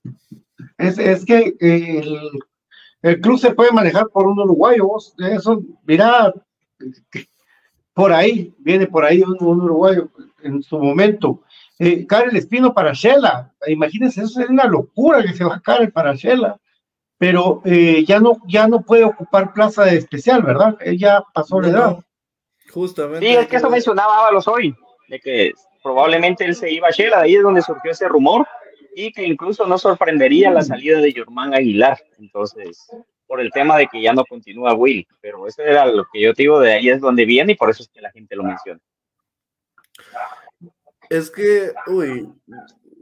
Es, 0.78 0.98
es 0.98 1.26
que 1.26 1.56
el, 1.60 2.30
el, 3.02 3.22
club 3.22 3.40
se 3.40 3.54
puede 3.54 3.72
manejar 3.72 4.08
por 4.10 4.28
un 4.28 4.40
uruguayo. 4.40 4.88
Eso, 5.20 5.62
mira, 5.86 6.34
por 7.94 8.12
ahí, 8.12 8.54
viene 8.60 8.88
por 8.88 9.06
ahí 9.06 9.22
un, 9.22 9.38
un 9.40 9.62
uruguayo 9.62 10.10
en 10.44 10.62
su 10.64 10.78
momento. 10.80 11.42
Eh, 11.80 12.06
Karel 12.06 12.36
Espino 12.36 12.74
para 12.74 12.94
Shela, 12.94 13.52
imagínense, 13.68 14.22
eso 14.22 14.42
es 14.42 14.50
una 14.50 14.66
locura 14.66 15.24
que 15.24 15.34
se 15.34 15.44
va 15.44 15.56
a 15.56 15.60
Karel 15.60 15.92
para 15.92 16.14
Shela, 16.14 16.60
pero 17.18 17.62
eh, 17.66 18.04
ya, 18.06 18.20
no, 18.20 18.38
ya 18.48 18.68
no 18.68 18.82
puede 18.82 19.04
ocupar 19.04 19.54
plaza 19.54 19.86
de 19.86 19.98
especial, 19.98 20.44
¿verdad? 20.44 20.78
Ella 20.82 21.24
pasó 21.34 21.60
la 21.60 21.70
edad. 21.70 22.00
Justamente. 22.72 23.26
Sí, 23.26 23.34
es 23.34 23.48
que 23.48 23.56
eso 23.58 23.70
mencionaba 23.70 24.20
Ábalos 24.20 24.48
hoy, 24.48 24.76
de 25.10 25.20
que 25.20 25.52
probablemente 25.82 26.46
él 26.46 26.56
se 26.56 26.72
iba 26.72 26.88
a 26.88 26.92
Shela, 26.92 27.22
ahí 27.22 27.36
es 27.36 27.44
donde 27.44 27.62
surgió 27.62 27.92
ese 27.92 28.08
rumor, 28.08 28.48
y 28.96 29.12
que 29.12 29.24
incluso 29.24 29.66
no 29.68 29.78
sorprendería 29.78 30.52
la 30.52 30.62
salida 30.62 31.00
de 31.00 31.12
Germán 31.12 31.54
Aguilar. 31.54 32.00
Entonces, 32.20 32.88
por 33.28 33.42
el 33.42 33.52
tema 33.52 33.78
de 33.78 33.88
que 33.88 34.02
ya 34.02 34.14
no 34.14 34.26
continúa 34.26 34.74
Will, 34.74 35.08
pero 35.22 35.48
eso 35.48 35.62
era 35.62 35.86
lo 35.86 36.06
que 36.12 36.22
yo 36.22 36.34
digo, 36.34 36.60
de 36.60 36.74
ahí 36.74 36.90
es 36.90 37.02
donde 37.02 37.26
viene 37.26 37.54
y 37.54 37.56
por 37.56 37.70
eso 37.70 37.84
es 37.84 37.90
que 37.90 38.02
la 38.02 38.12
gente 38.12 38.36
lo 38.36 38.44
menciona. 38.44 38.80
Es 41.10 41.30
que, 41.30 41.72
uy, 41.88 42.30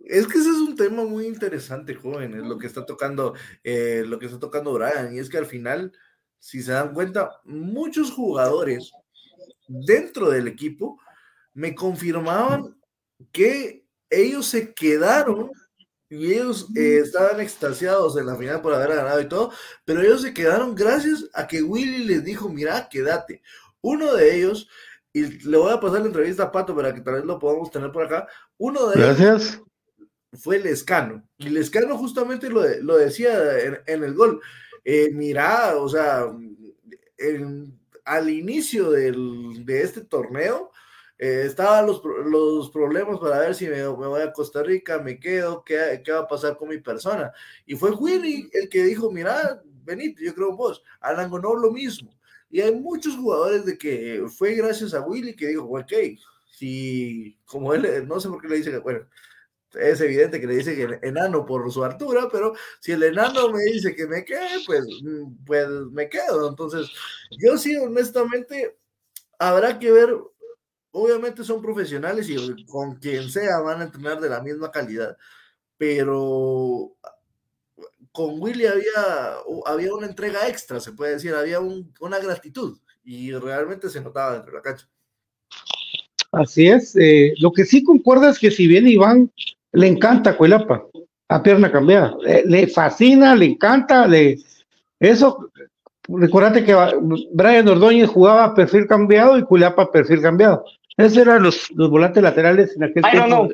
es 0.06 0.28
que 0.28 0.38
ese 0.38 0.50
es 0.50 0.58
un 0.58 0.76
tema 0.76 1.04
muy 1.04 1.26
interesante, 1.26 1.96
joven, 1.96 2.34
es 2.34 2.44
lo 2.44 2.58
que 2.58 2.68
está 2.68 2.86
tocando, 2.86 3.34
eh, 3.64 4.04
lo 4.06 4.20
que 4.20 4.26
está 4.26 4.40
tocando 4.40 4.74
Brian, 4.74 5.14
y 5.16 5.20
es 5.20 5.30
que 5.30 5.38
al 5.38 5.46
final, 5.46 5.92
si 6.40 6.62
se 6.62 6.72
dan 6.72 6.94
cuenta, 6.94 7.40
muchos 7.46 8.12
jugadores 8.12 8.92
dentro 9.68 10.30
del 10.30 10.48
equipo 10.48 11.00
me 11.54 11.76
confirmaban 11.76 12.78
que 13.32 13.86
ellos 14.10 14.48
se 14.48 14.74
quedaron 14.74 15.52
y 16.12 16.34
ellos 16.34 16.68
eh, 16.76 17.00
estaban 17.02 17.40
extasiados 17.40 18.18
en 18.18 18.26
la 18.26 18.36
final 18.36 18.62
por 18.62 18.74
haber 18.74 18.98
ganado 18.98 19.22
y 19.22 19.30
todo, 19.30 19.52
pero 19.86 20.02
ellos 20.02 20.22
se 20.22 20.34
quedaron 20.34 20.76
gracias 20.76 21.26
a 21.34 21.48
que 21.48 21.64
Willy 21.64 22.04
les 22.04 22.24
dijo, 22.24 22.50
mira, 22.50 22.90
quédate. 22.90 23.42
Uno 23.80 24.14
de 24.14 24.36
ellos 24.36 24.68
y 25.14 25.24
le 25.48 25.58
voy 25.58 25.72
a 25.72 25.80
pasar 25.80 26.02
la 26.02 26.08
entrevista 26.08 26.44
a 26.44 26.52
Pato 26.52 26.76
para 26.76 26.94
que 26.94 27.00
tal 27.02 27.16
vez 27.16 27.26
lo 27.26 27.40
podamos 27.40 27.72
tener 27.72 27.92
por 27.92 28.04
acá. 28.04 28.28
Uno 28.58 28.88
de 28.88 29.12
ellos 29.12 29.62
fue 30.34 30.60
Lescano. 30.60 31.28
Y 31.38 31.50
Lescano 31.50 31.98
justamente 31.98 32.50
lo, 32.50 32.68
lo 32.82 32.98
decía 32.98 33.60
en, 33.86 34.04
el 34.04 34.14
gol. 34.14 34.42
Eh, 34.84 35.12
mira, 35.14 35.78
o 35.78 35.88
sea, 35.88 36.26
al 38.06 38.30
inicio 38.30 38.92
del, 38.92 39.66
de 39.66 39.82
este 39.82 40.02
torneo, 40.02 40.71
eh, 41.22 41.44
estaban 41.46 41.86
los, 41.86 42.02
los, 42.04 42.72
problemas 42.72 43.20
para 43.20 43.38
ver 43.38 43.54
si 43.54 43.68
me, 43.68 43.86
voy 43.86 44.22
a 44.22 44.34
Costa 44.34 44.64
Rica, 44.64 44.98
me 44.98 45.20
quedo, 45.20 45.64
qué, 45.64 46.02
qué 46.04 46.12
va 46.12 46.22
a 46.22 46.28
pasar 46.28 46.58
con 46.58 46.70
mi 46.70 46.80
persona. 46.80 47.32
Y 47.68 47.76
fue 47.76 47.92
Willy 47.92 48.50
el 48.52 48.68
que 48.68 48.84
dijo, 48.86 49.12
mira, 49.12 49.62
Benito, 49.84 50.20
yo 50.24 50.34
creo 50.34 50.56
vos, 50.56 50.84
Alan 51.00 51.30
no 51.30 51.56
lo 51.56 51.72
mismo. 51.72 52.12
Y 52.50 52.60
hay 52.62 52.74
muchos 52.74 53.16
jugadores 53.16 53.66
de 53.66 53.78
que 53.78 54.26
fue 54.36 54.56
gracias 54.56 54.96
a 54.96 55.02
Willy 55.02 55.36
que 55.36 55.50
dijo, 55.50 55.66
ok, 55.66 55.94
si 56.58 57.38
como 57.46 57.76
él, 57.76 58.08
no 58.08 58.20
sé 58.20 58.28
por 58.28 58.42
qué 58.42 58.48
le 58.48 58.58
dice 58.58 58.72
que, 58.72 58.80
bueno, 58.80 59.06
es 59.76 60.02
evidente 60.02 60.42
que 60.42 60.48
le 60.48 60.56
dice 60.56 60.76
que 60.76 61.08
enano 61.08 61.46
por 61.46 61.72
su 61.72 61.84
altura, 61.84 62.30
pero 62.32 62.56
si 62.80 62.94
el 62.94 63.04
enano 63.04 63.52
me 63.52 63.64
dice 63.66 63.96
que 63.96 64.08
me 64.08 64.26
quede, 64.26 64.64
pues, 64.66 64.88
mm, 65.04 65.46
pues 65.46 65.68
me 65.92 66.10
quedo. 66.10 66.50
Entonces, 66.50 66.90
yo 67.38 67.60
sí, 67.60 67.76
honestamente, 67.78 68.76
habrá 69.38 69.78
que 69.78 69.92
ver, 69.92 70.16
obviamente 70.92 71.44
son 71.44 71.62
profesionales 71.62 72.30
y 72.30 72.66
con 72.66 72.96
quien 72.96 73.30
sea 73.30 73.60
van 73.60 73.82
a 73.82 73.86
entrenar 73.86 74.20
de 74.20 74.30
la 74.30 74.42
misma 74.42 74.72
calidad, 74.72 75.18
pero 75.78 76.94
con 78.12 78.42
Willy 78.42 78.66
había, 78.66 79.36
había 79.66 79.94
una 79.94 80.08
entrega 80.08 80.48
extra, 80.48 80.80
se 80.80 80.92
puede 80.92 81.14
decir, 81.14 81.34
había 81.34 81.60
una 81.60 82.20
gratitud 82.20 82.78
y 83.04 83.32
realmente 83.34 83.90
se 83.90 84.02
notaba 84.02 84.34
dentro 84.34 84.52
de 84.52 84.58
la 84.58 84.64
cancha. 84.64 84.88
Así 86.32 86.68
es, 86.68 86.96
eh, 86.96 87.34
lo 87.40 87.52
que 87.52 87.66
sí 87.66 87.84
concuerda 87.84 88.30
es 88.30 88.40
que 88.40 88.52
si 88.52 88.68
bien 88.68 88.88
Iván 88.88 89.32
le 89.74 89.88
encanta 89.88 90.38
Cuelapa, 90.38 90.86
a 91.28 91.44
pierna 91.44 91.72
cambiada, 91.72 92.16
eh, 92.28 92.44
le 92.46 92.68
fascina, 92.68 93.36
le 93.36 93.46
encanta, 93.46 94.08
le 94.08 94.38
eso, 95.00 95.50
recuérdate 96.08 96.64
que 96.64 96.76
Brian 97.34 97.68
Ordóñez 97.68 98.10
jugaba 98.10 98.54
perfil 98.54 98.86
cambiado 98.86 99.38
y 99.38 99.44
Cuelapa 99.44 99.92
perfil 99.92 100.22
cambiado. 100.22 100.64
Esos 101.02 101.18
eran 101.18 101.44
los, 101.44 101.72
los 101.72 101.90
volantes 101.90 102.22
laterales 102.22 102.76
en 102.76 102.84
aquel 102.84 103.04
tiempo. 103.04 103.50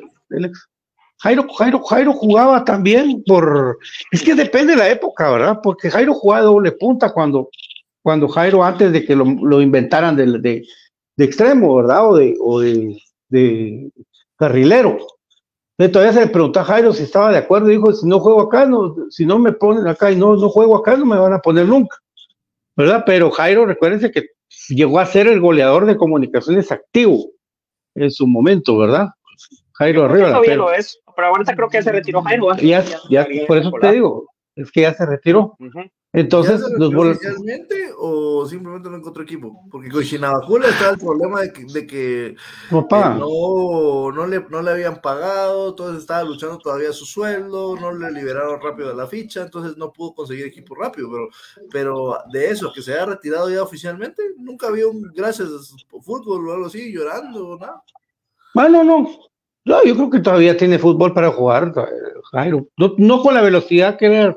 Jairo, 1.20 1.46
Jairo, 1.52 1.82
Jairo 1.82 2.12
jugaba 2.12 2.64
también 2.64 3.22
por. 3.26 3.78
Es 4.12 4.22
que 4.22 4.34
depende 4.34 4.74
de 4.74 4.78
la 4.78 4.88
época, 4.88 5.30
¿verdad? 5.30 5.58
Porque 5.62 5.90
Jairo 5.90 6.14
jugaba 6.14 6.44
doble 6.44 6.72
punta 6.72 7.12
cuando 7.12 7.50
cuando 8.02 8.28
Jairo, 8.28 8.64
antes 8.64 8.92
de 8.92 9.04
que 9.04 9.14
lo, 9.14 9.60
inventaran 9.60 10.16
de, 10.16 10.38
de, 10.38 10.64
de, 11.16 11.24
extremo, 11.24 11.76
¿verdad? 11.76 12.08
O 12.08 12.16
de, 12.16 12.36
o 12.40 12.60
de, 12.60 13.02
de 13.28 13.90
carrilero. 14.36 14.98
Entonces, 15.76 15.92
todavía 15.92 16.12
se 16.12 16.20
le 16.20 16.32
preguntó 16.32 16.60
a 16.60 16.64
Jairo 16.64 16.92
si 16.92 17.02
estaba 17.02 17.30
de 17.30 17.38
acuerdo 17.38 17.66
dijo, 17.66 17.92
si 17.92 18.06
no 18.06 18.18
juego 18.20 18.40
acá, 18.40 18.64
no, 18.66 18.94
si 19.10 19.26
no 19.26 19.38
me 19.38 19.52
ponen 19.52 19.86
acá 19.86 20.10
y 20.10 20.16
no, 20.16 20.36
no 20.36 20.48
juego 20.48 20.76
acá, 20.76 20.96
no 20.96 21.04
me 21.04 21.18
van 21.18 21.34
a 21.34 21.40
poner 21.40 21.66
nunca. 21.66 21.98
¿Verdad? 22.76 23.02
Pero 23.04 23.30
Jairo, 23.30 23.66
recuérdense 23.66 24.10
que 24.10 24.28
llegó 24.68 25.00
a 25.00 25.06
ser 25.06 25.26
el 25.26 25.40
goleador 25.40 25.84
de 25.84 25.96
comunicaciones 25.96 26.72
activo 26.72 27.32
en 28.02 28.10
su 28.10 28.26
momento, 28.26 28.78
¿verdad? 28.78 29.08
Jairo 29.74 30.04
arriba. 30.04 30.40
Pero, 30.44 30.56
lo 30.56 30.72
es, 30.72 31.00
pero 31.14 31.28
ahorita 31.28 31.54
creo 31.54 31.68
que 31.68 31.78
ya 31.78 31.82
se 31.82 31.92
retiró 31.92 32.22
Jairo. 32.22 32.52
¿eh? 32.54 32.66
Ya, 32.66 32.84
ya, 33.08 33.26
por 33.46 33.58
eso 33.58 33.70
te 33.80 33.92
digo, 33.92 34.26
es 34.56 34.70
que 34.72 34.82
ya 34.82 34.94
se 34.94 35.06
retiró. 35.06 35.56
Entonces, 36.10 36.62
los 36.78 36.94
oficialmente 36.94 37.90
o 37.98 38.46
simplemente 38.46 38.88
no 38.88 38.96
encontró 38.96 39.22
equipo? 39.22 39.66
Porque 39.70 39.90
con 39.90 40.02
Shinabajula 40.02 40.68
estaba 40.68 40.92
el 40.92 40.98
problema 40.98 41.42
de 41.42 41.52
que, 41.52 41.64
de 41.64 41.86
que 41.86 42.26
eh, 42.28 42.36
no, 42.70 44.10
no, 44.10 44.26
le, 44.26 44.40
no 44.48 44.62
le 44.62 44.70
habían 44.70 45.02
pagado, 45.02 45.68
entonces 45.68 46.00
estaba 46.00 46.22
luchando 46.22 46.56
todavía 46.56 46.92
su 46.92 47.04
sueldo, 47.04 47.76
no 47.76 47.92
le 47.92 48.10
liberaron 48.10 48.58
rápido 48.58 48.94
la 48.94 49.06
ficha, 49.06 49.42
entonces 49.42 49.76
no 49.76 49.92
pudo 49.92 50.14
conseguir 50.14 50.46
equipo 50.46 50.74
rápido. 50.74 51.10
Pero, 51.10 51.28
pero 51.70 52.18
de 52.32 52.46
eso, 52.46 52.72
que 52.72 52.80
se 52.80 52.94
haya 52.94 53.04
retirado 53.04 53.50
ya 53.50 53.62
oficialmente, 53.62 54.22
nunca 54.38 54.68
había 54.68 54.86
un 54.86 55.12
gracias 55.14 55.48
fútbol 56.02 56.48
o 56.48 56.52
algo 56.54 56.66
así, 56.66 56.90
llorando 56.90 57.48
o 57.48 57.58
nada. 57.58 57.82
Bueno, 58.54 58.82
no, 58.82 59.06
no, 59.66 59.84
yo 59.84 59.94
creo 59.94 60.08
que 60.08 60.20
todavía 60.20 60.56
tiene 60.56 60.78
fútbol 60.78 61.12
para 61.12 61.30
jugar, 61.30 61.70
Jairo. 62.32 62.66
No, 62.78 62.94
no 62.96 63.22
con 63.22 63.34
la 63.34 63.42
velocidad 63.42 63.98
que 63.98 64.06
era 64.06 64.34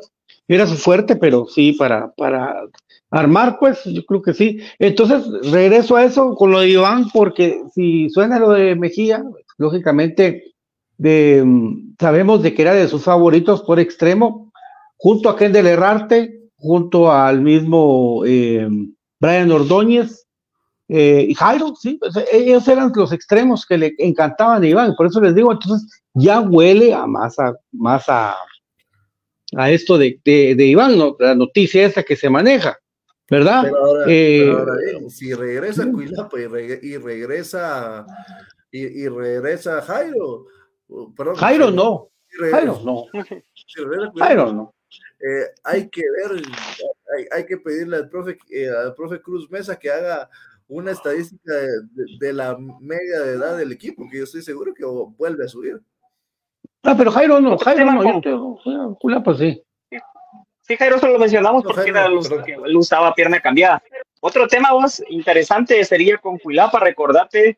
era 0.48 0.68
su 0.68 0.76
fuerte, 0.76 1.16
pero 1.16 1.46
sí, 1.48 1.74
para, 1.74 2.12
para 2.18 2.64
armar, 3.10 3.58
pues 3.60 3.84
yo 3.86 4.04
creo 4.06 4.22
que 4.22 4.34
sí. 4.34 4.60
Entonces, 4.80 5.24
regreso 5.52 5.96
a 5.96 6.04
eso 6.04 6.36
con 6.36 6.52
lo 6.52 6.60
de 6.60 6.70
Iván, 6.70 7.10
porque 7.14 7.62
si 7.74 8.10
suena 8.10 8.40
lo 8.40 8.52
de 8.52 8.76
Mejía, 8.76 9.24
lógicamente 9.58 10.54
de, 10.98 11.44
mm, 11.46 11.96
sabemos 12.00 12.44
de 12.44 12.54
que 12.54 12.62
era 12.62 12.74
de 12.74 12.88
sus 12.88 13.04
favoritos 13.04 13.62
por 13.64 13.80
extremo, 13.80 14.52
junto 14.98 15.30
a 15.30 15.38
Kendall 15.38 15.68
Herrarte, 15.68 16.42
junto 16.58 17.12
al 17.12 17.42
mismo 17.42 18.24
eh, 18.26 18.68
Brian 19.20 19.52
Ordóñez 19.52 20.28
eh, 20.94 21.26
y 21.30 21.34
Jairo, 21.34 21.74
sí, 21.76 21.98
pues, 22.00 22.14
ellos 22.34 22.68
eran 22.68 22.92
los 22.94 23.14
extremos 23.14 23.66
que 23.66 23.78
le 23.78 23.96
encantaban 23.98 24.62
a 24.62 24.68
Iván, 24.68 24.94
por 24.96 25.08
eso 25.08 25.22
les 25.22 25.34
digo, 25.34 25.52
entonces 25.52 26.04
ya 26.14 26.42
huele 26.42 26.94
a 26.94 27.08
más 27.08 27.40
a, 27.40 27.54
más 27.72 28.10
a, 29.58 29.72
esto 29.72 29.98
de, 29.98 30.20
de, 30.24 30.66
Iván, 30.66 30.98
¿no? 30.98 31.16
la 31.20 31.36
noticia 31.36 31.86
esa 31.86 32.04
que 32.04 32.16
se 32.16 32.30
maneja, 32.30 32.78
¿verdad? 33.30 33.64
Pero 33.64 33.78
ahora, 33.78 34.06
eh, 34.08 34.50
eh, 34.50 35.10
si 35.10 35.34
regresa 35.34 35.90
Cuilapa 35.92 36.40
y, 36.40 36.44
y 36.44 36.98
regresa 36.98 38.06
y, 38.72 39.08
regresa 39.08 39.82
Jairo, 39.82 40.48
perdón, 41.16 41.36
Jairo 41.36 41.72
no, 41.72 42.10
Jairo 42.52 42.82
no, 42.86 43.06
Jairo 44.18 44.54
no. 44.54 44.74
Eh, 45.20 45.46
hay 45.64 45.90
que 45.90 46.02
ver, 46.02 46.42
hay, 47.18 47.26
hay, 47.32 47.46
que 47.46 47.58
pedirle 47.58 47.98
al 47.98 48.10
profe, 48.10 48.38
al 48.84 48.96
profe 48.96 49.22
Cruz 49.22 49.50
Mesa 49.52 49.78
que 49.78 49.92
haga 49.92 50.30
una 50.68 50.92
estadística 50.92 51.54
de, 51.54 51.70
de, 52.20 52.34
la 52.34 52.58
mega 52.58 53.20
de 53.20 53.34
edad 53.34 53.58
del 53.58 53.72
equipo, 53.72 54.08
que 54.10 54.18
yo 54.18 54.24
estoy 54.24 54.42
seguro 54.42 54.74
que 54.74 54.86
vuelve 54.86 55.46
a 55.46 55.50
subir. 55.50 55.82
Ah, 56.84 56.96
pero 56.98 57.12
Jairo 57.12 57.40
no, 57.40 57.58
Jairo 57.58 57.86
no, 57.86 58.04
yo 58.04 58.22
te, 58.22 59.22
pues 59.24 59.38
sí. 59.38 59.64
Sí, 60.62 60.78
Jairo 60.78 61.00
solo 61.00 61.14
lo 61.14 61.20
mencionamos 61.20 61.64
porque 61.64 61.90
era 61.90 62.08
que 62.46 62.54
él 62.54 62.78
usaba 62.78 63.14
pierna 63.14 63.40
cambiada. 63.40 63.82
Otro 64.22 64.48
tema 64.48 64.72
vos 64.72 65.04
interesante 65.10 65.84
sería 65.84 66.18
con 66.18 66.38
Cuilapa, 66.38 66.80
recordate 66.80 67.58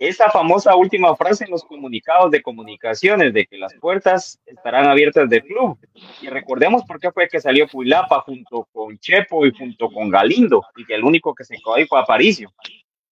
esa 0.00 0.30
famosa 0.30 0.74
última 0.76 1.14
frase 1.14 1.44
en 1.44 1.50
los 1.50 1.62
comunicados 1.62 2.30
de 2.30 2.40
comunicaciones 2.40 3.34
de 3.34 3.44
que 3.46 3.58
las 3.58 3.74
puertas 3.74 4.40
estarán 4.46 4.88
abiertas 4.88 5.28
del 5.28 5.44
club. 5.44 5.78
Y 6.22 6.28
recordemos 6.28 6.84
por 6.84 6.98
qué 6.98 7.12
fue 7.12 7.28
que 7.28 7.38
salió 7.38 7.68
Cuilapa 7.68 8.22
junto 8.22 8.66
con 8.72 8.98
Chepo 8.98 9.46
y 9.46 9.52
junto 9.52 9.90
con 9.90 10.08
Galindo, 10.08 10.62
y 10.76 10.86
que 10.86 10.94
el 10.94 11.04
único 11.04 11.34
que 11.34 11.44
se 11.44 11.56
quedó 11.56 11.74
ahí 11.74 11.86
fue 11.86 12.00
Aparicio. 12.00 12.50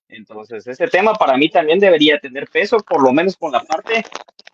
Entonces, 0.09 0.67
ese 0.67 0.89
tema 0.89 1.15
para 1.15 1.37
mí 1.37 1.51
también 1.51 1.79
debería 1.79 2.19
tener 2.19 2.49
peso, 2.49 2.79
por 2.79 3.03
lo 3.03 3.13
menos 3.13 3.37
con 3.37 3.53
la 3.53 3.61
parte 3.61 4.03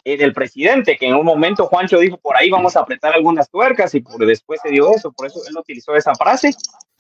eh, 0.05 0.17
del 0.17 0.33
presidente, 0.33 0.97
que 0.97 1.07
en 1.07 1.15
un 1.15 1.25
momento 1.25 1.67
Juancho 1.67 1.99
dijo 1.99 2.17
por 2.19 2.37
ahí 2.37 2.51
vamos 2.51 2.77
a 2.77 2.81
apretar 2.81 3.15
algunas 3.15 3.49
tuercas 3.49 3.95
y 3.95 4.01
por 4.01 4.27
después 4.27 4.61
se 4.63 4.71
dio 4.71 4.93
eso, 4.93 5.13
por 5.13 5.27
eso 5.27 5.41
él 5.49 5.57
utilizó 5.57 5.95
esa 5.95 6.15
frase 6.15 6.51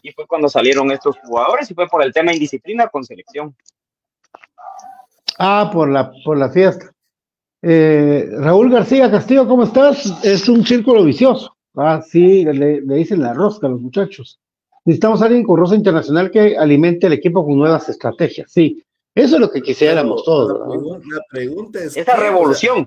y 0.02 0.12
fue 0.12 0.26
cuando 0.26 0.48
salieron 0.48 0.90
estos 0.92 1.18
jugadores 1.18 1.70
y 1.70 1.74
fue 1.74 1.88
por 1.88 2.02
el 2.02 2.12
tema 2.12 2.32
indisciplina 2.32 2.88
con 2.88 3.04
selección. 3.04 3.56
Ah, 5.38 5.70
por 5.72 5.90
la, 5.90 6.12
por 6.24 6.38
la 6.38 6.48
fiesta. 6.48 6.92
Eh, 7.60 8.28
Raúl 8.38 8.70
García 8.70 9.10
Castillo, 9.10 9.48
¿cómo 9.48 9.64
estás? 9.64 10.24
Es 10.24 10.48
un 10.48 10.64
círculo 10.64 11.02
vicioso. 11.02 11.56
Ah, 11.74 12.02
sí, 12.06 12.44
le, 12.44 12.82
le 12.82 12.94
dicen 12.94 13.20
la 13.20 13.34
rosca 13.34 13.66
a 13.66 13.70
los 13.70 13.80
muchachos. 13.80 14.38
Necesitamos 14.84 15.22
a 15.22 15.26
alguien 15.26 15.44
con 15.44 15.58
rosa 15.58 15.74
internacional 15.74 16.30
que 16.30 16.56
alimente 16.56 17.06
el 17.06 17.14
equipo 17.14 17.44
con 17.44 17.56
nuevas 17.56 17.88
estrategias. 17.88 18.50
Sí, 18.52 18.84
eso 19.14 19.36
es 19.36 19.40
lo 19.40 19.50
que 19.50 19.62
quisiéramos 19.62 20.24
todos. 20.24 20.58
La, 21.06 21.20
pregunta 21.30 21.78
es: 21.78 21.96
esa 21.96 22.16
revolución. 22.16 22.86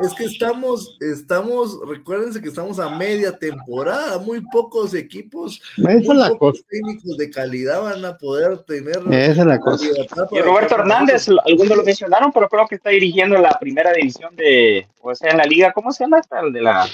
es, 0.00 0.14
que, 0.14 0.24
estamos, 0.24 0.96
estamos, 1.00 1.78
recuérdense 1.86 2.40
que 2.40 2.48
estamos 2.48 2.78
a 2.78 2.88
media 2.88 3.36
temporada, 3.36 4.18
muy 4.18 4.40
pocos 4.50 4.94
equipos, 4.94 5.60
muy 5.76 6.02
pocos 6.02 6.64
técnicos 6.66 7.18
de 7.18 7.30
calidad 7.30 7.82
van 7.82 8.04
a 8.06 8.16
poder 8.16 8.58
tener. 8.60 8.96
Esa 9.10 9.42
es 9.42 9.46
la 9.46 9.60
cosa. 9.60 9.86
Y 10.32 10.40
Roberto 10.40 10.76
Hernández, 10.76 11.28
algunos 11.28 11.76
lo 11.76 11.84
mencionaron, 11.84 12.32
pero 12.32 12.48
creo 12.48 12.66
que 12.66 12.76
está 12.76 12.88
dirigiendo 12.88 13.38
la 13.38 13.56
primera 13.60 13.92
división 13.92 14.34
de, 14.34 14.88
o 15.02 15.14
sea, 15.14 15.30
en 15.30 15.36
la 15.36 15.44
liga, 15.44 15.72
¿cómo 15.74 15.92
se 15.92 16.04
llama 16.04 16.20
esta? 16.20 16.40
El 16.40 16.54
de 16.54 16.62
la 16.62 16.88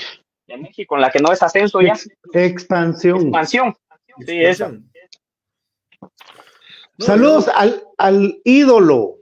de 0.48 0.56
México, 0.56 0.96
en 0.96 1.02
la 1.02 1.10
que 1.10 1.20
no 1.20 1.32
es 1.32 1.40
ascenso 1.40 1.80
ya. 1.80 1.96
Expansión. 2.32 3.20
Expansión. 3.22 3.76
Sí. 4.26 4.42
Saludos 6.98 7.48
al, 7.54 7.82
al 7.98 8.40
ídolo, 8.44 9.16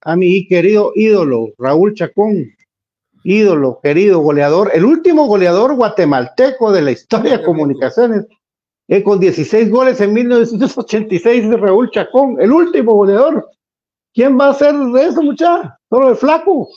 a 0.00 0.16
mi 0.16 0.46
querido 0.46 0.92
ídolo, 0.94 1.48
Raúl 1.58 1.94
Chacón, 1.94 2.56
ídolo, 3.22 3.80
querido 3.82 4.20
goleador, 4.20 4.70
el 4.72 4.84
último 4.84 5.26
goleador 5.26 5.74
guatemalteco 5.74 6.72
de 6.72 6.82
la 6.82 6.92
historia 6.92 7.38
de 7.38 7.44
comunicaciones, 7.44 8.24
eh, 8.88 9.02
con 9.02 9.18
16 9.18 9.70
goles 9.70 10.00
en 10.00 10.12
1986 10.14 11.50
de 11.50 11.56
Raúl 11.56 11.90
Chacón, 11.90 12.40
el 12.40 12.52
último 12.52 12.94
goleador. 12.94 13.50
¿Quién 14.14 14.38
va 14.38 14.48
a 14.48 14.54
ser 14.54 14.74
de 14.74 15.06
eso, 15.06 15.22
muchacha? 15.22 15.78
Solo 15.90 16.10
el 16.10 16.16
flaco. 16.16 16.68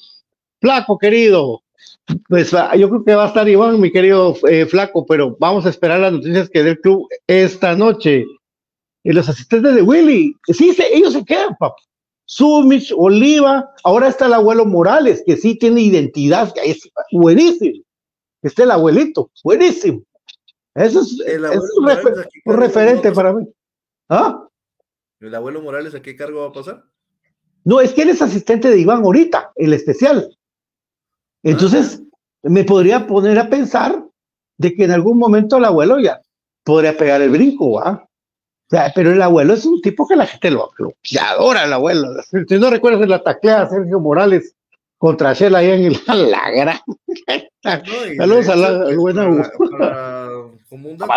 Flaco, 0.60 0.98
querido. 0.98 1.62
Pues 2.28 2.54
ah, 2.54 2.76
yo 2.76 2.90
creo 2.90 3.04
que 3.04 3.16
va 3.16 3.26
a 3.26 3.28
estar 3.28 3.48
Iván, 3.48 3.80
mi 3.80 3.92
querido 3.92 4.36
eh, 4.48 4.66
Flaco, 4.66 5.06
pero 5.06 5.36
vamos 5.40 5.66
a 5.66 5.70
esperar 5.70 6.00
las 6.00 6.14
noticias 6.14 6.50
que 6.50 6.64
dé 6.64 6.72
el 6.72 6.80
club 6.80 7.08
esta 7.28 7.76
noche. 7.76 8.26
Y 9.04 9.14
los 9.14 9.30
asistentes 9.30 9.76
de 9.76 9.82
Willy, 9.82 10.36
sí, 10.48 10.76
ellos 10.92 11.14
se 11.14 11.24
quedan, 11.24 11.56
papá. 11.58 11.76
Sumich, 12.26 12.94
Oliva, 12.96 13.72
ahora 13.84 14.08
está 14.08 14.28
el 14.28 14.34
abuelo 14.34 14.66
Morales, 14.66 15.24
que 15.26 15.36
sí 15.36 15.58
tiene 15.58 15.82
identidad, 15.82 16.54
que 16.54 16.70
es 16.70 16.88
buenísimo. 17.12 17.84
Está 18.44 18.64
el 18.64 18.72
abuelito, 18.72 19.32
buenísimo. 19.44 20.04
Eso 20.76 21.02
es, 21.02 21.20
un, 22.46 22.56
referente 22.56 23.12
para 23.12 23.34
mí. 23.34 23.48
¿Ah? 24.10 24.48
¿El 25.20 25.34
abuelo 25.34 25.62
Morales 25.62 25.96
a 25.96 26.02
qué 26.02 26.16
cargo 26.16 26.42
va 26.42 26.48
a 26.50 26.54
pasar? 26.54 26.84
No, 27.66 27.82
es 27.82 27.94
que 27.94 28.04
él 28.04 28.10
es 28.10 28.22
asistente 28.22 28.70
de 28.70 28.80
Iván 28.80 29.04
ahorita, 29.04 29.52
el 29.56 29.74
especial. 29.74 30.38
Entonces, 31.44 32.02
me 32.44 32.64
podría 32.64 33.08
poner 33.08 33.40
a 33.40 33.50
pensar 33.50 34.04
de 34.58 34.74
que 34.74 34.84
en 34.84 34.92
algún 34.92 35.18
momento 35.18 35.58
el 35.58 35.66
abuelo 35.66 36.00
ya 36.00 36.22
podría 36.64 36.98
pegar 36.98 37.22
el 37.22 37.30
brinco, 37.30 37.72
¿va? 37.74 37.92
O 37.92 38.70
sea, 38.70 38.92
pero 38.94 39.12
el 39.12 39.22
abuelo 39.22 39.54
es 39.54 39.66
un 39.66 39.82
tipo 39.82 40.08
que 40.08 40.16
la 40.16 40.28
gente 40.28 40.52
lo, 40.52 40.70
adora, 41.20 41.66
el 41.66 41.74
abuelo. 41.74 42.08
Si 42.48 42.60
no 42.60 42.70
recuerdas 42.70 43.08
la 43.08 43.24
taclea 43.24 43.64
a 43.64 43.70
Sergio 43.70 44.00
Morales 44.00 44.56
contra 44.98 45.34
Shell 45.34 45.56
ahí 45.56 45.72
en 45.72 45.86
el, 45.86 46.00
la 46.30 46.52
gran. 46.52 46.80
Saludos 48.18 48.50
a 48.50 48.56
la 48.56 48.96
buena 48.96 49.50
como 50.70 50.90
un 50.90 50.98
dato 50.98 51.14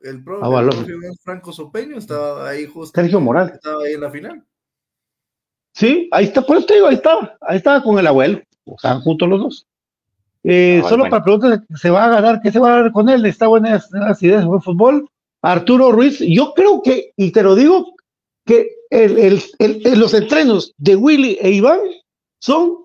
el 0.00 0.22
propio 0.22 0.84
Franco 1.22 1.52
Sopeño 1.52 1.98
estaba 1.98 2.48
ahí 2.48 2.66
justo. 2.66 2.98
Sergio 2.98 3.20
Morales. 3.20 3.54
Estaba 3.54 3.82
ahí 3.82 3.94
en 3.94 4.00
la 4.00 4.10
final. 4.10 4.44
Sí, 5.74 6.08
ahí 6.12 6.26
está, 6.26 6.42
por 6.42 6.56
eso 6.56 6.66
te 6.66 6.74
digo, 6.74 6.86
ahí 6.86 6.94
estaba, 6.94 7.36
ahí 7.40 7.56
estaba 7.58 7.82
con 7.82 7.98
el 7.98 8.06
abuelo. 8.06 8.40
Están 8.76 9.00
juntos 9.00 9.28
los 9.28 9.40
dos. 9.40 9.66
Eh, 10.44 10.82
solo 10.88 11.08
para 11.10 11.22
preguntar, 11.22 11.62
¿se 11.74 11.90
va 11.90 12.04
a 12.04 12.08
ganar? 12.08 12.40
¿Qué 12.40 12.52
se 12.52 12.58
va 12.58 12.68
a 12.68 12.76
ganar 12.76 12.92
con 12.92 13.08
él? 13.08 13.26
¿Está 13.26 13.48
buena 13.48 13.82
las 13.92 14.22
ideas 14.22 14.40
de 14.40 14.46
buen 14.46 14.62
fútbol? 14.62 15.08
Arturo 15.42 15.92
Ruiz, 15.92 16.18
yo 16.20 16.52
creo 16.54 16.82
que, 16.82 17.12
y 17.16 17.30
te 17.32 17.42
lo 17.42 17.54
digo, 17.54 17.94
que 18.44 18.70
el, 18.90 19.42
los 19.96 20.14
entrenos 20.14 20.74
de 20.78 20.96
Willy 20.96 21.38
e 21.40 21.50
Iván 21.50 21.80
son 22.40 22.78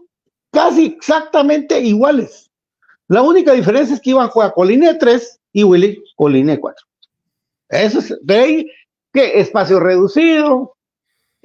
casi 0.51 0.87
exactamente 0.87 1.79
iguales. 1.79 2.51
La 3.07 3.21
única 3.21 3.53
diferencia 3.53 3.95
es 3.95 4.01
que 4.01 4.11
Iván 4.11 4.29
juega 4.29 4.51
con 4.51 4.67
línea 4.67 4.97
3 4.97 5.39
y 5.53 5.63
Willy 5.63 6.03
con 6.15 6.33
línea 6.33 6.59
4. 6.59 6.85
Eso 7.69 7.99
es, 7.99 8.17
¿veis? 8.23 8.65
Que 9.11 9.39
espacio 9.39 9.79
reducido, 9.79 10.75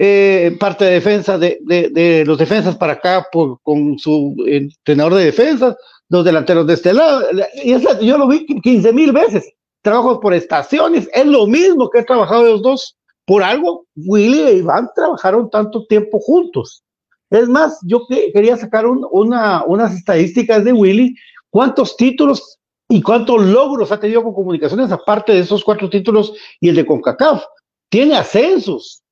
eh, 0.01 0.57
parte 0.61 0.84
de 0.84 0.92
defensa 0.92 1.36
de, 1.36 1.59
de, 1.61 2.24
los 2.24 2.38
defensas 2.38 2.76
para 2.76 2.92
acá 2.94 3.26
por, 3.32 3.61
con 3.62 3.99
su 3.99 4.36
entrenador 4.46 5.14
de 5.14 5.24
defensas, 5.24 5.76
los 6.09 6.24
delanteros 6.24 6.66
de 6.68 6.74
este 6.74 6.94
lado. 6.94 7.24
Y 7.64 7.74
yo 8.07 8.16
lo 8.16 8.28
vi 8.28 8.46
15 8.46 8.92
mil 8.92 9.11
veces. 9.12 9.53
Trabajos 9.82 10.18
por 10.18 10.34
estaciones, 10.34 11.09
es 11.12 11.26
lo 11.26 11.46
mismo 11.49 11.90
que 11.90 12.01
he 12.01 12.05
trabajado 12.05 12.44
los 12.44 12.62
dos. 12.62 12.96
Por 13.26 13.42
algo, 13.42 13.86
Willy 13.96 14.40
e 14.40 14.53
Iván 14.55 14.88
trabajaron 14.94 15.51
tanto 15.51 15.84
tiempo 15.86 16.18
juntos. 16.20 16.82
Es 17.30 17.49
más, 17.49 17.78
yo 17.82 18.07
quería 18.32 18.57
sacar 18.57 18.86
una, 18.86 19.64
unas 19.64 19.94
estadísticas 19.94 20.64
de 20.64 20.72
Willy, 20.72 21.14
cuántos 21.51 21.96
títulos 21.96 22.59
y 22.88 23.03
cuántos 23.03 23.42
logros 23.42 23.92
ha 23.92 24.01
tenido 24.01 24.22
con 24.22 24.32
comunicaciones, 24.32 24.90
aparte 24.92 25.32
de 25.32 25.40
esos 25.40 25.62
cuatro 25.62 25.90
títulos 25.90 26.32
y 26.61 26.70
el 26.70 26.76
de 26.76 26.86
CONCACAF. 26.86 27.44
Tiene 27.90 28.16
ascensos, 28.16 29.03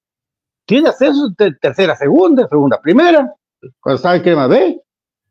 tiene 0.67 0.89
ascensos 0.89 1.35
de 1.37 1.53
tercera 1.55 1.97
segunda, 1.97 2.49
segunda 2.49 2.81
primera, 2.81 3.33
cuando 3.81 4.03
saben 4.03 4.23
que 4.23 4.35
más 4.35 4.49
ve. 4.49 4.81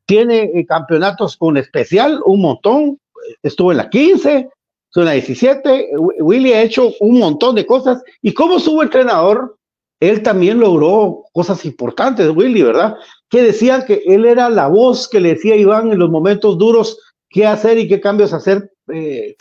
Tiene 0.06 0.52
eh, 0.54 0.66
campeonatos 0.66 1.36
con 1.36 1.58
especial, 1.58 2.22
un 2.26 2.42
montón. 2.42 3.00
Estuvo 3.42 3.72
en 3.72 3.78
la 3.78 3.90
15, 3.90 4.50
estuvo 4.88 5.02
en 5.02 5.06
la 5.06 5.14
17. 5.14 5.90
Willy 6.20 6.54
ha 6.54 6.62
hecho 6.62 6.94
un 7.00 7.20
montón 7.20 7.56
de 7.56 7.66
cosas. 7.66 8.02
Y 8.22 8.34
como 8.34 8.60
su 8.60 8.82
entrenador, 8.82 9.58
él 10.00 10.24
también 10.24 10.60
logró 10.60 11.24
cosas 11.34 11.66
importantes, 11.66 12.30
Willy, 12.30 12.62
¿verdad? 12.62 12.96
Que 13.30 13.42
decían 13.42 13.86
que 13.86 14.04
él 14.06 14.26
era 14.26 14.50
la 14.50 14.68
voz 14.68 15.08
que 15.10 15.20
le 15.20 15.30
decía 15.30 15.56
a 15.56 15.58
Iván 15.58 15.92
en 15.92 16.00
los 16.00 16.10
momentos 16.10 16.58
duros 16.58 17.00
qué 17.30 17.46
hacer 17.46 17.78
y 17.78 17.88
qué 17.88 18.00
cambios 18.00 18.32
hacer. 18.32 18.72
Eh, 18.94 19.36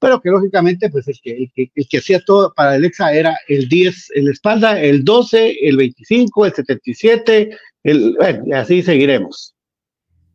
pero 0.00 0.20
que 0.20 0.30
lógicamente, 0.30 0.88
pues 0.88 1.06
el 1.08 1.20
que, 1.22 1.50
el 1.74 1.88
que, 1.88 1.98
hacía 1.98 2.20
todo 2.24 2.52
para 2.54 2.76
el 2.76 2.84
EXA 2.84 3.12
era 3.12 3.38
el 3.48 3.68
10 3.68 4.12
en 4.14 4.24
la 4.24 4.32
espalda, 4.32 4.80
el 4.80 5.04
12, 5.04 5.58
el 5.60 5.76
25, 5.76 6.46
el 6.46 6.52
77, 6.54 7.50
el, 7.84 8.16
bueno, 8.16 8.42
y 8.46 8.52
así 8.52 8.82
seguiremos. 8.82 9.54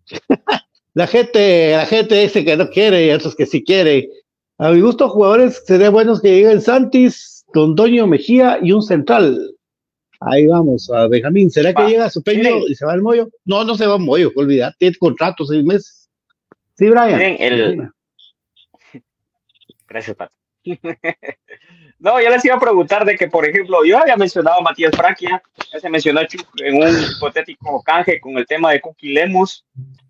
la 0.93 1.07
gente, 1.07 1.71
la 1.71 1.85
gente 1.87 2.15
dice 2.15 2.45
que 2.45 2.55
no 2.55 2.69
quiere 2.69 3.07
y 3.07 3.09
otros 3.09 3.35
que 3.35 3.47
sí 3.47 3.63
quiere. 3.63 4.07
A 4.59 4.71
mi 4.71 4.81
gusto, 4.81 5.09
jugadores 5.09 5.63
sería 5.65 5.89
buenos 5.89 6.21
que 6.21 6.29
lleguen 6.29 6.61
Santis, 6.61 7.43
Dondoño 7.53 8.05
Mejía 8.05 8.59
y 8.61 8.71
un 8.71 8.83
central. 8.83 9.55
Ahí 10.19 10.45
vamos, 10.45 10.89
a 10.91 11.07
Benjamín. 11.07 11.49
¿Será 11.49 11.73
que 11.73 11.87
llega 11.87 12.09
su 12.11 12.21
peño 12.21 12.67
y 12.67 12.75
se 12.75 12.85
va 12.85 12.93
el 12.93 13.01
mollo? 13.01 13.29
No, 13.45 13.63
no 13.63 13.75
se 13.75 13.87
va 13.87 13.95
el 13.95 14.01
mollo, 14.03 14.31
olvidar. 14.35 14.75
Tiene 14.77 14.95
contrato 14.97 15.43
seis 15.45 15.63
meses. 15.63 16.07
Sí, 16.75 16.87
Brian. 16.87 17.19
el... 17.19 17.89
Gracias, 19.87 20.15
Pat. 20.15 20.31
no, 21.99 22.19
yo 22.19 22.29
les 22.29 22.43
iba 22.45 22.55
a 22.55 22.59
preguntar 22.59 23.05
de 23.05 23.15
que, 23.15 23.27
por 23.27 23.47
ejemplo, 23.47 23.85
yo 23.85 23.99
había 23.99 24.17
mencionado 24.17 24.59
a 24.59 24.63
Matías 24.63 24.95
Fraquia, 24.95 25.41
ya 25.71 25.79
se 25.79 25.89
mencionó 25.89 26.21
en 26.21 26.75
un 26.75 27.03
hipotético 27.03 27.83
canje 27.83 28.19
con 28.19 28.37
el 28.37 28.45
tema 28.45 28.71
de 28.71 28.81
Cookie 28.81 29.13
Lemus 29.13 29.65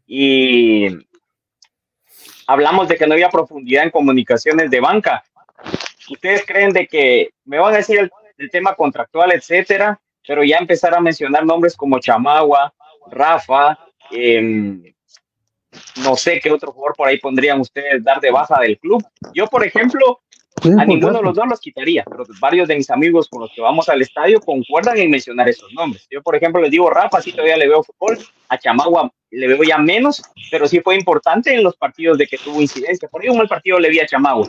y 0.07 0.88
hablamos 2.47 2.88
de 2.88 2.95
que 2.95 3.07
no 3.07 3.13
había 3.13 3.30
profundidad 3.30 3.84
en 3.84 3.91
comunicaciones 3.91 4.69
de 4.69 4.80
banca. 4.80 5.23
¿Ustedes 6.09 6.45
creen 6.45 6.71
de 6.71 6.88
que 6.88 7.32
me 7.45 7.59
van 7.59 7.73
a 7.73 7.78
decir 7.78 7.99
el, 7.99 8.11
tema 8.51 8.76
contractual, 8.76 9.32
etcétera, 9.32 9.99
pero 10.28 10.43
ya 10.43 10.57
empezar 10.57 10.93
a 10.93 10.99
mencionar 10.99 11.45
nombres 11.45 11.76
como 11.76 11.99
Chamagua, 11.99 12.73
Rafa, 13.09 13.80
eh, 14.11 14.95
no 16.03 16.15
sé 16.15 16.39
qué 16.39 16.51
otro 16.51 16.71
jugador 16.71 16.95
por 16.95 17.07
ahí 17.07 17.19
pondrían 17.19 17.59
ustedes 17.59 18.03
dar 18.03 18.19
de 18.19 18.32
baja 18.32 18.59
del 18.61 18.78
club. 18.78 19.03
Yo, 19.34 19.47
por 19.47 19.65
ejemplo, 19.65 20.21
a 20.63 20.86
ninguno 20.86 21.17
de 21.17 21.23
los 21.23 21.36
dos 21.36 21.45
los 21.47 21.59
quitaría, 21.59 22.03
pero 22.09 22.23
varios 22.39 22.67
de 22.67 22.76
mis 22.76 22.89
amigos 22.89 23.28
con 23.30 23.41
los 23.41 23.51
que 23.53 23.61
vamos 23.61 23.89
al 23.89 24.01
estadio 24.01 24.39
concuerdan 24.39 24.97
en 24.97 25.11
mencionar 25.11 25.49
esos 25.49 25.71
nombres. 25.73 26.07
Yo, 26.09 26.21
por 26.21 26.36
ejemplo, 26.36 26.61
les 26.61 26.71
digo, 26.71 26.89
Rafa, 26.89 27.21
sí 27.21 27.32
todavía 27.32 27.57
le 27.57 27.67
veo 27.67 27.84
fútbol, 27.84 28.17
a 28.49 28.57
Chamagua 28.57 29.11
le 29.32 29.47
veo 29.47 29.63
ya 29.63 29.78
menos, 29.78 30.23
pero 30.49 30.67
sí 30.67 30.80
fue 30.80 30.95
importante 30.95 31.53
en 31.53 31.63
los 31.63 31.76
partidos 31.76 32.17
de 32.17 32.26
que 32.26 32.38
tuvo 32.38 32.61
incidencia. 32.61 33.09
Por 33.09 33.21
ahí 33.21 33.30
un 33.30 33.38
mal 33.38 33.49
partido 33.49 33.80
le 33.80 33.89
vi 33.89 33.99
a 33.99 34.07
Chamagua. 34.07 34.47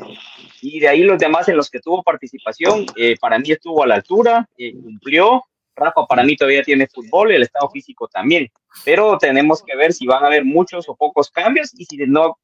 Y 0.63 0.79
de 0.79 0.89
ahí 0.89 1.03
los 1.03 1.19
demás 1.19 1.49
en 1.49 1.57
los 1.57 1.69
que 1.69 1.81
tuvo 1.81 2.03
participación, 2.03 2.87
eh, 2.97 3.17
para 3.21 3.39
mí 3.39 3.51
estuvo 3.51 3.83
a 3.83 3.87
la 3.87 3.97
altura, 3.97 4.49
eh, 4.57 4.73
cumplió, 4.73 5.43
Rafa 5.77 6.07
para 6.07 6.25
mí 6.25 6.37
todavía 6.37 6.63
tiene 6.63 6.87
fútbol, 6.87 7.33
el 7.33 7.43
estado 7.43 7.69
físico 7.71 8.09
también, 8.09 8.49
pero 8.85 9.19
tenemos 9.19 9.63
que 9.63 9.77
ver 9.77 9.93
si 9.93 10.07
van 10.07 10.25
a 10.25 10.29
haber 10.29 10.45
muchos 10.45 10.89
o 10.89 10.97
pocos 10.97 11.31
cambios 11.31 11.73
y 11.79 11.85
si 11.85 11.99
no, 11.99 12.39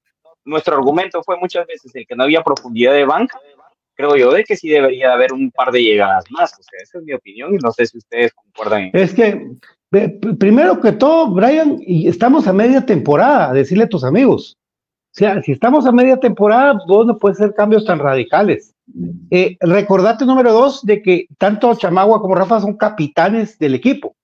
nuestro 0.45 0.76
argumento 0.76 1.22
fue 1.22 1.39
muchas 1.39 1.66
veces 1.66 1.95
el 1.95 2.07
que 2.07 2.14
no 2.14 2.24
había 2.24 2.43
profundidad 2.43 2.93
de 2.93 3.05
banca, 3.05 3.41
creo 3.95 4.16
yo 4.16 4.33
de 4.33 4.45
que 4.45 4.57
sí 4.57 4.68
debería 4.68 5.12
haber 5.12 5.33
un 5.33 5.51
par 5.51 5.72
de 5.72 5.83
llegadas 5.83 6.24
más, 6.30 6.53
o 6.53 6.62
sea, 6.62 6.80
esa 6.83 6.99
es 6.99 7.05
mi 7.05 7.12
opinión 7.12 7.55
y 7.55 7.59
no 7.59 7.72
sé 7.72 7.87
si 7.87 7.99
ustedes 7.99 8.33
concuerdan. 8.33 8.91
Es 8.93 9.14
que, 9.14 9.49
primero 10.39 10.80
que 10.80 10.93
todo, 10.93 11.28
Brian, 11.28 11.78
y 11.80 12.09
estamos 12.09 12.47
a 12.47 12.53
media 12.53 12.85
temporada, 12.85 13.53
decirle 13.53 13.85
a 13.85 13.89
tus 13.89 14.05
amigos, 14.05 14.57
o 15.12 15.14
sea, 15.14 15.43
si 15.43 15.53
estamos 15.53 15.87
a 15.87 15.93
media 15.93 16.16
temporada, 16.16 16.78
vos 16.87 17.07
no 17.07 17.18
puedes 17.18 17.39
hacer 17.39 17.55
cambios 17.55 17.85
tan 17.85 17.99
radicales. 17.99 18.72
Eh, 19.30 19.57
recordate, 19.61 20.24
número 20.24 20.53
dos, 20.53 20.85
de 20.85 21.03
que 21.03 21.26
tanto 21.39 21.74
Chamagua 21.74 22.20
como 22.20 22.35
Rafa 22.35 22.61
son 22.61 22.76
capitanes 22.76 23.59
del 23.59 23.74
equipo, 23.74 24.16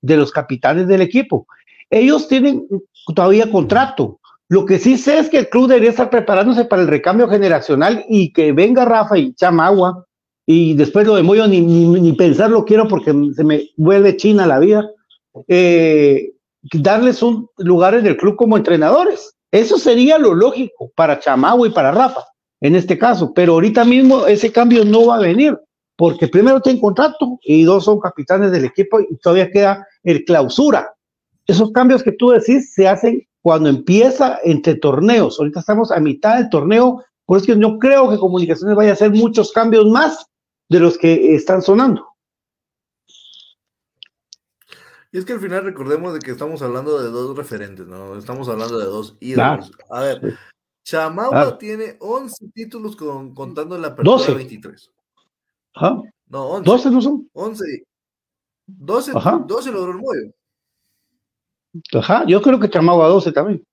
de 0.00 0.16
los 0.16 0.30
capitanes 0.30 0.86
del 0.86 1.02
equipo. 1.02 1.46
Ellos 1.90 2.28
tienen 2.28 2.66
todavía 3.14 3.50
contrato. 3.50 4.20
Lo 4.48 4.64
que 4.64 4.78
sí 4.78 4.96
sé 4.96 5.18
es 5.18 5.28
que 5.28 5.38
el 5.38 5.48
club 5.48 5.68
debería 5.68 5.90
estar 5.90 6.08
preparándose 6.08 6.64
para 6.64 6.82
el 6.82 6.88
recambio 6.88 7.28
generacional 7.28 8.04
y 8.08 8.32
que 8.32 8.52
venga 8.52 8.84
Rafa 8.84 9.18
y 9.18 9.34
Chamagua 9.34 10.06
y 10.46 10.74
después 10.74 11.06
lo 11.06 11.16
de 11.16 11.24
Moyo 11.24 11.48
ni, 11.48 11.60
ni, 11.60 12.12
pensar 12.12 12.52
quiero 12.64 12.86
porque 12.86 13.12
se 13.34 13.42
me 13.42 13.68
vuelve 13.76 14.16
china 14.16 14.46
la 14.46 14.60
vida. 14.60 14.88
Eh, 15.48 16.32
darles 16.72 17.22
un 17.22 17.48
lugar 17.58 17.94
en 17.94 18.06
el 18.06 18.16
club 18.16 18.36
como 18.36 18.56
entrenadores. 18.56 19.34
Eso 19.50 19.78
sería 19.78 20.18
lo 20.18 20.34
lógico 20.34 20.92
para 20.94 21.18
Chamagua 21.18 21.66
y 21.66 21.72
para 21.72 21.90
Rafa 21.90 22.24
en 22.60 22.74
este 22.74 22.98
caso, 22.98 23.32
pero 23.34 23.54
ahorita 23.54 23.84
mismo 23.84 24.26
ese 24.26 24.50
cambio 24.50 24.84
no 24.84 25.06
va 25.06 25.16
a 25.16 25.20
venir, 25.20 25.58
porque 25.96 26.28
primero 26.28 26.60
tienen 26.60 26.80
contrato 26.80 27.38
y 27.42 27.64
dos 27.64 27.84
son 27.84 28.00
capitanes 28.00 28.50
del 28.50 28.64
equipo 28.64 29.00
y 29.00 29.16
todavía 29.16 29.50
queda 29.50 29.86
el 30.02 30.24
clausura. 30.24 30.94
Esos 31.46 31.70
cambios 31.72 32.02
que 32.02 32.12
tú 32.12 32.30
decís 32.30 32.74
se 32.74 32.88
hacen 32.88 33.26
cuando 33.42 33.68
empieza 33.68 34.38
entre 34.42 34.74
torneos. 34.74 35.38
Ahorita 35.38 35.60
estamos 35.60 35.92
a 35.92 36.00
mitad 36.00 36.36
del 36.38 36.48
torneo, 36.48 37.04
por 37.24 37.38
eso 37.38 37.54
yo 37.54 37.78
creo 37.78 38.10
que 38.10 38.18
Comunicaciones 38.18 38.76
vaya 38.76 38.90
a 38.90 38.94
hacer 38.94 39.10
muchos 39.10 39.52
cambios 39.52 39.86
más 39.86 40.26
de 40.68 40.80
los 40.80 40.98
que 40.98 41.34
están 41.34 41.62
sonando. 41.62 42.04
Y 45.12 45.18
es 45.18 45.24
que 45.24 45.34
al 45.34 45.40
final 45.40 45.64
recordemos 45.64 46.12
de 46.12 46.18
que 46.18 46.32
estamos 46.32 46.60
hablando 46.62 47.00
de 47.00 47.08
dos 47.08 47.36
referentes, 47.36 47.86
¿no? 47.86 48.18
Estamos 48.18 48.48
hablando 48.48 48.78
de 48.78 48.86
dos 48.86 49.16
ídolos. 49.20 49.70
A 49.88 50.00
ver, 50.00 50.36
Chamagua 50.86 51.42
ah. 51.42 51.58
tiene 51.58 51.96
11 51.98 52.46
títulos 52.54 52.94
con, 52.94 53.34
contando 53.34 53.76
la 53.76 53.88
apertura 53.88 54.18
12. 54.18 54.34
23. 54.34 54.92
Ajá. 55.74 56.00
No, 56.28 56.46
11. 56.46 56.70
12 56.70 56.90
no 56.92 57.02
son. 57.02 57.30
11. 57.32 57.64
12, 58.68 59.12
12 59.46 59.72
logró 59.72 59.90
el 59.90 59.98
Moyo. 59.98 60.32
Ajá, 61.92 62.24
yo 62.26 62.40
creo 62.40 62.60
que 62.60 62.70
Chamagua 62.70 63.08
12 63.08 63.32
también. 63.32 63.64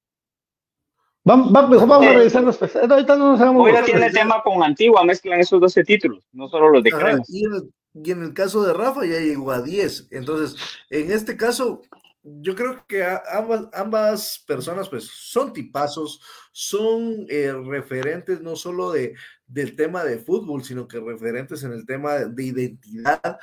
Vamos, 1.24 1.51
vamos, 1.51 1.88
vamos 1.88 2.07
a 2.07 2.11
eh, 2.11 2.18
revisar 2.18 2.43
los 2.43 2.57
pesados. 2.57 2.89
Ahorita 2.89 3.16
no 3.16 3.32
nos 3.32 3.39
sabemos. 3.39 3.64
Hoy 3.64 3.74
tiene 3.86 4.09
tema 4.09 4.41
con 4.41 4.64
Antigua, 4.64 5.03
mezclan 5.05 5.39
esos 5.39 5.61
12 5.61 5.84
títulos, 5.84 6.28
no 6.32 6.49
solo 6.49 6.70
los 6.70 6.84
de 6.84 6.91
Cremas. 6.91 7.30
Y, 7.30 7.45
y 7.93 8.11
en 8.11 8.24
el 8.24 8.34
caso 8.34 8.64
de 8.64 8.74
Rafa 8.74 9.05
ya 9.05 9.20
llegó 9.20 9.51
a 9.51 9.61
10. 9.61 10.07
Entonces, 10.09 10.59
en 10.89 11.11
este 11.11 11.38
caso, 11.38 11.84
yo 12.24 12.55
creo 12.55 12.86
que 12.88 13.05
ambas, 13.32 13.67
ambas 13.74 14.43
personas 14.47 14.88
pues 14.88 15.05
son 15.05 15.51
tipazos, 15.51 16.21
son 16.51 17.26
eh, 17.30 17.51
referentes 17.51 18.41
no 18.41 18.55
solo 18.55 18.91
de, 18.91 19.13
del 19.45 19.76
tema 19.76 20.03
de 20.03 20.19
fútbol, 20.19 20.63
sino 20.63 20.88
que 20.88 20.99
referentes 21.01 21.63
en 21.63 21.74
el 21.74 21.86
tema 21.86 22.13
de 22.13 22.43
identidad. 22.43 23.38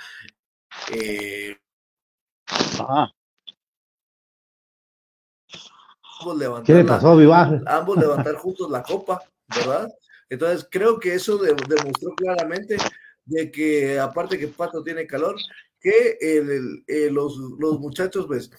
Eh, 0.92 1.56
ambos 6.20 6.38
levantar, 6.38 6.74
ambos 7.66 7.98
levantar 7.98 8.36
juntos 8.36 8.70
la 8.70 8.82
copa, 8.82 9.22
¿verdad? 9.54 9.88
Entonces 10.30 10.66
creo 10.70 10.98
que 10.98 11.14
eso 11.14 11.36
demostró 11.36 12.14
claramente 12.14 12.78
de 13.26 13.50
que 13.50 13.98
aparte 13.98 14.38
que 14.38 14.48
Pato 14.48 14.82
tiene 14.82 15.06
calor, 15.06 15.36
que 15.80 16.16
el, 16.20 16.82
eh, 16.86 17.10
los, 17.10 17.36
los 17.36 17.78
muchachos 17.80 18.26
pues 18.26 18.50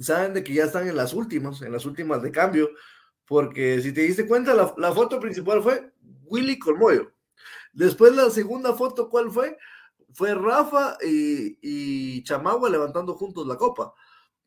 saben 0.00 0.34
de 0.34 0.44
que 0.44 0.54
ya 0.54 0.64
están 0.64 0.88
en 0.88 0.96
las 0.96 1.14
últimas, 1.14 1.62
en 1.62 1.72
las 1.72 1.84
últimas 1.86 2.22
de 2.22 2.30
cambio, 2.30 2.70
porque 3.26 3.80
si 3.80 3.92
te 3.92 4.02
diste 4.02 4.26
cuenta, 4.26 4.54
la, 4.54 4.92
foto 4.92 5.18
principal 5.20 5.62
fue 5.62 5.92
Willy 6.24 6.58
Colmoyo. 6.58 7.12
Después 7.72 8.14
la 8.14 8.30
segunda 8.30 8.74
foto, 8.74 9.08
¿cuál 9.08 9.30
fue? 9.30 9.56
Fue 10.12 10.34
Rafa 10.34 10.98
y, 11.02 12.22
Chamagua 12.24 12.68
levantando 12.68 13.14
juntos 13.14 13.46
la 13.46 13.56
copa. 13.56 13.94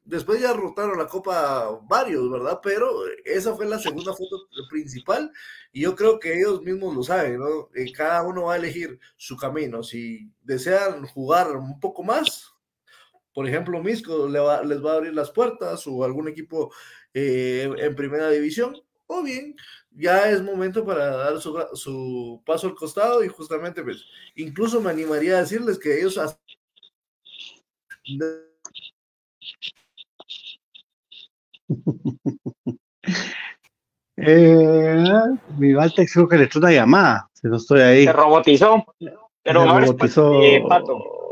Después 0.04 0.39
ya 0.39 0.54
rotaron 0.54 1.00
la 1.00 1.08
copa 1.08 1.80
varios, 1.89 2.30
¿verdad? 2.30 2.60
Pero 2.62 2.88
esa 3.24 3.56
fue 3.56 3.66
la 3.66 3.80
segunda 3.80 4.14
foto 4.14 4.48
principal 4.70 5.32
y 5.72 5.82
yo 5.82 5.96
creo 5.96 6.20
que 6.20 6.38
ellos 6.38 6.62
mismos 6.62 6.96
lo 6.96 7.02
saben, 7.02 7.39
¿no? 7.39 7.70
Eh, 7.74 7.91
cada 7.91 8.22
uno 8.22 8.43
va 8.43 8.54
a 8.54 8.58
elegir 8.58 9.00
su 9.18 9.36
camino. 9.36 9.82
Si 9.82 10.32
desean 10.43 11.08
jugar 11.08 11.58
un 11.58 11.80
poco 11.80 12.04
más, 12.04 12.55
por 13.36 13.48
ejemplo, 13.50 13.84
Misco 13.84 14.30
les 14.30 14.42
va 14.42 14.94
a 14.94 14.96
abrir 14.96 15.14
las 15.14 15.30
puertas 15.30 15.86
o 15.88 16.06
algún 16.06 16.30
equipo 16.30 16.74
eh, 17.14 17.70
en 17.80 17.94
primera 17.94 18.30
división, 18.30 18.78
o 19.08 19.22
bien 19.22 19.58
ya 19.92 20.30
es 20.30 20.42
momento 20.42 20.86
para 20.86 21.18
dar 21.18 21.42
su, 21.42 21.54
su, 21.74 22.42
paso 22.46 22.68
al 22.68 22.76
costado 22.76 23.26
y 23.26 23.28
justamente, 23.28 23.84
pues, 23.84 24.06
incluso 24.36 24.80
me 24.80 24.90
animaría 24.90 25.36
a 25.36 25.42
decirles 25.42 25.78
que 25.78 26.00
ellos 26.00 26.18
eh, 34.16 35.04
mi 35.58 35.74
Valtex 35.74 36.14
creo 36.14 36.30
que 36.30 36.38
le 36.38 36.46
echó 36.46 36.60
una 36.60 36.72
llamada, 36.72 37.30
si 37.34 37.50
no 37.50 37.58
estoy 37.58 37.82
ahí. 37.82 38.06
Se 38.06 38.14
robotizó, 38.14 38.86
pero 39.44 39.64
Se 39.64 39.68
robotizó. 39.68 40.42
Eh, 40.42 40.64
Pato. 40.70 41.24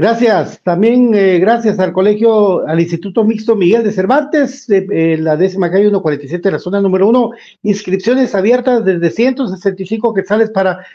Gracias. 0.00 0.62
También 0.62 1.14
eh, 1.14 1.38
gracias 1.40 1.78
al 1.78 1.92
colegio, 1.92 2.66
al 2.66 2.80
Instituto 2.80 3.22
Mixto 3.22 3.54
Miguel 3.54 3.84
de 3.84 3.92
Cervantes, 3.92 4.66
eh, 4.70 4.86
eh, 4.90 5.18
la 5.18 5.36
décima 5.36 5.70
calle 5.70 5.90
147, 5.90 6.50
la 6.50 6.58
zona 6.58 6.80
número 6.80 7.06
uno. 7.06 7.32
Inscripciones 7.62 8.34
abiertas 8.34 8.82
desde 8.82 9.10
165 9.10 10.14
quetzales 10.14 10.48
para 10.48 10.86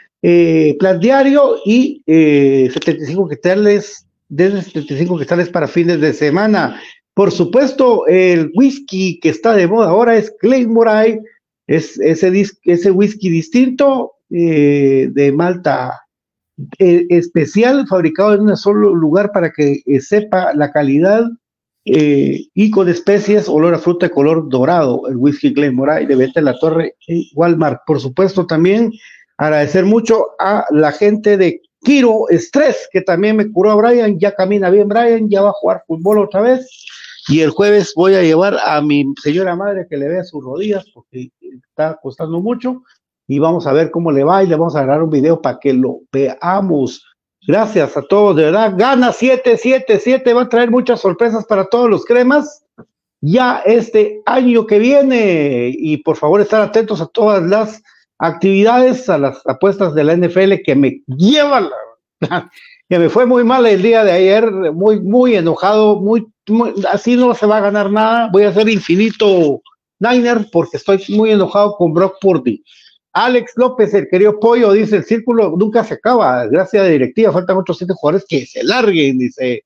plan 0.80 0.98
diario 0.98 1.58
y 1.64 2.02
75 2.04 3.28
quetzales, 3.28 4.08
desde 4.28 4.62
75 4.62 5.18
quetzales 5.18 5.50
para 5.50 5.68
fines 5.68 6.00
de 6.00 6.12
semana. 6.12 6.80
Por 7.14 7.30
supuesto, 7.30 8.08
el 8.08 8.50
whisky 8.56 9.20
que 9.20 9.28
está 9.28 9.54
de 9.54 9.68
moda 9.68 9.90
ahora 9.90 10.16
es 10.16 10.34
Claymore 10.40 11.20
es 11.68 11.96
ese, 12.00 12.44
ese 12.64 12.90
whisky 12.90 13.30
distinto 13.30 14.14
de 14.28 15.32
Malta 15.32 16.05
eh, 16.78 17.06
especial 17.10 17.86
fabricado 17.86 18.34
en 18.34 18.42
un 18.42 18.56
solo 18.56 18.94
lugar 18.94 19.30
para 19.32 19.52
que 19.52 19.82
eh, 19.84 20.00
sepa 20.00 20.54
la 20.54 20.72
calidad 20.72 21.24
eh, 21.84 22.46
y 22.54 22.70
con 22.70 22.88
especies, 22.88 23.48
olor 23.48 23.74
a 23.74 23.78
fruta 23.78 24.06
de 24.06 24.12
color 24.12 24.48
dorado, 24.48 25.06
el 25.08 25.16
whisky 25.16 25.50
Glenmorangie 25.50 26.08
de 26.08 26.16
venta 26.16 26.40
en 26.40 26.46
la 26.46 26.58
torre 26.58 26.96
en 27.06 27.22
Walmart. 27.34 27.82
Por 27.86 28.00
supuesto, 28.00 28.46
también 28.46 28.90
agradecer 29.36 29.84
mucho 29.84 30.30
a 30.38 30.64
la 30.70 30.92
gente 30.92 31.36
de 31.36 31.60
Kiro 31.82 32.24
Stress, 32.30 32.88
que 32.90 33.02
también 33.02 33.36
me 33.36 33.52
curó 33.52 33.70
a 33.70 33.76
Brian, 33.76 34.18
ya 34.18 34.34
camina 34.34 34.70
bien 34.70 34.88
Brian, 34.88 35.28
ya 35.28 35.42
va 35.42 35.50
a 35.50 35.60
jugar 35.60 35.84
fútbol 35.86 36.18
otra 36.18 36.40
vez. 36.40 36.66
Y 37.28 37.40
el 37.40 37.50
jueves 37.50 37.92
voy 37.94 38.14
a 38.14 38.22
llevar 38.22 38.56
a 38.64 38.80
mi 38.80 39.12
señora 39.22 39.54
madre 39.54 39.86
que 39.88 39.96
le 39.96 40.08
vea 40.08 40.24
sus 40.24 40.42
rodillas 40.42 40.86
porque 40.92 41.30
está 41.68 41.98
costando 42.02 42.40
mucho 42.40 42.82
y 43.28 43.38
vamos 43.38 43.66
a 43.66 43.72
ver 43.72 43.90
cómo 43.90 44.12
le 44.12 44.24
va 44.24 44.42
y 44.42 44.46
le 44.46 44.56
vamos 44.56 44.76
a 44.76 44.82
grabar 44.82 45.02
un 45.02 45.10
video 45.10 45.40
para 45.40 45.58
que 45.58 45.72
lo 45.72 46.00
veamos. 46.12 47.04
Gracias 47.46 47.96
a 47.96 48.02
todos, 48.02 48.36
de 48.36 48.44
verdad. 48.44 48.74
Gana 48.76 49.12
777, 49.12 50.34
va 50.34 50.42
a 50.42 50.48
traer 50.48 50.70
muchas 50.70 51.00
sorpresas 51.00 51.44
para 51.46 51.66
todos 51.66 51.88
los 51.88 52.04
cremas 52.04 52.64
ya 53.20 53.62
este 53.64 54.20
año 54.26 54.66
que 54.66 54.78
viene 54.78 55.72
y 55.74 55.96
por 55.98 56.16
favor 56.16 56.40
estar 56.40 56.60
atentos 56.60 57.00
a 57.00 57.06
todas 57.06 57.42
las 57.42 57.82
actividades, 58.18 59.08
a 59.08 59.18
las 59.18 59.40
apuestas 59.46 59.94
de 59.94 60.04
la 60.04 60.16
NFL 60.16 60.54
que 60.64 60.74
me 60.74 61.02
llevan, 61.06 61.68
que 62.88 62.98
me 62.98 63.08
fue 63.08 63.26
muy 63.26 63.44
mal 63.44 63.66
el 63.66 63.82
día 63.82 64.04
de 64.04 64.12
ayer, 64.12 64.50
muy, 64.72 65.00
muy 65.00 65.34
enojado, 65.34 66.00
muy, 66.00 66.26
así 66.90 67.16
no 67.16 67.34
se 67.34 67.46
va 67.46 67.58
a 67.58 67.62
ganar 67.62 67.90
nada, 67.90 68.30
voy 68.32 68.44
a 68.44 68.50
hacer 68.50 68.68
infinito 68.68 69.60
Niner 69.98 70.46
porque 70.52 70.76
estoy 70.76 71.02
muy 71.08 71.30
enojado 71.30 71.74
con 71.76 71.94
Brock 71.94 72.16
Purdy. 72.20 72.62
Alex 73.16 73.52
López, 73.56 73.94
el 73.94 74.08
querido 74.08 74.38
pollo, 74.38 74.72
dice, 74.72 74.96
el 74.96 75.04
círculo 75.04 75.54
nunca 75.56 75.82
se 75.82 75.94
acaba, 75.94 76.46
gracias 76.48 76.82
a 76.82 76.84
la 76.84 76.92
directiva, 76.92 77.32
faltan 77.32 77.56
otros 77.56 77.78
siete 77.78 77.94
jugadores 77.96 78.26
que 78.28 78.44
se 78.44 78.62
larguen, 78.62 79.18
dice, 79.18 79.64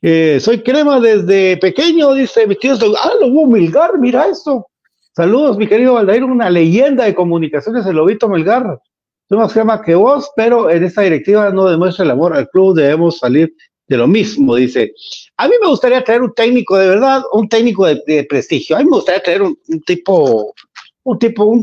eh, 0.00 0.38
soy 0.40 0.62
crema 0.62 1.00
desde 1.00 1.56
pequeño, 1.56 2.14
dice, 2.14 2.46
mi 2.46 2.54
tío, 2.54 2.74
ah, 2.74 3.12
lo 3.20 3.26
hubo 3.26 3.46
Milgar, 3.48 3.98
mira 3.98 4.28
eso. 4.28 4.68
Saludos, 5.10 5.58
mi 5.58 5.66
querido 5.66 5.94
Valdair, 5.94 6.22
una 6.22 6.48
leyenda 6.48 7.04
de 7.04 7.16
comunicaciones, 7.16 7.84
el 7.84 7.96
Lobito 7.96 8.28
Melgar. 8.28 8.80
Soy 9.28 9.38
más 9.38 9.52
crema 9.52 9.82
que 9.82 9.96
vos, 9.96 10.30
pero 10.36 10.70
en 10.70 10.84
esta 10.84 11.02
directiva 11.02 11.50
no 11.50 11.68
demuestra 11.68 12.04
el 12.04 12.12
amor 12.12 12.32
al 12.36 12.48
club, 12.48 12.76
debemos 12.76 13.18
salir 13.18 13.52
de 13.88 13.96
lo 13.96 14.06
mismo, 14.06 14.54
dice. 14.54 14.92
A 15.36 15.48
mí 15.48 15.54
me 15.60 15.66
gustaría 15.66 16.04
traer 16.04 16.22
un 16.22 16.32
técnico 16.32 16.78
de 16.78 16.90
verdad, 16.90 17.22
un 17.32 17.48
técnico 17.48 17.86
de, 17.86 18.00
de 18.06 18.22
prestigio. 18.22 18.76
A 18.76 18.78
mí 18.78 18.84
me 18.84 18.98
gustaría 18.98 19.20
traer 19.20 19.42
un, 19.42 19.58
un 19.66 19.80
tipo, 19.80 20.54
un 21.02 21.18
tipo, 21.18 21.44
un, 21.44 21.60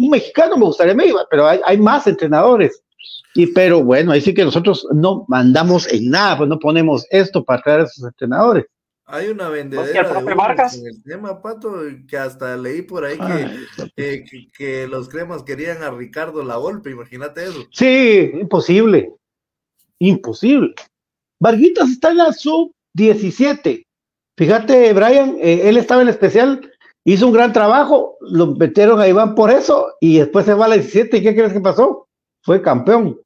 un 0.00 0.10
mexicano 0.10 0.56
me 0.56 0.64
gustaría, 0.64 0.94
me 0.94 1.06
iba, 1.06 1.26
pero 1.30 1.46
hay, 1.46 1.60
hay, 1.64 1.78
más 1.78 2.06
entrenadores. 2.06 2.82
Y 3.34 3.46
pero 3.48 3.84
bueno, 3.84 4.12
ahí 4.12 4.20
sí 4.20 4.34
que 4.34 4.44
nosotros 4.44 4.86
no 4.92 5.24
mandamos 5.28 5.86
en 5.92 6.10
nada, 6.10 6.38
pues 6.38 6.48
no 6.48 6.58
ponemos 6.58 7.06
esto 7.10 7.44
para 7.44 7.62
traer 7.62 7.80
a 7.80 7.84
esos 7.84 8.04
entrenadores. 8.04 8.66
Hay 9.06 9.28
una 9.28 9.48
vendedera 9.48 10.20
de 10.20 10.32
humos 10.32 10.74
en 10.74 10.86
el 10.86 11.02
tema, 11.02 11.42
Pato, 11.42 11.80
que 12.08 12.16
hasta 12.16 12.56
leí 12.56 12.82
por 12.82 13.04
ahí 13.04 13.18
que, 13.18 13.22
Ay, 13.24 13.66
que, 13.96 14.24
que, 14.24 14.48
que 14.56 14.86
los 14.86 15.08
cremas 15.08 15.42
querían 15.42 15.82
a 15.82 15.90
Ricardo 15.90 16.44
La 16.44 16.56
Volpe, 16.56 16.90
imagínate 16.90 17.44
eso. 17.44 17.66
Sí, 17.72 18.30
imposible. 18.34 19.12
Imposible. 19.98 20.74
Varguitas 21.40 21.90
está 21.90 22.10
en 22.10 22.18
la 22.18 22.32
sub-17. 22.32 23.84
Fíjate, 24.36 24.92
Brian, 24.92 25.36
eh, 25.40 25.68
él 25.68 25.76
estaba 25.76 26.02
en 26.02 26.08
el 26.08 26.14
especial, 26.14 26.72
hizo 27.04 27.26
un 27.26 27.32
gran 27.32 27.52
trabajo, 27.52 28.16
lo 28.20 28.48
metieron 28.48 29.00
a 29.00 29.08
Iván 29.08 29.34
por 29.34 29.50
eso 29.50 29.94
y 30.00 30.18
después 30.18 30.44
se 30.44 30.54
va 30.54 30.66
a 30.66 30.68
la 30.68 30.74
17. 30.76 31.16
¿Y 31.16 31.22
qué 31.22 31.34
crees 31.34 31.52
que 31.52 31.60
pasó? 31.60 32.08
Fue 32.42 32.62
campeón. 32.62 33.18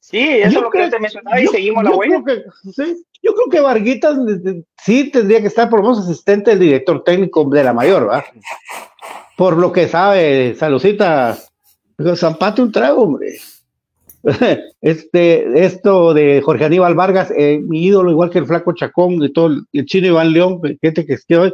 Sí, 0.00 0.20
eso 0.20 0.52
yo 0.52 0.58
es 0.58 0.62
lo 0.64 0.70
que 0.70 0.88
te 0.88 0.98
mencionaba 0.98 1.40
y 1.40 1.44
yo, 1.44 1.50
seguimos 1.50 1.84
la 1.84 1.90
huella. 1.90 2.22
Creo 2.24 2.42
que, 2.42 2.72
sí, 2.72 3.04
yo 3.22 3.34
creo 3.34 3.48
que 3.50 3.60
Varguitas 3.60 4.16
sí 4.82 5.10
tendría 5.10 5.40
que 5.40 5.48
estar 5.48 5.68
por 5.68 5.80
lo 5.80 5.90
menos 5.90 6.04
asistente 6.04 6.50
del 6.50 6.60
director 6.60 7.04
técnico 7.04 7.44
de 7.44 7.64
la 7.64 7.74
mayor, 7.74 8.08
¿va? 8.08 8.24
Por 9.36 9.56
lo 9.58 9.70
que 9.70 9.86
sabe, 9.86 10.54
Salucita, 10.54 11.36
Zampate 12.16 12.62
un 12.62 12.72
trago, 12.72 13.02
hombre. 13.02 13.36
Este, 14.80 15.64
esto 15.64 16.12
de 16.14 16.40
Jorge 16.42 16.64
Aníbal 16.64 16.94
Vargas, 16.94 17.32
eh, 17.36 17.60
mi 17.62 17.84
ídolo, 17.84 18.10
igual 18.10 18.30
que 18.30 18.38
el 18.38 18.46
Flaco 18.46 18.72
Chacón, 18.74 19.18
de 19.18 19.30
todo 19.30 19.46
el, 19.46 19.64
el 19.72 19.86
chino 19.86 20.08
Iván 20.08 20.32
León, 20.32 20.60
gente 20.80 21.06
que 21.06 21.14
esté 21.14 21.36
hoy. 21.36 21.52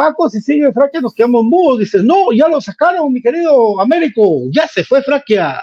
Paco, 0.00 0.30
si 0.30 0.40
sigue 0.40 0.72
Fraquia, 0.72 1.02
nos 1.02 1.12
quedamos 1.12 1.44
mudos. 1.44 1.80
Dice, 1.80 2.02
no, 2.02 2.32
ya 2.32 2.48
lo 2.48 2.58
sacaron, 2.58 3.12
mi 3.12 3.20
querido 3.20 3.78
Américo. 3.78 4.44
Ya 4.50 4.66
se 4.66 4.82
fue 4.82 5.02
Fraquia. 5.02 5.60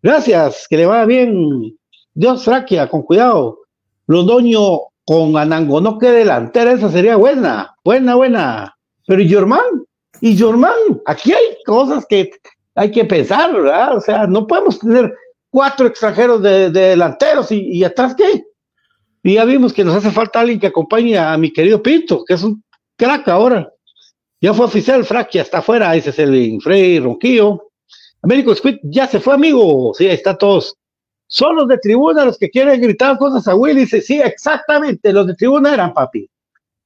Gracias, 0.00 0.66
que 0.70 0.76
le 0.76 0.86
vaya 0.86 1.04
bien. 1.06 1.76
Dios, 2.14 2.44
Fraquia, 2.44 2.88
con 2.88 3.02
cuidado. 3.02 3.58
Londoño 4.06 4.78
con 5.04 5.36
Anango, 5.36 5.80
no 5.80 5.98
que 5.98 6.08
delantera, 6.08 6.70
esa 6.70 6.88
sería 6.88 7.16
buena, 7.16 7.74
buena, 7.84 8.14
buena. 8.14 8.76
Pero 9.08 9.22
¿y 9.22 9.28
Germán? 9.28 9.84
¿Y 10.20 10.36
Germán? 10.36 11.02
Aquí 11.06 11.32
hay 11.32 11.56
cosas 11.66 12.06
que 12.08 12.30
hay 12.76 12.92
que 12.92 13.04
pensar, 13.04 13.52
¿verdad? 13.52 13.96
O 13.96 14.00
sea, 14.00 14.24
no 14.28 14.46
podemos 14.46 14.78
tener 14.78 15.12
cuatro 15.50 15.88
extranjeros 15.88 16.40
de, 16.40 16.70
delanteros 16.70 17.50
y, 17.50 17.58
y, 17.72 17.82
atrás 17.82 18.14
qué. 18.14 18.44
Y 19.24 19.34
ya 19.34 19.44
vimos 19.44 19.72
que 19.72 19.82
nos 19.82 19.96
hace 19.96 20.12
falta 20.12 20.38
alguien 20.38 20.60
que 20.60 20.68
acompañe 20.68 21.18
a 21.18 21.36
mi 21.36 21.52
querido 21.52 21.82
Pinto, 21.82 22.24
que 22.24 22.34
es 22.34 22.44
un 22.44 22.62
crack 22.96 23.26
ahora. 23.26 23.68
Ya 24.40 24.54
fue 24.54 24.66
oficial, 24.66 25.04
Fraquia 25.04 25.42
está 25.42 25.58
afuera, 25.58 25.94
ese 25.94 26.10
es 26.10 26.18
el 26.18 26.58
Frey 26.62 26.98
Ronquillo. 26.98 27.70
Américo 28.22 28.54
Squid 28.54 28.78
ya 28.82 29.06
se 29.06 29.20
fue, 29.20 29.34
amigo. 29.34 29.92
Sí, 29.94 30.06
ahí 30.06 30.14
está 30.14 30.36
todos. 30.36 30.76
Son 31.26 31.56
los 31.56 31.68
de 31.68 31.78
tribuna 31.78 32.24
los 32.24 32.38
que 32.38 32.50
quieren 32.50 32.80
gritar 32.80 33.18
cosas 33.18 33.46
a 33.46 33.54
Willy. 33.54 33.82
Dice, 33.82 34.00
sí, 34.00 34.20
exactamente, 34.20 35.12
los 35.12 35.26
de 35.26 35.34
tribuna 35.34 35.74
eran, 35.74 35.92
papi. 35.92 36.28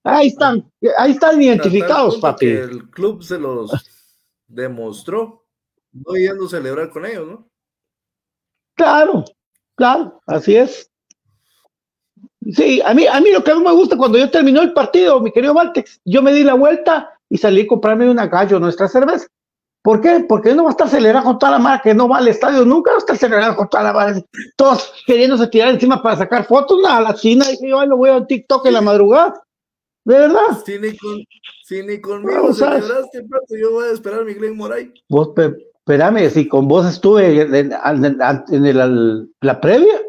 Ahí 0.03 0.29
están, 0.29 0.71
ahí 0.99 1.13
están 1.13 1.41
identificados, 1.41 2.19
papi. 2.19 2.47
el 2.47 2.91
club 2.91 3.23
se 3.23 3.39
los 3.39 3.71
demostró, 4.47 5.47
no 5.93 6.15
yendo 6.15 6.45
a 6.45 6.51
celebrar 6.51 6.91
con 6.91 7.07
ellos, 7.07 7.27
¿no? 7.27 7.49
Claro, 8.77 9.25
claro, 9.77 10.21
así 10.27 10.57
es. 10.57 10.91
Sí, 12.53 12.83
a 12.85 12.93
mí, 12.93 13.07
a 13.07 13.19
mí 13.21 13.31
lo 13.33 13.43
que 13.43 13.53
a 13.53 13.55
mí 13.55 13.65
me 13.65 13.73
gusta 13.73 13.97
cuando 13.97 14.19
yo 14.19 14.31
terminó 14.31 14.61
el 14.61 14.75
partido, 14.75 15.21
mi 15.21 15.33
querido 15.33 15.55
Valtex, 15.55 16.03
yo 16.05 16.21
me 16.21 16.35
di 16.35 16.45
la 16.45 16.55
vuelta 16.55 17.14
y 17.35 17.39
salí 17.39 17.63
a 17.63 17.67
comprarme 17.67 18.09
una 18.09 18.29
gallo, 18.29 18.61
nuestra 18.61 18.87
cerveza. 18.87 19.27
¿Por 19.83 20.01
qué? 20.01 20.25
Porque 20.29 20.55
no 20.55 20.63
va 20.63 20.69
a 20.69 20.71
estar 20.71 20.89
celebrando 20.89 21.31
con 21.31 21.39
toda 21.41 21.51
la 21.51 21.59
mara 21.59 21.83
que 21.83 21.93
no 21.93 22.09
va 22.09 22.19
al 22.19 22.29
estadio, 22.29 22.65
nunca 22.65 22.93
va 22.93 22.99
a 22.99 23.01
estar 23.01 23.17
celebrando 23.17 23.57
con 23.57 23.69
toda 23.69 23.83
la 23.83 23.93
mara. 23.93 24.23
Todos 24.55 24.93
queriéndose 25.05 25.49
tirar 25.49 25.71
encima 25.71 26.01
para 26.01 26.17
sacar 26.17 26.47
fotos, 26.47 26.81
nada, 26.81 27.01
la 27.01 27.15
China, 27.15 27.45
y 27.51 27.69
yo 27.69 27.85
lo 27.87 27.97
voy 27.97 28.11
a 28.11 28.25
TikTok 28.25 28.67
en 28.67 28.73
la 28.73 28.83
madrugada. 28.83 29.43
¿De 30.05 30.17
verdad? 30.17 30.63
Si 30.65 30.79
ni, 30.79 30.97
con, 30.97 31.25
si 31.65 31.83
ni 31.83 32.01
conmigo 32.01 32.55
celebraste, 32.55 33.25
pato, 33.25 33.57
yo 33.61 33.73
voy 33.73 33.89
a 33.89 33.93
esperar 33.93 34.21
a 34.21 34.25
mi 34.25 34.35
Glenn 34.35 34.57
Moray. 34.57 34.93
Vos, 35.09 35.31
espérame, 35.37 36.31
si 36.31 36.47
con 36.47 36.69
vos 36.69 36.87
estuve 36.87 37.41
en, 37.41 37.53
en, 37.53 38.79
la 39.41 39.61
previa. 39.61 40.01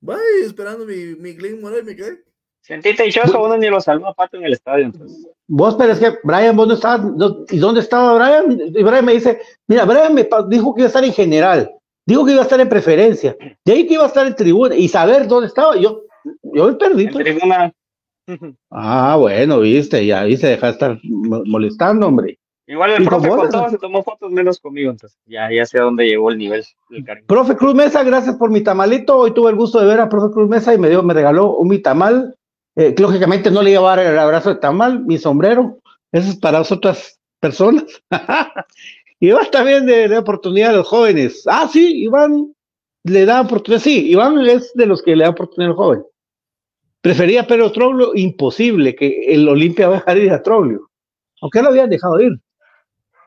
Vaya, 0.00 0.22
esperando 0.44 0.86
mi, 0.86 1.16
mi 1.16 1.32
Glenn 1.32 1.60
Moray, 1.60 1.82
me 1.82 1.96
cae. 1.96 2.22
Sentiste 2.60 3.02
dichoso, 3.02 3.42
uno 3.42 3.56
ni 3.56 3.68
lo 3.68 3.80
saludó 3.80 4.06
a 4.10 4.14
Pato 4.14 4.36
en 4.36 4.44
el 4.44 4.52
estadio. 4.52 4.84
Entonces. 4.84 5.31
Vos, 5.48 5.74
pero 5.76 5.92
es 5.92 5.98
que 5.98 6.14
Brian, 6.22 6.56
vos 6.56 6.68
no 6.68 6.74
estabas, 6.74 7.06
¿y 7.50 7.58
dónde 7.58 7.80
estaba 7.80 8.14
Brian? 8.14 8.58
Y 8.74 8.82
Brian 8.82 9.04
me 9.04 9.14
dice, 9.14 9.40
mira, 9.66 9.84
Brian 9.84 10.14
me 10.14 10.28
dijo 10.48 10.74
que 10.74 10.80
iba 10.80 10.86
a 10.86 10.88
estar 10.88 11.04
en 11.04 11.12
general, 11.12 11.70
dijo 12.06 12.24
que 12.24 12.32
iba 12.32 12.40
a 12.40 12.44
estar 12.44 12.60
en 12.60 12.68
preferencia, 12.68 13.36
de 13.64 13.72
ahí 13.72 13.86
que 13.86 13.94
iba 13.94 14.04
a 14.04 14.08
estar 14.08 14.26
en 14.26 14.36
tribuna, 14.36 14.74
y 14.74 14.88
saber 14.88 15.26
dónde 15.26 15.48
estaba, 15.48 15.76
yo, 15.76 16.02
yo 16.42 16.66
me 16.68 16.74
perdí. 16.74 17.04
En 17.04 17.12
pues. 17.12 17.24
tribuna. 17.24 17.72
Ah, 18.70 19.16
bueno, 19.18 19.60
viste, 19.60 20.06
ya 20.06 20.20
ahí 20.20 20.36
se 20.36 20.46
deja 20.46 20.66
de 20.66 20.72
estar 20.72 20.98
molestando, 21.02 22.06
hombre. 22.06 22.38
Igual 22.66 22.92
el 22.92 23.04
profe 23.04 23.28
con 23.28 23.50
todos 23.50 23.70
se 23.72 23.78
tomó 23.78 24.02
fotos 24.02 24.30
menos 24.30 24.60
conmigo, 24.60 24.90
entonces 24.92 25.18
ya, 25.26 25.50
ya 25.52 25.66
sé 25.66 25.78
a 25.78 25.82
dónde 25.82 26.06
llegó 26.06 26.30
el 26.30 26.38
nivel 26.38 26.64
del 26.90 27.04
cariño. 27.04 27.26
Profe 27.26 27.56
Cruz 27.56 27.74
Mesa, 27.74 28.04
gracias 28.04 28.36
por 28.36 28.50
mi 28.50 28.62
tamalito. 28.62 29.18
Hoy 29.18 29.34
tuve 29.34 29.50
el 29.50 29.56
gusto 29.56 29.80
de 29.80 29.86
ver 29.86 30.00
a 30.00 30.08
profe 30.08 30.32
Cruz 30.32 30.48
Mesa 30.48 30.72
y 30.72 30.78
me 30.78 30.88
dio, 30.88 31.02
me 31.02 31.12
regaló 31.12 31.56
un 31.56 31.68
mi 31.68 31.80
tamal 31.80 32.36
eh, 32.76 32.94
lógicamente 32.98 33.50
no 33.50 33.62
le 33.62 33.72
iba 33.72 33.80
a 33.80 33.96
dar 33.96 34.06
el 34.06 34.18
abrazo 34.18 34.50
de 34.50 34.60
tamal, 34.60 35.04
mi 35.04 35.18
sombrero, 35.18 35.78
eso 36.10 36.30
es 36.30 36.36
para 36.36 36.60
otras 36.60 37.18
personas. 37.40 37.84
y 39.20 39.30
va 39.30 39.44
también 39.50 39.86
de, 39.86 40.08
de 40.08 40.18
oportunidad 40.18 40.70
a 40.70 40.78
los 40.78 40.88
jóvenes. 40.88 41.44
Ah, 41.46 41.68
sí, 41.70 42.02
Iván 42.02 42.54
le 43.04 43.26
da 43.26 43.40
oportunidad, 43.40 43.82
sí, 43.82 44.10
Iván 44.10 44.38
es 44.46 44.72
de 44.74 44.86
los 44.86 45.02
que 45.02 45.16
le 45.16 45.24
da 45.24 45.30
oportunidad 45.30 45.72
al 45.72 45.76
joven. 45.76 46.04
Prefería 47.00 47.46
Pedro 47.46 47.72
Troglio, 47.72 48.12
imposible 48.14 48.94
que 48.94 49.24
el 49.34 49.48
Olimpia 49.48 49.88
va 49.88 49.96
a 49.96 49.98
dejar 49.98 50.18
ir 50.18 50.32
a 50.32 50.42
Troglio, 50.42 50.88
aunque 51.40 51.60
lo 51.60 51.68
habían 51.68 51.90
dejado 51.90 52.20
ir. 52.20 52.38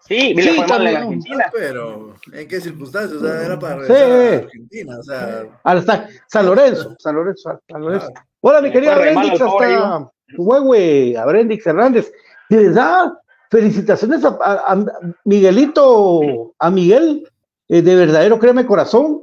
Sí, 0.07 0.35
sí 0.37 0.59
Argentina. 0.59 1.51
Pero, 1.51 2.13
¿en 2.31 2.47
qué 2.47 2.61
circunstancias? 2.61 3.19
O 3.19 3.25
sea, 3.25 3.43
era 3.43 3.59
para 3.59 3.77
regresar 3.77 4.11
a 4.11 4.37
Argentina. 4.37 4.99
O 4.99 5.03
sea, 5.03 6.07
San 6.27 6.45
Lorenzo, 6.45 6.95
San 6.99 7.15
Lorenzo, 7.15 7.59
San 7.67 7.81
Lorenzo. 7.81 8.13
Hola, 8.47 8.61
mi 8.61 8.71
querida 8.71 8.95
Brendix, 8.95 9.41
hasta 9.41 10.11
Huehue, 10.37 11.17
a 11.17 11.25
Brendix 11.25 11.65
Hernández. 11.65 12.11
De 12.47 12.57
verdad, 12.57 13.13
felicitaciones 13.49 14.23
a, 14.23 14.85
Miguelito, 15.23 16.53
a 16.59 16.69
Miguel, 16.69 17.27
eh, 17.69 17.81
de 17.81 17.95
verdadero 17.95 18.37
créeme 18.37 18.67
corazón, 18.67 19.21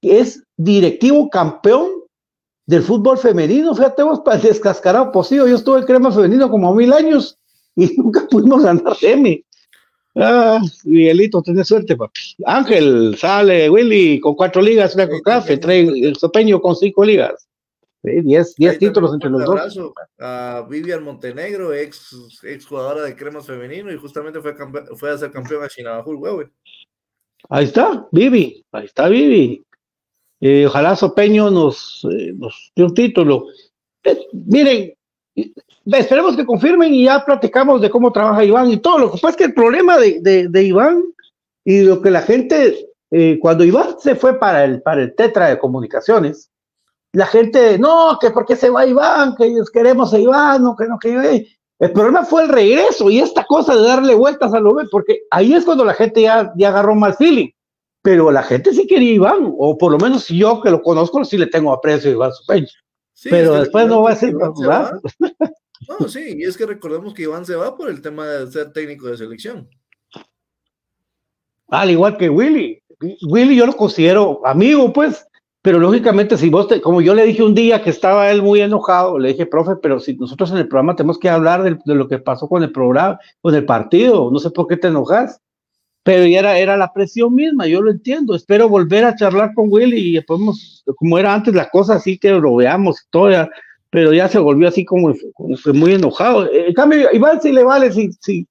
que 0.00 0.20
es 0.20 0.42
directivo 0.56 1.28
campeón 1.28 1.90
del 2.64 2.82
fútbol 2.82 3.18
femenino. 3.18 3.74
Fíjate 3.74 4.04
vos, 4.04 4.20
para 4.20 4.38
el 4.38 4.42
descascarado 4.42 5.12
posible. 5.12 5.50
Yo 5.50 5.56
estuve 5.56 5.80
en 5.80 5.84
crema 5.84 6.10
femenino 6.10 6.48
como 6.48 6.74
mil 6.74 6.94
años 6.94 7.38
y 7.76 7.94
nunca 7.98 8.26
pudimos 8.30 8.62
ganar 8.62 8.96
M. 9.02 9.44
Ah, 10.16 10.62
Miguelito, 10.84 11.42
tenés 11.42 11.68
suerte, 11.68 11.94
papi. 11.94 12.20
Ángel, 12.46 13.18
sale, 13.18 13.68
Willy, 13.68 14.18
con 14.18 14.34
cuatro 14.34 14.62
ligas, 14.62 14.94
una 14.94 15.10
con 15.10 15.20
café, 15.20 15.58
trae 15.58 15.80
el 15.80 16.16
sopeño 16.16 16.58
con 16.62 16.74
cinco 16.74 17.04
ligas. 17.04 17.46
10 18.02 18.78
títulos 18.78 19.14
entre 19.14 19.30
los 19.30 19.44
dos. 19.44 19.94
A 20.18 20.66
Vivian 20.68 21.04
Montenegro, 21.04 21.72
ex, 21.72 22.40
ex 22.42 22.66
jugadora 22.66 23.02
de 23.02 23.14
cremas 23.14 23.46
femenino, 23.46 23.92
y 23.92 23.96
justamente 23.96 24.40
fue, 24.40 24.54
fue 24.96 25.10
a 25.10 25.18
ser 25.18 25.30
campeón 25.30 25.62
a 25.62 25.68
Chinabajul, 25.68 26.16
güey. 26.16 26.48
Ahí 27.48 27.64
está, 27.64 28.06
Vivi, 28.10 28.64
ahí 28.72 28.86
está 28.86 29.08
Vivi. 29.08 29.64
Eh, 30.40 30.66
ojalá 30.66 30.96
Sopeño 30.96 31.50
nos, 31.50 32.06
eh, 32.10 32.32
nos 32.36 32.72
dé 32.74 32.84
un 32.84 32.94
título. 32.94 33.46
Eh, 34.02 34.26
miren, 34.32 34.94
esperemos 35.86 36.36
que 36.36 36.44
confirmen 36.44 36.92
y 36.94 37.04
ya 37.04 37.24
platicamos 37.24 37.80
de 37.80 37.90
cómo 37.90 38.12
trabaja 38.12 38.44
Iván 38.44 38.70
y 38.70 38.78
todo. 38.78 38.98
Lo 38.98 39.12
que 39.12 39.18
pasa 39.18 39.30
es 39.30 39.36
que 39.36 39.44
el 39.44 39.54
problema 39.54 39.98
de, 39.98 40.20
de, 40.20 40.48
de 40.48 40.62
Iván 40.64 41.04
y 41.64 41.82
lo 41.82 42.02
que 42.02 42.10
la 42.10 42.22
gente, 42.22 42.88
cuando 43.40 43.62
Iván 43.62 43.94
se 44.00 44.16
fue 44.16 44.38
para 44.38 44.64
el, 44.64 44.82
para 44.82 45.02
el 45.02 45.14
Tetra 45.14 45.48
de 45.48 45.58
Comunicaciones, 45.58 46.51
la 47.12 47.26
gente, 47.26 47.78
no, 47.78 48.18
que 48.20 48.30
porque 48.30 48.56
se 48.56 48.70
va 48.70 48.86
Iván, 48.86 49.34
que 49.36 49.44
ellos 49.44 49.70
queremos 49.70 50.14
a 50.14 50.18
Iván, 50.18 50.62
no, 50.62 50.74
que 50.74 50.86
no, 50.86 50.98
que 50.98 51.46
el 51.78 51.92
problema 51.92 52.24
fue 52.24 52.44
el 52.44 52.48
regreso 52.48 53.10
y 53.10 53.18
esta 53.18 53.44
cosa 53.44 53.74
de 53.74 53.82
darle 53.82 54.14
vueltas 54.14 54.54
a 54.54 54.60
lo 54.60 54.74
porque 54.90 55.22
ahí 55.30 55.52
es 55.52 55.64
cuando 55.64 55.84
la 55.84 55.94
gente 55.94 56.22
ya, 56.22 56.52
ya 56.56 56.68
agarró 56.68 56.94
mal 56.94 57.14
feeling. 57.14 57.50
Pero 58.02 58.30
la 58.32 58.42
gente 58.42 58.72
sí 58.72 58.86
quería 58.86 59.14
Iván, 59.14 59.54
o 59.58 59.76
por 59.76 59.92
lo 59.92 59.98
menos 59.98 60.28
yo 60.28 60.60
que 60.60 60.70
lo 60.70 60.82
conozco, 60.82 61.24
sí 61.24 61.36
le 61.36 61.46
tengo 61.46 61.72
aprecio 61.72 62.10
a 62.10 62.14
Iván 62.14 62.32
Supeño. 62.32 62.66
pero 63.24 63.54
después 63.60 63.86
no 63.86 64.02
va 64.02 64.12
a 64.12 64.16
ser, 64.16 64.34
¿verdad? 64.34 64.92
No, 65.88 66.08
sí, 66.08 66.36
y 66.38 66.44
es 66.44 66.56
que 66.56 66.66
recordemos 66.66 67.12
que 67.12 67.22
Iván 67.22 67.44
se 67.44 67.56
va 67.56 67.76
por 67.76 67.90
el 67.90 68.00
tema 68.00 68.26
de 68.26 68.50
ser 68.50 68.72
técnico 68.72 69.08
de 69.08 69.16
selección. 69.16 69.68
Al 71.68 71.90
igual 71.90 72.16
que 72.16 72.28
Willy. 72.28 72.80
Willy 73.28 73.56
yo 73.56 73.66
lo 73.66 73.76
considero 73.76 74.40
amigo, 74.46 74.92
pues, 74.92 75.26
pero 75.62 75.78
lógicamente, 75.78 76.36
si 76.36 76.50
vos, 76.50 76.66
te, 76.66 76.80
como 76.80 77.00
yo 77.00 77.14
le 77.14 77.24
dije 77.24 77.44
un 77.44 77.54
día 77.54 77.82
que 77.82 77.90
estaba 77.90 78.28
él 78.32 78.42
muy 78.42 78.60
enojado, 78.60 79.16
le 79.16 79.28
dije, 79.28 79.46
profe, 79.46 79.76
pero 79.76 80.00
si 80.00 80.16
nosotros 80.16 80.50
en 80.50 80.58
el 80.58 80.66
programa 80.66 80.96
tenemos 80.96 81.20
que 81.20 81.30
hablar 81.30 81.62
de, 81.62 81.78
lo 81.94 82.08
que 82.08 82.18
pasó 82.18 82.48
con 82.48 82.64
el 82.64 82.72
programa, 82.72 83.20
con 83.40 83.54
el 83.54 83.64
partido, 83.64 84.28
no 84.32 84.40
sé 84.40 84.50
por 84.50 84.66
qué 84.66 84.76
te 84.76 84.88
enojas, 84.88 85.40
pero 86.02 86.26
ya 86.26 86.58
era, 86.58 86.76
la 86.76 86.92
presión 86.92 87.32
misma, 87.32 87.68
yo 87.68 87.80
lo 87.80 87.92
entiendo. 87.92 88.34
Espero 88.34 88.68
volver 88.68 89.04
a 89.04 89.14
charlar 89.14 89.54
con 89.54 89.66
Willy 89.70 90.18
y 90.18 90.20
podemos, 90.22 90.82
como 90.96 91.16
era 91.16 91.32
antes 91.32 91.54
la 91.54 91.68
cosa, 91.70 91.94
así 91.94 92.18
que 92.18 92.30
lo 92.30 92.56
veamos 92.56 93.06
todo, 93.10 93.30
pero 93.88 94.12
ya 94.12 94.28
se 94.28 94.40
volvió 94.40 94.66
así 94.66 94.84
como, 94.84 95.14
muy 95.74 95.94
enojado. 95.94 96.52
En 96.52 96.74
cambio, 96.74 97.08
Iván 97.12 97.40
sí 97.40 97.52
le 97.52 97.62
vale 97.62 97.92
si, 97.92 98.10
si, 98.20 98.48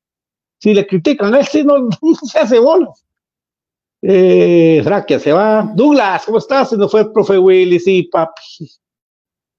si 0.59 0.74
le 0.74 0.88
critican, 0.88 1.36
él 1.36 1.45
sí 1.45 1.66
no, 1.66 1.78
no 2.01 2.16
se 2.24 2.39
hace 2.39 2.57
bolas. 2.57 3.05
Eh, 4.02 4.82
Fraquia 4.84 5.20
se 5.20 5.32
va. 5.32 5.70
Douglas, 5.76 6.26
¿cómo 6.26 6.39
estás? 6.39 6.74
No 6.74 6.89
fue 6.89 7.02
el 7.02 7.12
profe 7.12 7.38
Willy, 7.38 7.80
sí, 7.80 8.04
papi. 8.04 8.41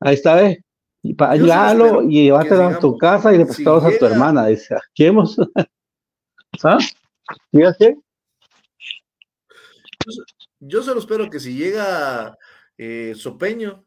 Ahí 0.00 0.14
está, 0.14 0.44
¿eh? 0.44 0.62
Y 1.02 1.16
ayudarlo 1.18 2.02
y 2.02 2.24
llevártelo 2.24 2.64
a 2.64 2.78
tu 2.78 2.96
casa 2.96 3.32
y 3.32 3.38
le 3.38 3.46
prestamos 3.46 3.84
a 3.84 3.98
tu 3.98 4.04
hermana. 4.06 4.46
Dice, 4.46 4.76
¿qué 4.94 5.06
hemos? 5.06 5.36
¿Ah? 6.64 6.78
Fíjate. 7.52 7.96
Yo 10.58 10.82
solo 10.82 11.00
espero 11.00 11.30
que 11.30 11.40
si 11.40 11.54
llega 11.54 12.36
eh, 12.76 13.14
Sopeño, 13.16 13.84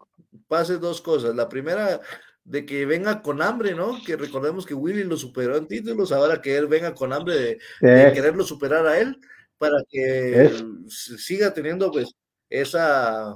pase 0.47 0.78
dos 0.78 1.01
cosas. 1.01 1.36
La 1.36 1.47
primera, 1.47 2.01
de 2.43 2.66
que 2.66 2.86
venga 2.86 3.22
con 3.22 3.41
hambre, 3.41 3.76
¿no? 3.76 3.97
Que 4.06 4.16
recordemos 4.16 4.66
que 4.66 4.74
Willy 4.74 5.03
lo 5.03 5.18
superó 5.18 5.58
en 5.58 5.68
títulos, 5.68 6.12
ahora 6.12 6.41
que 6.41 6.56
él 6.58 6.68
venga 6.68 6.93
con 6.93 7.14
hambre 7.14 7.36
de, 7.36 7.60
de 7.82 8.14
quererlo 8.14 8.43
superar 8.43 8.86
a 8.88 8.99
él 8.99 9.20
para 9.58 9.78
que 9.89 10.51
siga 10.88 11.53
teniendo 11.53 11.91
pues 11.91 12.14
esa, 12.49 13.36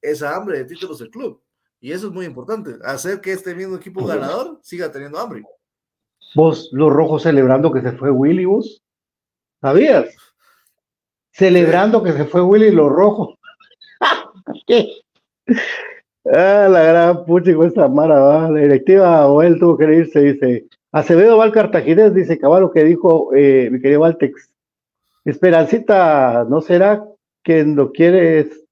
esa 0.00 0.36
hambre 0.36 0.58
de 0.58 0.64
títulos 0.64 0.98
del 0.98 1.10
club. 1.10 1.42
Y 1.80 1.92
eso 1.92 2.08
es 2.08 2.12
muy 2.12 2.26
importante, 2.26 2.76
hacer 2.84 3.20
que 3.20 3.32
este 3.32 3.54
mismo 3.54 3.76
equipo 3.76 4.04
ganador 4.04 4.58
siga 4.62 4.90
teniendo 4.90 5.18
hambre. 5.18 5.44
Vos, 6.34 6.70
los 6.72 6.92
rojos 6.92 7.22
celebrando 7.22 7.72
que 7.72 7.80
se 7.80 7.92
fue 7.92 8.10
Willy, 8.10 8.44
vos. 8.44 8.82
¿Sabías? 9.60 10.06
Celebrando 11.30 12.02
que 12.02 12.12
se 12.12 12.24
fue 12.24 12.42
Willy 12.42 12.70
los 12.70 12.90
rojos. 12.90 13.38
¿Qué? 14.66 14.90
Ah, 16.24 16.68
la 16.68 16.82
gran 16.82 17.24
pucha 17.24 17.54
con 17.54 17.68
esta 17.68 17.88
mara, 17.88 18.20
¿va? 18.20 18.50
la 18.50 18.60
directiva 18.60 19.26
o 19.26 19.42
él 19.42 19.58
tuvo 19.58 19.78
que 19.78 19.84
irse, 19.84 20.20
dice. 20.20 20.66
Acevedo 20.92 21.38
va 21.38 21.44
al 21.44 21.52
cartaginés, 21.52 22.14
dice 22.14 22.38
Caballo 22.38 22.70
que 22.70 22.84
dijo 22.84 23.30
eh, 23.34 23.68
mi 23.70 23.80
querido 23.80 24.00
Valtex. 24.00 24.50
Esperancita, 25.24 26.46
¿no 26.48 26.60
será 26.60 27.04
que 27.42 27.64
no 27.64 27.92
quieres 27.92 28.68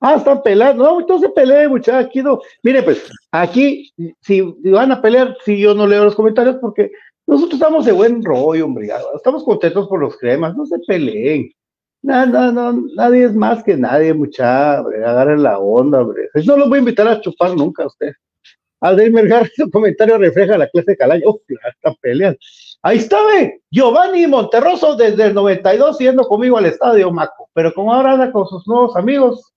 Ah, 0.00 0.14
están 0.16 0.42
peleando. 0.42 0.84
No, 0.84 1.00
entonces 1.00 1.30
peleen, 1.34 1.70
muchachos. 1.70 2.06
Aquí 2.06 2.22
no. 2.22 2.40
Mire, 2.62 2.82
pues, 2.82 3.10
aquí, 3.32 3.92
si 4.20 4.40
van 4.70 4.92
a 4.92 5.02
pelear, 5.02 5.36
si 5.44 5.58
yo 5.58 5.74
no 5.74 5.86
leo 5.86 6.04
los 6.04 6.14
comentarios, 6.14 6.56
porque 6.60 6.90
nosotros 7.26 7.54
estamos 7.54 7.84
de 7.84 7.92
buen 7.92 8.22
rollo, 8.22 8.66
hombre. 8.66 8.88
Estamos 9.14 9.44
contentos 9.44 9.88
por 9.88 10.00
los 10.00 10.16
cremas, 10.16 10.56
no 10.56 10.66
se 10.66 10.78
peleen. 10.86 11.50
No, 12.02 12.26
no, 12.26 12.52
no, 12.52 12.84
nadie 12.96 13.24
es 13.24 13.34
más 13.34 13.64
que 13.64 13.76
nadie, 13.76 14.12
muchachos. 14.12 14.92
Agarren 14.94 15.42
la 15.42 15.58
onda, 15.58 16.02
hombre. 16.02 16.28
No 16.46 16.56
los 16.56 16.68
voy 16.68 16.76
a 16.76 16.80
invitar 16.80 17.08
a 17.08 17.20
chupar 17.20 17.56
nunca 17.56 17.84
a 17.84 17.86
usted. 17.86 18.12
Aldeir 18.80 19.28
Gar, 19.28 19.48
su 19.56 19.70
comentario 19.70 20.18
refleja 20.18 20.58
la 20.58 20.68
clase 20.68 20.90
de 20.90 20.96
Calaño. 20.98 21.22
Oh, 21.26 21.40
están 21.48 21.94
peleando. 22.02 22.38
Ahí 22.84 22.98
está, 22.98 23.16
ve. 23.24 23.62
Giovanni 23.70 24.26
Monterroso 24.26 24.94
desde 24.94 25.28
el 25.28 25.34
92 25.34 25.98
yendo 25.98 26.28
conmigo 26.28 26.58
al 26.58 26.66
estadio, 26.66 27.10
Maco. 27.10 27.48
Pero 27.54 27.72
como 27.72 27.94
ahora 27.94 28.12
anda 28.12 28.30
con 28.30 28.46
sus 28.46 28.68
nuevos 28.68 28.94
amigos, 28.94 29.54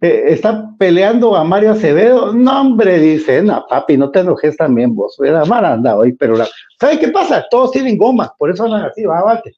eh, 0.00 0.24
está 0.28 0.70
peleando 0.78 1.36
a 1.36 1.44
Mario 1.44 1.72
Acevedo. 1.72 2.32
No, 2.32 2.62
hombre, 2.62 2.98
dice, 2.98 3.42
no, 3.42 3.66
papi, 3.68 3.98
no 3.98 4.10
te 4.10 4.20
enojes 4.20 4.56
también 4.56 4.94
vos. 4.94 5.14
Era 5.22 5.44
mal 5.44 5.62
anda 5.66 5.94
hoy, 5.94 6.14
pero 6.14 6.34
la... 6.34 6.48
¿sabes 6.80 7.00
qué 7.00 7.08
pasa? 7.08 7.44
Todos 7.50 7.72
tienen 7.72 7.98
goma, 7.98 8.34
por 8.38 8.50
eso 8.50 8.64
andan 8.64 8.86
así, 8.86 9.04
va, 9.04 9.22
vale. 9.22 9.54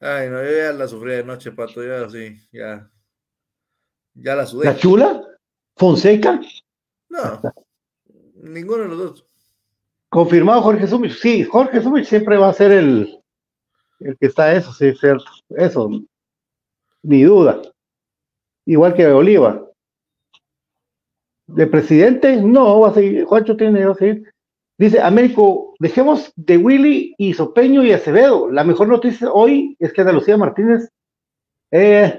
Ay, 0.00 0.28
no, 0.28 0.42
yo 0.42 0.50
ya 0.50 0.72
la 0.72 0.88
sufrí 0.88 1.12
de 1.12 1.22
noche, 1.22 1.52
pato, 1.52 1.84
ya 1.84 2.10
sí, 2.10 2.36
ya. 2.50 2.90
Ya 4.14 4.34
la 4.34 4.44
sudé. 4.44 4.64
¿La 4.64 4.76
chula? 4.76 5.22
¿Fonseca? 5.76 6.40
No, 7.08 7.40
ninguno 8.42 8.82
de 8.82 8.88
los 8.88 8.98
dos. 8.98 9.29
Confirmado 10.10 10.62
Jorge 10.62 10.88
Sumich. 10.88 11.14
Sí, 11.14 11.44
Jorge 11.44 11.80
Sumich 11.80 12.06
siempre 12.06 12.36
va 12.36 12.48
a 12.48 12.52
ser 12.52 12.72
el, 12.72 13.20
el 14.00 14.18
que 14.18 14.26
está 14.26 14.52
eso, 14.52 14.72
sí, 14.72 14.92
cierto. 14.94 15.24
Eso, 15.50 15.88
ni 17.02 17.22
duda. 17.22 17.62
Igual 18.66 18.94
que 18.94 19.06
Oliva. 19.06 19.66
De 21.46 21.66
presidente, 21.66 22.42
no, 22.42 22.80
va 22.80 22.90
a 22.90 22.94
seguir. 22.94 23.24
Juancho 23.24 23.56
tiene 23.56 23.80
que 23.80 23.94
seguir. 23.94 24.32
Dice 24.78 25.00
Américo, 25.00 25.74
dejemos 25.78 26.32
de 26.36 26.56
Willy 26.56 27.14
y 27.16 27.34
Sopeño 27.34 27.84
y 27.84 27.92
Acevedo. 27.92 28.50
La 28.50 28.64
mejor 28.64 28.88
noticia 28.88 29.30
hoy 29.30 29.76
es 29.78 29.92
que 29.92 30.00
Ana 30.00 30.12
Lucía 30.12 30.36
Martínez. 30.36 30.88
Eh, 31.70 32.18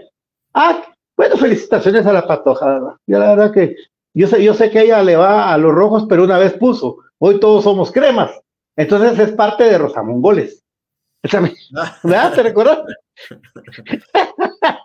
ah, 0.54 0.84
bueno, 1.18 1.36
felicitaciones 1.38 2.06
a 2.06 2.14
la 2.14 2.26
patoja. 2.26 2.98
Ya 3.06 3.20
la 3.20 3.36
verdad 3.36 3.52
que 3.52 3.76
yo 4.14 4.28
sé, 4.28 4.44
yo 4.44 4.54
sé 4.54 4.70
que 4.70 4.82
ella 4.82 5.04
le 5.04 5.16
va 5.16 5.54
a 5.54 5.58
los 5.58 5.74
rojos, 5.74 6.06
pero 6.08 6.24
una 6.24 6.38
vez 6.38 6.54
puso 6.54 6.98
hoy 7.22 7.40
todos 7.40 7.64
somos 7.64 7.92
cremas. 7.92 8.32
Entonces 8.76 9.18
es 9.20 9.32
parte 9.34 9.66
de 9.66 9.78
Rosamongoles. 9.78 10.64
¿Verdad? 12.04 12.34
¿Te 12.34 12.44
recuerdas? 12.44 12.80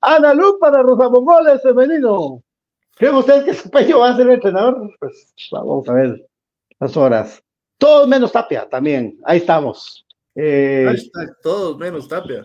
Ana 0.00 0.32
Lu 0.32 0.58
para 0.58 0.80
Rosamongoles 0.82 1.60
femenino. 1.62 2.42
¿Creen 2.96 3.16
ustedes 3.16 3.44
que 3.44 3.52
su 3.54 3.70
pecho 3.70 4.00
va 4.00 4.10
a 4.10 4.16
ser 4.16 4.26
el 4.26 4.34
entrenador? 4.34 4.90
Pues 4.98 5.32
vamos 5.50 5.88
a 5.88 5.92
ver 5.92 6.26
las 6.78 6.96
horas. 6.96 7.42
Todos 7.78 8.08
menos 8.08 8.32
Tapia 8.32 8.68
también. 8.68 9.18
Ahí 9.24 9.38
estamos. 9.38 10.04
Eh, 10.34 10.86
Ahí 10.88 10.96
está, 10.96 11.20
todos 11.42 11.78
menos 11.78 12.08
Tapia. 12.08 12.44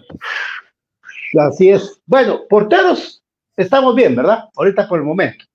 Así 1.39 1.69
es. 1.69 2.01
Bueno, 2.05 2.41
porteros, 2.49 3.23
estamos 3.55 3.95
bien, 3.95 4.15
¿verdad? 4.15 4.49
Ahorita 4.55 4.87
por 4.87 4.99
el 4.99 5.05
momento. 5.05 5.45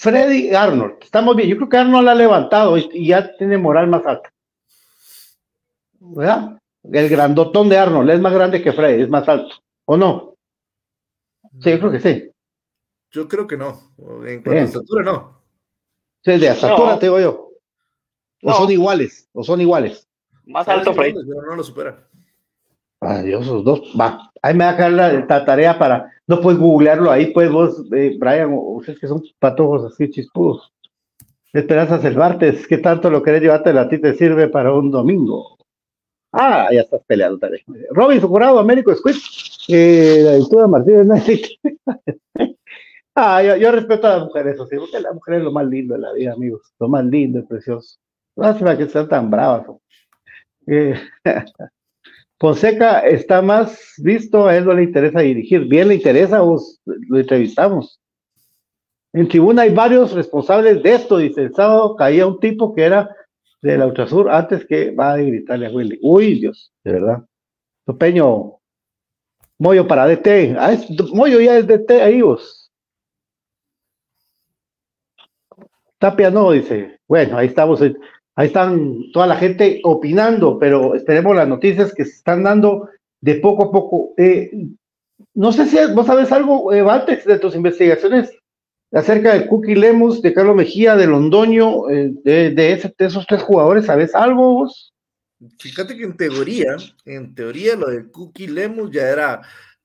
Freddy 0.00 0.54
Arnold, 0.54 0.94
estamos 1.02 1.36
bien. 1.36 1.50
Yo 1.50 1.56
creo 1.56 1.68
que 1.68 1.76
Arnold 1.76 2.08
ha 2.08 2.14
levantado 2.14 2.78
y, 2.78 3.06
ya 3.06 3.36
tiene 3.36 3.58
moral 3.58 3.86
más 3.86 4.06
alta. 4.06 4.32
¿Verdad? 5.98 6.58
El 6.82 7.08
grandotón 7.10 7.68
de 7.68 7.76
Arnold 7.76 8.08
es 8.08 8.18
más 8.18 8.32
grande 8.32 8.62
que 8.62 8.72
Freddy, 8.72 9.02
es 9.02 9.10
más 9.10 9.28
alto. 9.28 9.56
¿O 9.84 9.98
no? 9.98 10.36
Sí, 11.60 11.72
yo 11.72 11.78
creo 11.80 11.92
que 11.92 12.00
sí. 12.00 12.30
Yo 13.10 13.28
creo 13.28 13.46
que 13.46 13.58
no. 13.58 13.78
En 14.26 14.42
cuanto 14.42 14.50
a 14.52 14.64
estatura, 14.64 15.04
no. 15.04 15.42
Sí, 16.24 16.38
de 16.38 16.48
estatura, 16.48 16.98
te 16.98 17.04
digo 17.04 17.20
yo. 17.20 17.50
O 18.42 18.54
son 18.54 18.70
iguales, 18.70 19.28
o 19.34 19.44
son 19.44 19.60
iguales. 19.60 20.08
Más 20.46 20.66
alto, 20.66 20.94
Freddy. 20.94 21.12
Pero 21.12 21.42
no 21.42 21.56
lo 21.56 21.62
supera. 21.62 22.08
Adiós, 23.00 23.46
esos 23.46 23.64
dos. 23.64 23.80
Va. 23.98 24.30
Ahí 24.42 24.54
me 24.54 24.64
va 24.64 24.70
a 24.70 24.76
caer 24.76 24.92
la, 24.92 25.44
tarea 25.44 25.78
para. 25.78 26.12
No 26.26 26.40
puedes 26.40 26.60
googlearlo 26.60 27.10
ahí, 27.10 27.32
pues 27.32 27.50
vos, 27.50 27.84
eh, 27.92 28.16
Brian, 28.18 28.50
ustedes 28.52 28.98
que 29.00 29.08
son 29.08 29.22
patojos 29.38 29.92
así 29.92 30.10
chispudos. 30.10 30.72
Esperanza 31.52 31.98
Cervantes, 31.98 32.66
¿qué 32.68 32.78
tanto 32.78 33.10
lo 33.10 33.22
querés 33.22 33.42
llevarte 33.42 33.70
a 33.70 33.88
ti 33.88 33.98
te 33.98 34.14
sirve 34.14 34.48
para 34.48 34.72
un 34.72 34.90
domingo? 34.90 35.58
Ah, 36.32 36.68
ya 36.72 36.82
estás 36.82 37.02
peleando 37.06 37.38
también. 37.38 37.64
Robin 37.90 38.20
jurado, 38.20 38.58
Américo 38.60 38.94
Squid. 38.94 39.16
Eh, 39.68 40.22
la 40.22 40.62
de 40.62 40.68
Martínez. 40.68 41.58
ah, 43.16 43.42
yo, 43.42 43.72
respeto 43.72 44.06
a 44.06 44.16
las 44.16 44.24
mujeres, 44.26 44.56
sí, 44.70 44.76
porque 44.76 45.00
la 45.00 45.12
mujer 45.12 45.34
es 45.36 45.42
lo 45.42 45.50
más 45.50 45.66
lindo 45.66 45.94
de 45.94 46.00
la 46.00 46.12
vida, 46.12 46.32
amigos. 46.32 46.72
Lo 46.78 46.88
más 46.88 47.04
lindo 47.04 47.40
y 47.40 47.42
precioso. 47.42 47.98
Lástima 48.36 48.78
que 48.78 48.86
sean 48.86 49.08
tan 49.08 49.28
bravas. 49.28 49.66
Eh, 50.68 50.94
Fonseca 52.40 53.00
está 53.00 53.42
más 53.42 53.92
visto, 53.98 54.46
a 54.46 54.56
él 54.56 54.64
no 54.64 54.72
le 54.72 54.84
interesa 54.84 55.20
dirigir. 55.20 55.66
Bien 55.66 55.88
le 55.88 55.96
interesa, 55.96 56.40
vos 56.40 56.80
lo 56.86 57.18
entrevistamos. 57.18 58.00
En 59.12 59.28
tribuna 59.28 59.62
hay 59.62 59.74
varios 59.74 60.12
responsables 60.12 60.82
de 60.82 60.94
esto, 60.94 61.18
dice. 61.18 61.42
El 61.42 61.54
sábado 61.54 61.96
caía 61.96 62.26
un 62.26 62.40
tipo 62.40 62.74
que 62.74 62.84
era 62.84 63.14
de 63.60 63.76
la 63.76 63.86
Ultrasur 63.86 64.30
antes 64.30 64.64
que 64.64 64.90
va 64.92 65.12
a 65.12 65.16
gritarle 65.18 65.66
a 65.66 65.70
Willy. 65.70 65.98
Uy, 66.00 66.40
Dios, 66.40 66.72
de 66.82 66.92
verdad. 66.92 67.24
Topeño, 67.84 68.58
Moyo 69.58 69.86
para 69.86 70.06
DT. 70.06 70.56
Ah, 70.58 70.78
Moyo 71.12 71.40
ya 71.40 71.58
es 71.58 71.66
DT 71.66 71.90
ahí 72.00 72.22
vos. 72.22 72.72
Tapia 75.98 76.30
no, 76.30 76.52
dice. 76.52 76.98
Bueno, 77.06 77.36
ahí 77.36 77.48
estamos. 77.48 77.82
Ahí 78.40 78.46
están 78.46 79.12
toda 79.12 79.26
la 79.26 79.36
gente 79.36 79.82
opinando, 79.84 80.58
pero 80.58 80.94
esperemos 80.94 81.36
las 81.36 81.46
noticias 81.46 81.92
que 81.92 82.06
se 82.06 82.12
están 82.12 82.42
dando 82.42 82.88
de 83.20 83.34
poco 83.34 83.64
a 83.64 83.70
poco. 83.70 84.14
Eh, 84.16 84.50
no 85.34 85.52
sé 85.52 85.66
si 85.66 85.76
vos 85.92 86.06
sabes 86.06 86.32
algo, 86.32 86.72
eh, 86.72 86.82
de 87.26 87.38
tus 87.38 87.54
investigaciones 87.54 88.34
acerca 88.92 89.34
de 89.34 89.46
Cookie 89.46 89.74
Lemus, 89.74 90.22
de 90.22 90.32
Carlos 90.32 90.56
Mejía, 90.56 90.96
de 90.96 91.06
Londoño, 91.06 91.90
eh, 91.90 92.14
de, 92.24 92.50
de, 92.52 92.82
esos 92.96 93.26
tres 93.26 93.42
jugadores, 93.42 93.84
¿sabes 93.84 94.14
algo 94.14 94.54
vos? 94.54 94.94
Fíjate 95.58 95.94
que 95.94 96.04
en 96.04 96.16
teoría, 96.16 96.76
en 97.04 97.34
teoría 97.34 97.76
lo 97.76 97.90
de 97.90 98.10
Cookie 98.10 98.46
Lemus 98.46 98.90
ya 98.90 99.06
era 99.06 99.42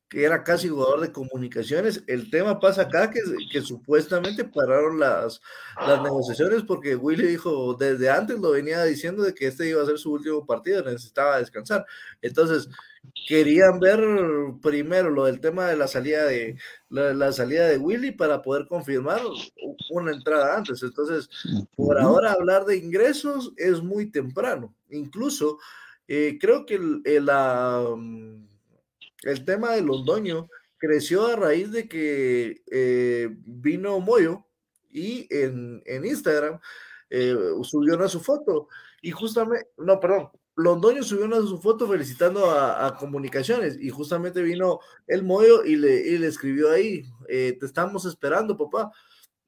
que 0.10 0.24
era 0.24 0.44
casi 0.44 0.70
jugador 0.70 1.02
de 1.02 1.12
comunicaciones. 1.12 2.04
El 2.08 2.30
tema 2.30 2.60
pasa 2.60 2.84
acá 2.84 3.10
que, 3.10 3.22
que 3.52 3.62
supuestamente 3.62 4.44
pararon 4.46 5.00
las, 5.00 5.42
las 5.78 6.02
negociaciones 6.02 6.64
porque 6.64 6.96
Willy 6.96 7.28
dijo 7.28 7.74
desde 7.74 8.10
antes 8.10 8.40
lo 8.40 8.52
venía 8.52 8.84
diciendo 8.84 9.24
de 9.24 9.34
que 9.34 9.48
este 9.48 9.68
iba 9.68 9.82
a 9.82 9.86
ser 9.86 9.98
su 9.98 10.12
último 10.12 10.46
partido, 10.46 10.84
necesitaba 10.84 11.40
descansar. 11.40 11.86
Entonces, 12.22 12.70
querían 13.28 13.80
ver 13.80 14.00
primero 14.62 15.10
lo 15.10 15.26
del 15.26 15.40
tema 15.40 15.68
de 15.68 15.78
la 15.78 15.88
salida 15.88 16.26
de 16.26 16.56
la, 16.90 17.32
salida 17.32 17.68
de 17.68 17.78
Willy 17.78 18.12
para 18.12 18.42
poder 18.42 18.68
confirmar 18.68 19.22
una 19.90 20.12
entrada 20.12 20.56
antes. 20.56 20.84
Entonces, 20.84 21.30
por 21.76 22.00
ahora 22.00 22.34
hablar 22.34 22.66
de 22.66 22.78
ingresos 22.78 23.54
es 23.58 23.82
muy 23.82 24.12
temprano. 24.12 24.74
Incluso 24.90 25.58
eh, 26.08 26.38
creo 26.40 26.66
que 26.66 26.80
la 27.20 27.84
el 29.26 29.44
tema 29.44 29.72
de 29.72 29.82
Londoño 29.82 30.48
creció 30.78 31.26
a 31.26 31.36
raíz 31.36 31.72
de 31.72 31.88
que 31.88 32.62
eh, 32.72 33.30
vino 33.46 34.00
Moyo 34.00 34.46
y 34.92 35.28
en, 35.32 35.84
Instagram 35.88 36.60
eh, 37.10 37.36
subió 37.64 37.96
una 37.96 38.08
su 38.08 38.22
foto 38.22 38.68
y 39.02 39.12
justamente, 39.12 39.68
no, 39.78 40.00
perdón, 40.00 40.30
Londoño 40.56 41.04
subió 41.04 41.26
una 41.26 41.38
su 41.38 41.60
foto 41.60 41.88
felicitando 41.88 42.52
a, 42.52 42.96
comunicaciones 42.98 43.78
y 43.80 43.90
justamente 43.90 44.42
vino 44.42 44.80
el 45.08 45.24
Moyo 45.24 45.66
y 45.66 45.76
le, 45.76 46.18
le 46.18 46.28
escribió 46.28 46.72
ahí, 46.72 47.04
eh, 47.28 47.58
te 47.60 47.66
estamos 47.66 48.06
esperando, 48.06 48.56
papá. 48.56 48.92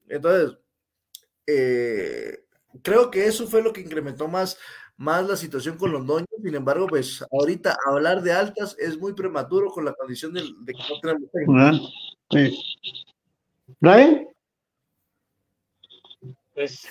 Entonces, 0.08 0.58
creo 2.82 3.10
que 3.10 3.26
eso 3.26 3.46
fue 3.46 3.62
lo 3.62 3.72
que 3.72 3.80
incrementó 3.80 4.28
más 4.28 4.58
más 4.98 5.26
la 5.26 5.36
situación 5.36 5.78
con 5.78 5.92
Londoño. 5.92 6.26
Sin 6.42 6.54
embargo, 6.54 6.86
pues 6.86 7.24
ahorita 7.32 7.76
hablar 7.86 8.20
de 8.20 8.32
altas 8.32 8.76
es 8.78 8.98
muy 8.98 9.14
prematuro 9.14 9.70
con 9.70 9.84
la 9.84 9.94
condición 9.94 10.34
de, 10.34 10.42
que 10.42 10.82
no 10.90 11.00
tenemos 11.00 11.92
¿Brian? 13.80 14.28
Pues 16.54 16.88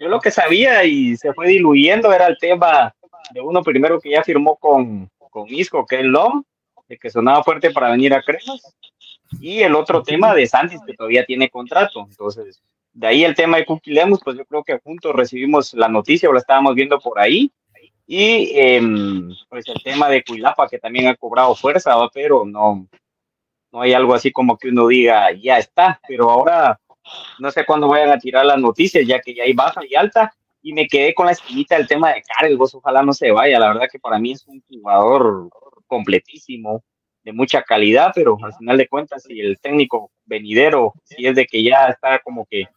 yo 0.00 0.08
lo 0.08 0.20
que 0.20 0.30
sabía 0.30 0.84
y 0.84 1.16
se 1.16 1.32
fue 1.34 1.48
diluyendo 1.48 2.12
era 2.12 2.26
el 2.26 2.38
tema 2.38 2.94
de 3.32 3.40
uno 3.40 3.62
primero 3.62 4.00
que 4.00 4.10
ya 4.10 4.22
firmó 4.22 4.56
con, 4.56 5.10
con 5.30 5.46
Isco, 5.48 5.84
que 5.86 6.00
es 6.00 6.06
LOM, 6.06 6.42
de 6.88 6.96
que 6.96 7.10
sonaba 7.10 7.44
fuerte 7.44 7.70
para 7.70 7.90
venir 7.90 8.14
a 8.14 8.22
Cremas, 8.22 8.74
y 9.40 9.60
el 9.60 9.74
otro 9.74 10.02
tema 10.02 10.34
de 10.34 10.46
Santis, 10.46 10.80
que 10.86 10.94
todavía 10.94 11.24
tiene 11.24 11.50
contrato. 11.50 12.06
Entonces, 12.08 12.62
de 12.94 13.06
ahí 13.06 13.24
el 13.24 13.34
tema 13.34 13.56
de 13.56 13.64
Cookie 13.64 13.94
pues 14.22 14.36
yo 14.36 14.44
creo 14.44 14.62
que 14.62 14.78
juntos 14.78 15.14
recibimos 15.14 15.72
la 15.74 15.88
noticia 15.88 16.28
o 16.28 16.32
la 16.32 16.40
estábamos 16.40 16.74
viendo 16.74 16.98
por 16.98 17.18
ahí. 17.18 17.50
Y 18.06 18.52
em, 18.54 19.30
pues 19.48 19.66
el 19.68 19.82
tema 19.82 20.08
de 20.08 20.22
Cuilapa, 20.22 20.68
que 20.68 20.78
también 20.78 21.06
ha 21.08 21.16
cobrado 21.16 21.54
fuerza, 21.54 21.94
pero 22.12 22.44
no, 22.44 22.86
no 23.72 23.80
hay 23.80 23.94
algo 23.94 24.14
así 24.14 24.30
como 24.30 24.58
que 24.58 24.68
uno 24.68 24.88
diga, 24.88 25.32
ya 25.32 25.58
está. 25.58 26.00
Pero 26.06 26.30
ahora 26.30 26.78
no 27.38 27.50
sé 27.50 27.64
cuándo 27.64 27.88
vayan 27.88 28.10
a 28.10 28.18
tirar 28.18 28.44
las 28.44 28.58
noticias, 28.58 29.06
ya 29.06 29.20
que 29.20 29.34
ya 29.34 29.44
hay 29.44 29.54
baja 29.54 29.80
y 29.88 29.94
alta. 29.94 30.32
Y 30.60 30.74
me 30.74 30.86
quedé 30.86 31.14
con 31.14 31.26
la 31.26 31.32
esquinita 31.32 31.76
del 31.76 31.88
tema 31.88 32.12
de 32.12 32.22
Karel, 32.22 32.56
vos 32.56 32.74
ojalá 32.74 33.02
no 33.02 33.12
se 33.14 33.30
vaya. 33.30 33.58
La 33.58 33.68
verdad 33.68 33.88
que 33.90 33.98
para 33.98 34.18
mí 34.18 34.32
es 34.32 34.46
un 34.46 34.62
jugador 34.68 35.48
completísimo, 35.86 36.84
de 37.24 37.32
mucha 37.32 37.62
calidad, 37.62 38.12
pero 38.14 38.36
al 38.42 38.54
final 38.54 38.76
de 38.76 38.88
cuentas, 38.88 39.22
si 39.22 39.40
el 39.40 39.58
técnico 39.60 40.10
venidero, 40.24 40.94
si 41.04 41.26
es 41.26 41.34
de 41.34 41.46
que 41.46 41.62
ya 41.62 41.86
está 41.86 42.18
como 42.18 42.46
que 42.46 42.68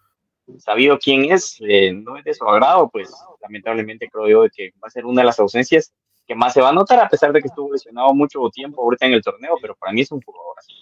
sabido 0.57 0.97
quién 0.99 1.31
es, 1.31 1.57
eh, 1.61 1.91
no 1.91 2.17
es 2.17 2.23
de 2.23 2.33
su 2.33 2.45
agrado, 2.45 2.89
pues 2.89 3.11
lamentablemente 3.41 4.09
creo 4.09 4.27
yo 4.27 4.49
que 4.53 4.71
va 4.83 4.87
a 4.87 4.91
ser 4.91 5.05
una 5.05 5.21
de 5.21 5.27
las 5.27 5.39
ausencias 5.39 5.93
que 6.27 6.35
más 6.35 6.53
se 6.53 6.61
va 6.61 6.69
a 6.69 6.73
notar, 6.73 6.99
a 6.99 7.09
pesar 7.09 7.33
de 7.33 7.41
que 7.41 7.47
estuvo 7.47 7.71
lesionado 7.71 8.13
mucho 8.13 8.39
tiempo 8.51 8.81
ahorita 8.81 9.05
en 9.05 9.13
el 9.13 9.21
torneo, 9.21 9.55
pero 9.61 9.75
para 9.75 9.93
mí 9.93 10.01
es 10.01 10.11
un 10.11 10.21
jugador 10.21 10.55
así. 10.57 10.73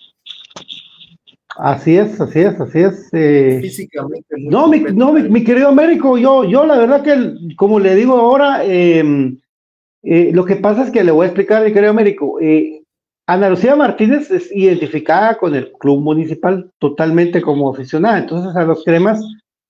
es, 1.97 2.21
así 2.21 2.39
es, 2.39 2.61
así 2.61 2.79
es. 2.79 3.09
Eh, 3.13 3.59
Físicamente. 3.61 4.35
No, 4.37 4.67
mi, 4.67 4.79
no 4.79 5.13
mi, 5.13 5.43
querido 5.43 5.69
Américo, 5.69 6.17
yo, 6.17 6.45
yo 6.45 6.65
la 6.65 6.77
verdad 6.77 7.03
que, 7.03 7.55
como 7.55 7.79
le 7.79 7.95
digo 7.95 8.13
ahora, 8.13 8.63
em, 8.63 9.39
eh, 10.03 10.31
lo 10.33 10.45
que 10.45 10.55
pasa 10.55 10.83
es 10.83 10.91
que 10.91 11.03
le 11.03 11.11
voy 11.11 11.25
a 11.25 11.27
explicar, 11.27 11.63
mi 11.63 11.73
querido 11.73 11.91
Américo, 11.91 12.39
Ana 13.25 13.49
Lucía 13.49 13.75
Martínez 13.75 14.29
es 14.31 14.51
identificada 14.53 15.37
con 15.37 15.55
el 15.55 15.71
club 15.73 16.01
municipal 16.01 16.71
totalmente 16.77 17.41
como 17.41 17.71
aficionada, 17.71 18.17
entonces 18.17 18.55
a 18.55 18.63
los 18.63 18.83
cremas 18.83 19.21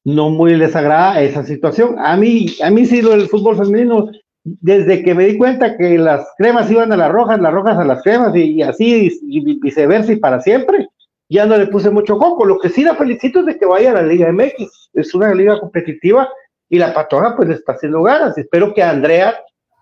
no 0.03 0.29
muy 0.29 0.55
les 0.55 0.75
agrada 0.75 1.21
esa 1.21 1.43
situación. 1.43 1.95
A 1.99 2.17
mí, 2.17 2.47
a 2.63 2.69
mí 2.69 2.85
sí 2.85 3.01
lo 3.01 3.11
del 3.11 3.29
fútbol 3.29 3.57
femenino, 3.57 4.09
desde 4.43 5.03
que 5.03 5.15
me 5.15 5.25
di 5.25 5.37
cuenta 5.37 5.77
que 5.77 5.97
las 5.97 6.27
cremas 6.37 6.69
iban 6.69 6.91
a 6.91 6.97
las 6.97 7.11
rojas, 7.11 7.39
las 7.39 7.53
rojas 7.53 7.77
a 7.77 7.85
las 7.85 8.03
cremas 8.03 8.35
y, 8.35 8.61
así 8.61 9.17
y, 9.21 9.59
viceversa 9.59 10.11
y 10.11 10.17
para 10.17 10.41
siempre, 10.41 10.87
ya 11.29 11.45
no 11.45 11.57
le 11.57 11.67
puse 11.67 11.89
mucho 11.89 12.17
coco. 12.17 12.45
Lo 12.45 12.59
que 12.59 12.69
sí 12.69 12.83
la 12.83 12.95
felicito 12.95 13.39
es 13.39 13.45
de 13.45 13.57
que 13.57 13.65
vaya 13.65 13.91
a 13.91 13.95
la 13.95 14.03
Liga 14.03 14.31
MX, 14.31 14.89
es 14.93 15.15
una 15.15 15.33
liga 15.33 15.59
competitiva 15.59 16.29
y 16.69 16.77
la 16.77 16.93
patoja 16.93 17.35
pues 17.35 17.49
está 17.49 17.73
haciendo 17.73 18.03
ganas. 18.03 18.37
Espero 18.37 18.73
que 18.73 18.83
Andrea 18.83 19.35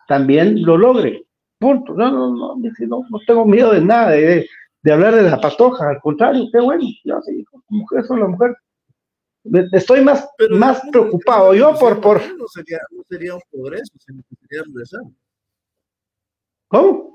también 0.08 0.64
lo 0.64 0.78
logre. 0.78 1.26
Punto. 1.58 1.94
No, 1.94 2.12
no, 2.12 2.30
no, 2.32 2.56
no, 2.56 3.06
no 3.10 3.20
tengo 3.26 3.46
miedo 3.46 3.72
de 3.72 3.82
nada, 3.82 4.12
de, 4.12 4.48
de 4.84 4.92
hablar 4.92 5.16
de 5.16 5.24
la 5.24 5.40
patoja, 5.40 5.90
al 5.90 6.00
contrario, 6.02 6.46
qué 6.52 6.60
bueno, 6.60 6.84
yo 7.04 7.22
sí, 7.22 7.46
mujer, 7.70 8.04
soy 8.06 8.20
la 8.20 8.28
mujer 8.28 8.56
Estoy 9.72 10.02
más, 10.02 10.28
más 10.52 10.82
preocupado 10.92 11.54
yo 11.54 11.78
por... 11.78 12.00
por... 12.00 12.22
No, 12.38 12.48
sería, 12.48 12.80
no 12.92 13.04
sería 13.10 13.36
un 13.36 13.42
progreso, 13.52 13.94
sería 14.00 14.64
regresar. 14.64 15.02
¿Cómo? 16.68 17.12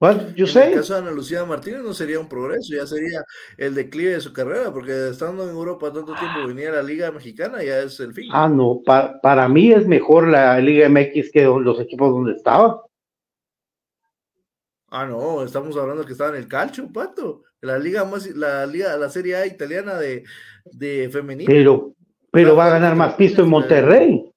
What 0.00 0.34
you 0.34 0.46
en 0.46 0.62
el 0.62 0.74
caso 0.76 0.94
de 0.94 1.00
Ana 1.00 1.10
Lucía 1.10 1.44
Martínez 1.44 1.82
no 1.82 1.92
sería 1.92 2.18
un 2.18 2.26
progreso, 2.26 2.74
ya 2.74 2.86
sería 2.86 3.22
el 3.58 3.74
declive 3.74 4.12
de 4.12 4.20
su 4.22 4.32
carrera, 4.32 4.72
porque 4.72 5.10
estando 5.10 5.44
en 5.44 5.50
Europa 5.50 5.92
tanto 5.92 6.14
tiempo 6.14 6.46
venía 6.46 6.70
a 6.70 6.76
la 6.76 6.82
Liga 6.82 7.12
Mexicana 7.12 7.62
ya 7.62 7.80
es 7.80 8.00
el 8.00 8.14
fin. 8.14 8.30
Ah, 8.32 8.48
no, 8.48 8.80
para 8.82 9.46
mí 9.50 9.72
es 9.72 9.86
mejor 9.86 10.28
la 10.28 10.58
Liga 10.58 10.88
MX 10.88 11.30
que 11.30 11.44
los 11.44 11.78
equipos 11.80 12.10
donde 12.12 12.32
estaba. 12.32 12.82
Ah, 14.88 15.04
no, 15.04 15.44
estamos 15.44 15.76
hablando 15.76 16.06
que 16.06 16.12
estaba 16.12 16.30
en 16.30 16.36
el 16.36 16.48
calcio, 16.48 16.90
pato. 16.90 17.42
La 17.62 17.78
liga 17.78 18.04
más, 18.04 18.26
la 18.28 18.64
liga, 18.66 18.96
la 18.96 19.10
Serie 19.10 19.36
A 19.36 19.46
italiana 19.46 19.94
de, 19.94 20.24
de 20.64 21.10
femenino. 21.12 21.48
Pero, 21.48 21.94
pero 22.30 22.56
va 22.56 22.66
a 22.66 22.70
ganar 22.70 22.96
más 22.96 23.14
pisto 23.14 23.42
en 23.42 23.48
Monterrey. 23.50 24.32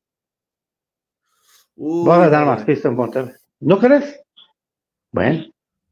va 1.77 2.15
a 2.15 2.29
ganar 2.29 2.45
más 2.45 2.63
pisto 2.65 2.89
en 2.89 2.95
Monterrey. 2.95 3.33
¿No 3.61 3.79
crees? 3.79 4.21
Bueno. 5.11 5.45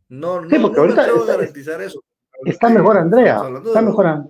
No, 0.09 0.41
no, 0.41 0.49
sí, 0.49 0.57
porque 0.59 0.79
ahorita 0.79 1.07
está, 1.07 1.25
garantizar 1.25 1.81
eso. 1.81 2.03
Está 2.43 2.69
mejor 2.69 2.97
Andrea. 2.97 3.41
Está 3.63 3.81
mejor. 3.81 4.25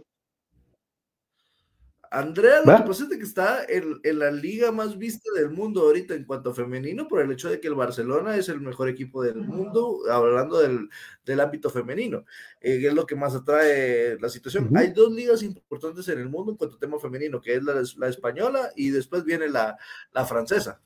Andrea, 2.14 2.60
lo 2.66 2.76
que 2.76 2.84
pasa 2.84 3.06
es 3.10 3.18
que 3.18 3.24
está 3.24 3.64
en, 3.70 4.20
la 4.20 4.32
liga 4.32 4.74
más 4.74 4.98
vista 4.98 5.32
del 5.34 5.50
mundo 5.50 5.84
ahorita 5.84 6.14
en 6.14 6.26
cuanto 6.26 6.50
a 6.50 6.54
femenino, 6.54 7.08
por 7.08 7.22
el 7.22 7.32
hecho 7.32 7.50
de 7.50 7.62
que 7.62 7.70
el 7.70 7.74
Barcelona 7.74 8.36
es 8.36 8.50
el 8.50 8.60
mejor 8.60 8.90
equipo 8.90 9.24
del 9.24 9.38
mundo, 9.38 10.00
hablando 10.12 10.60
del, 10.60 11.40
ámbito 11.40 11.70
femenino, 11.70 12.26
eh, 12.60 12.86
es 12.86 12.94
lo 12.94 13.06
que 13.06 13.16
más 13.16 13.34
atrae 13.34 14.20
la 14.20 14.28
situación. 14.28 14.70
Hay 14.76 14.92
dos 14.92 15.14
ligas 15.14 15.42
importantes 15.42 16.06
en 16.10 16.20
el 16.20 16.28
mundo 16.28 16.52
en 16.52 16.58
cuanto 16.58 16.76
a 16.76 16.80
tema 16.80 17.00
femenino, 17.00 17.40
que 17.40 17.56
es 17.56 17.64
la, 17.64 18.08
española 18.10 18.72
y 18.76 18.90
después 18.90 19.24
viene 19.24 19.48
la, 19.48 19.78
la 20.12 20.26
francesa. 20.26 20.82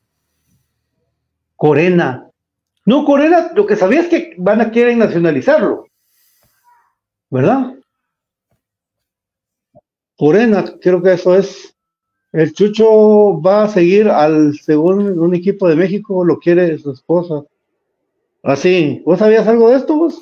Corena. 1.55 2.29
No, 2.85 3.03
Corena, 3.03 3.51
lo 3.55 3.65
que 3.65 3.75
sabía 3.75 4.01
es 4.01 4.09
que 4.09 4.35
van 4.37 4.61
a 4.61 4.69
quieren 4.69 4.99
nacionalizarlo, 4.99 5.87
¿verdad? 7.31 7.73
Morena, 10.19 10.63
creo 10.81 11.01
que 11.01 11.13
eso 11.13 11.35
es. 11.35 11.75
El 12.31 12.53
Chucho 12.53 13.41
va 13.41 13.63
a 13.63 13.69
seguir 13.69 14.09
al, 14.09 14.53
según 14.57 15.17
un 15.17 15.33
equipo 15.35 15.69
de 15.69 15.75
México, 15.75 16.25
lo 16.25 16.37
quiere 16.37 16.77
su 16.77 16.91
esposa. 16.91 17.45
Así, 18.43 19.01
¿vos 19.05 19.19
sabías 19.19 19.47
algo 19.47 19.69
de 19.69 19.77
esto 19.77 19.95
vos? 19.95 20.19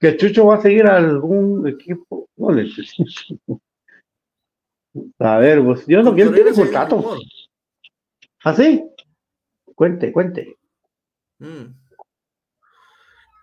Que 0.00 0.08
el 0.08 0.16
Chucho 0.16 0.46
va 0.46 0.56
a 0.56 0.62
seguir 0.62 0.86
a 0.86 0.96
algún 0.96 1.68
equipo. 1.68 2.28
No 2.36 2.50
le 2.50 2.66
A 5.18 5.38
ver, 5.38 5.60
vos, 5.60 5.86
yo 5.86 6.02
no 6.02 6.14
quiero 6.14 6.32
tiene 6.32 6.52
contrato. 6.52 7.18
¿Así? 8.42 8.82
Cuente, 9.74 10.12
cuente. 10.12 10.56
Mm. 11.38 11.74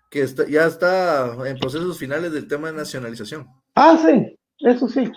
Que 0.10 0.26
ya 0.50 0.66
está 0.66 1.36
en 1.48 1.58
procesos 1.58 1.98
finales 1.98 2.32
del 2.32 2.48
tema 2.48 2.72
de 2.72 2.78
nacionalización. 2.78 3.48
Ah, 3.76 3.98
sí, 4.04 4.38
eso 4.60 4.88
sí. 4.88 5.12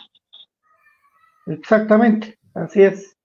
Exactamente, 1.50 2.38
así 2.54 2.82
es. 2.82 3.16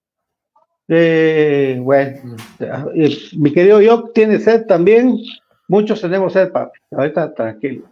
Eh, 0.88 1.80
bueno, 1.82 2.36
eh, 2.59 3.17
mi 3.38 3.53
querido 3.53 3.82
yo 3.82 4.09
tiene 4.09 4.39
sed 4.39 4.65
también. 4.65 5.17
Muchos 5.67 6.01
tenemos 6.01 6.34
sed, 6.34 6.51
papi. 6.51 6.80
Ahorita 6.91 7.34
tranquilo. 7.34 7.86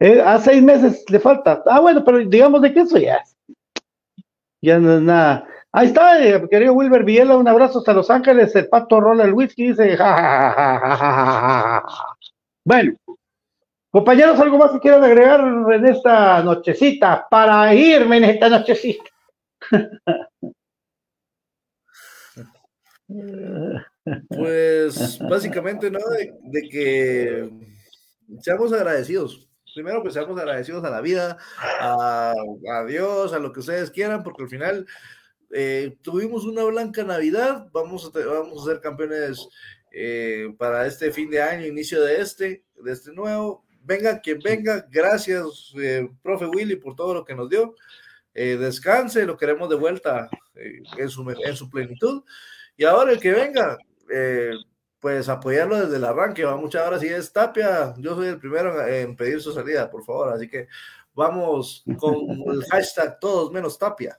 eh, 0.00 0.20
a 0.20 0.38
seis 0.38 0.62
meses 0.62 1.04
le 1.08 1.20
falta. 1.20 1.62
Ah, 1.66 1.80
bueno, 1.80 2.04
pero 2.04 2.18
digamos 2.18 2.62
de 2.62 2.72
qué 2.72 2.80
eso 2.80 2.98
ya. 2.98 3.22
Ya 4.62 4.78
no 4.78 4.96
es 4.96 5.02
nada. 5.02 5.46
Ahí 5.72 5.86
está, 5.86 6.22
eh, 6.22 6.48
querido 6.50 6.74
Wilber 6.74 7.04
Villela, 7.04 7.36
un 7.36 7.48
abrazo 7.48 7.78
hasta 7.78 7.92
Los 7.94 8.10
Ángeles. 8.10 8.54
El 8.56 8.68
pato 8.68 9.00
rola 9.00 9.24
el 9.24 9.32
whisky 9.32 9.68
dice. 9.68 9.96
bueno, 12.64 12.94
Compañeros, 13.90 14.38
¿algo 14.38 14.56
más 14.56 14.70
que 14.70 14.78
quieran 14.78 15.02
agregar 15.02 15.40
en 15.40 15.84
esta 15.84 16.44
nochecita 16.44 17.26
para 17.28 17.74
irme 17.74 18.18
en 18.18 18.24
esta 18.24 18.48
nochecita? 18.48 19.04
Pues 24.28 25.18
básicamente, 25.18 25.90
¿no? 25.90 25.98
De, 25.98 26.68
que 26.70 27.50
seamos 28.40 28.72
agradecidos. 28.72 29.48
Primero, 29.74 30.00
pues 30.00 30.14
seamos 30.14 30.38
agradecidos 30.38 30.84
a 30.84 30.90
la 30.90 31.00
vida, 31.00 31.36
a, 31.80 32.32
Dios, 32.86 33.32
a 33.32 33.38
lo 33.38 33.52
que 33.52 33.60
ustedes 33.60 33.90
quieran, 33.90 34.22
porque 34.22 34.44
al 34.44 34.48
final 34.48 34.86
eh, 35.52 35.98
tuvimos 36.02 36.44
una 36.44 36.64
blanca 36.64 37.04
Navidad, 37.04 37.68
vamos 37.72 38.10
a, 38.14 38.18
vamos 38.26 38.62
a 38.62 38.70
ser 38.70 38.80
campeones 38.80 39.48
eh, 39.92 40.54
para 40.56 40.86
este 40.86 41.12
fin 41.12 41.28
de 41.28 41.42
año, 41.42 41.66
inicio 41.66 42.02
de 42.02 42.20
este, 42.20 42.64
de 42.82 42.92
este 42.92 43.12
nuevo 43.12 43.64
venga 43.82 44.20
quien 44.20 44.38
venga, 44.40 44.86
gracias, 44.90 45.72
eh, 45.76 46.08
profe 46.22 46.46
Willy, 46.46 46.76
por 46.76 46.94
todo 46.94 47.14
lo 47.14 47.24
que 47.24 47.34
nos 47.34 47.48
dio. 47.48 47.74
Eh, 48.34 48.56
descanse, 48.56 49.26
lo 49.26 49.36
queremos 49.36 49.68
de 49.68 49.76
vuelta 49.76 50.28
eh, 50.54 50.82
en, 50.98 51.08
su, 51.08 51.28
en 51.30 51.56
su 51.56 51.68
plenitud. 51.68 52.22
Y 52.76 52.84
ahora 52.84 53.12
el 53.12 53.20
que 53.20 53.32
venga, 53.32 53.78
pues 55.00 55.28
apoyarlo 55.28 55.80
desde 55.80 55.96
el 55.96 56.04
arranque. 56.04 56.44
Va 56.44 56.56
muchas 56.56 56.86
horas. 56.86 57.00
Si 57.00 57.08
es 57.08 57.32
Tapia, 57.32 57.94
yo 57.98 58.14
soy 58.14 58.28
el 58.28 58.38
primero 58.38 58.86
en, 58.86 59.16
pedir 59.16 59.40
su 59.40 59.52
salida, 59.52 59.90
por 59.90 60.04
favor. 60.04 60.32
Así 60.32 60.48
que 60.48 60.68
vamos 61.14 61.84
con 61.98 62.14
el 62.52 62.64
hashtag 62.70 63.18
todos 63.20 63.52
menos 63.52 63.78
Tapia. 63.78 64.18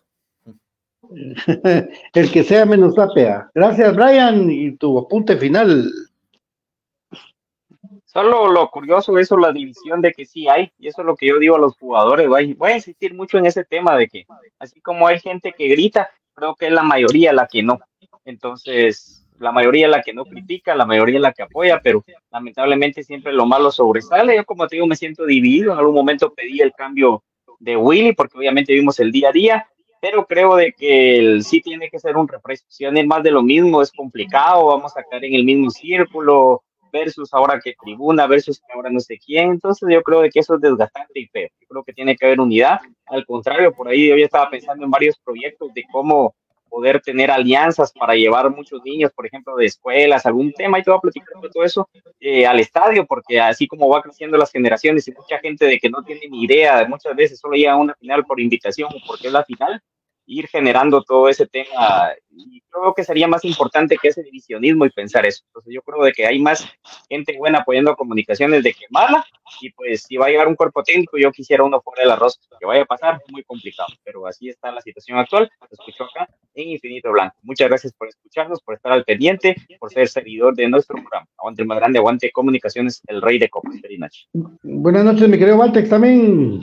El 2.14 2.32
que 2.32 2.44
sea 2.44 2.66
menos 2.66 2.96
Tapia. 2.96 3.50
Gracias, 3.54 3.96
Brian. 3.96 4.50
Y 4.50 4.78
tu 4.78 4.98
apunte 4.98 5.36
final. 5.38 5.92
Solo 8.14 8.50
lo 8.50 8.70
curioso 8.70 9.18
eso, 9.18 9.38
la 9.38 9.54
división 9.54 10.02
de 10.02 10.12
que 10.12 10.26
sí 10.26 10.50
hay, 10.50 10.70
y 10.78 10.90
eso 10.90 11.02
es 11.02 11.06
lo 11.06 11.16
que 11.16 11.28
yo 11.28 11.40
digo 11.40 11.56
a 11.56 11.60
los 11.60 11.78
jugadores, 11.78 12.28
voy, 12.28 12.58
a 12.60 12.76
insistir 12.76 13.14
mucho 13.14 13.38
en 13.38 13.46
ese 13.46 13.64
tema 13.64 13.96
de 13.96 14.10
que 14.10 14.26
así 14.60 14.82
como 14.82 15.08
hay 15.08 15.18
gente 15.22 15.54
que 15.58 15.70
grita, 15.70 16.10
creo 16.34 16.54
que 16.56 16.66
es 16.66 16.74
la 16.74 16.84
mayoría 16.84 17.32
la 17.32 17.48
que 17.48 17.64
no. 17.64 17.80
Entonces, 18.26 19.26
la 19.40 19.54
mayoría 19.54 19.88
la 19.88 20.02
que 20.02 20.14
no 20.14 20.26
critica, 20.26 20.76
la 20.76 20.86
mayoría 20.86 21.22
la 21.22 21.32
que 21.32 21.44
apoya, 21.44 21.80
pero 21.82 22.04
lamentablemente 22.32 23.02
siempre 23.02 23.32
lo 23.32 23.46
malo 23.46 23.72
sobresale. 23.72 24.36
Yo 24.36 24.44
como 24.44 24.68
te 24.68 24.76
digo, 24.76 24.88
me 24.88 24.98
siento 24.98 25.26
dividido, 25.26 25.72
en 25.72 25.80
algún 25.80 25.96
momento 25.96 26.34
pedí 26.34 26.60
el 26.60 26.74
cambio 26.74 27.24
de 27.60 27.78
Willy, 27.78 28.12
porque 28.12 28.38
obviamente 28.38 28.74
vimos 28.74 29.00
el 29.00 29.14
día 29.14 29.30
a 29.30 29.32
día, 29.32 29.68
pero 30.02 30.26
creo 30.26 30.58
de 30.58 30.74
que 30.74 31.18
el, 31.18 31.46
sí 31.46 31.62
tiene 31.62 31.90
que 31.90 32.00
ser 32.00 32.18
un 32.18 32.28
refresco. 32.28 32.68
Si 32.70 32.84
van 32.84 33.08
más 33.08 33.24
de 33.24 33.32
lo 33.32 33.42
mismo, 33.42 33.82
es 33.82 33.92
complicado, 33.94 34.66
vamos 34.66 34.98
a 34.98 35.04
caer 35.04 35.24
en 35.24 35.36
el 35.36 35.46
mismo 35.46 35.70
círculo, 35.70 36.62
versus 36.92 37.34
ahora 37.34 37.60
que 37.64 37.76
tribuna, 37.82 38.28
versus 38.28 38.62
ahora 38.74 38.90
no 38.90 39.00
sé 39.00 39.18
quién. 39.18 39.52
Entonces 39.52 39.88
yo 39.92 40.02
creo 40.04 40.22
que 40.22 40.40
eso 40.40 40.56
es 40.56 40.62
desgastante 40.62 41.20
y 41.20 41.28
feo. 41.28 41.50
Yo 41.60 41.68
creo 41.68 41.84
que 41.84 41.94
tiene 41.94 42.16
que 42.16 42.26
haber 42.26 42.40
unidad. 42.40 42.80
Al 43.08 43.26
contrario, 43.26 43.74
por 43.74 43.88
ahí 43.88 44.08
yo 44.08 44.18
ya 44.18 44.26
estaba 44.26 44.50
pensando 44.50 44.86
en 44.86 44.92
varios 44.92 45.18
proyectos 45.20 45.74
de 45.74 45.84
cómo 45.92 46.36
poder 46.72 47.02
tener 47.02 47.30
alianzas 47.30 47.92
para 47.92 48.16
llevar 48.16 48.50
muchos 48.50 48.82
niños, 48.86 49.12
por 49.14 49.26
ejemplo, 49.26 49.58
de 49.58 49.66
escuelas, 49.66 50.26
algún 50.26 50.54
tema, 50.54 50.80
y 50.80 50.84
te 50.84 50.90
voy 50.90 50.98
a 50.98 51.02
platicar 51.02 51.42
de 51.42 51.50
todo 51.50 51.66
eso 51.66 51.90
eh, 52.18 52.46
al 52.48 52.62
estadio, 52.62 53.06
porque 53.06 53.42
así 53.42 53.68
como 53.68 53.90
va 53.90 54.02
creciendo 54.02 54.38
las 54.38 54.52
generaciones 54.52 55.06
y 55.06 55.12
mucha 55.12 55.38
gente 55.40 55.66
de 55.66 55.78
que 55.78 55.90
no 55.90 56.02
tiene 56.02 56.22
ni 56.30 56.44
idea, 56.44 56.88
muchas 56.88 57.14
veces 57.14 57.40
solo 57.40 57.56
llega 57.56 57.74
a 57.74 57.78
una 57.78 57.94
final 57.96 58.24
por 58.26 58.40
invitación 58.40 58.90
o 58.90 59.06
porque 59.06 59.28
es 59.28 59.34
la 59.34 59.44
final, 59.44 59.82
ir 60.32 60.48
generando 60.48 61.04
todo 61.04 61.30
ese 61.30 61.46
tema. 61.46 62.12
Y 62.30 62.62
creo 62.70 62.94
que 62.94 63.04
sería 63.04 63.28
más 63.28 63.44
importante 63.44 63.98
que 64.02 64.08
ese 64.08 64.24
divisionismo 64.24 64.86
y 64.86 64.90
pensar 64.90 65.26
eso. 65.26 65.44
Entonces 65.48 65.74
yo 65.74 65.82
creo 65.82 66.04
de 66.04 66.14
que 66.14 66.26
hay 66.26 66.40
más 66.40 66.66
gente 67.10 67.38
buena 67.38 67.60
apoyando 67.60 67.96
comunicaciones 67.96 68.64
de 68.64 68.74
que 68.74 68.86
mala. 68.90 69.26
Y 69.62 69.72
pues 69.72 70.04
si 70.04 70.18
va 70.18 70.28
a 70.28 70.30
llegar 70.30 70.48
un 70.48 70.56
cuerpo 70.56 70.82
técnico, 70.84 71.18
yo 71.18 71.32
quisiera 71.32 71.64
uno 71.64 71.82
fuera 71.82 72.04
de 72.04 72.10
la 72.10 72.16
rosca. 72.16 72.44
Que 72.60 72.66
vaya 72.66 72.84
a 72.84 72.86
pasar, 72.86 73.22
muy 73.30 73.44
complicado. 73.44 73.90
Pero 74.04 74.26
así 74.26 74.50
está 74.50 74.72
la 74.72 74.82
situación 74.82 75.18
actual. 75.18 75.52
Lo 75.60 75.68
escucho 75.70 76.06
acá 76.06 76.30
en 76.56 76.70
Infinito 76.70 77.12
Blanco. 77.12 77.36
Muchas 77.44 77.68
gracias 77.68 77.94
por 77.94 78.08
escucharnos, 78.08 78.62
por 78.62 78.76
estar 78.76 78.92
al 78.94 79.04
pendiente, 79.04 79.56
por 79.80 79.92
ser 79.92 80.08
seguidor 80.08 80.56
de 80.56 80.70
nuestro 80.70 80.96
programa. 80.96 81.28
Aguante 81.38 81.62
el 81.62 81.68
más 81.68 81.78
grande, 81.78 82.00
aguante 82.00 82.32
comunicaciones, 82.32 83.02
el 83.08 83.22
rey 83.22 83.38
de 83.38 83.50
copas. 83.50 83.76
Buenas 84.64 85.04
noches, 85.04 85.28
mi 85.28 85.38
querido 85.38 85.58
Valtex. 85.58 85.90
También 85.90 86.62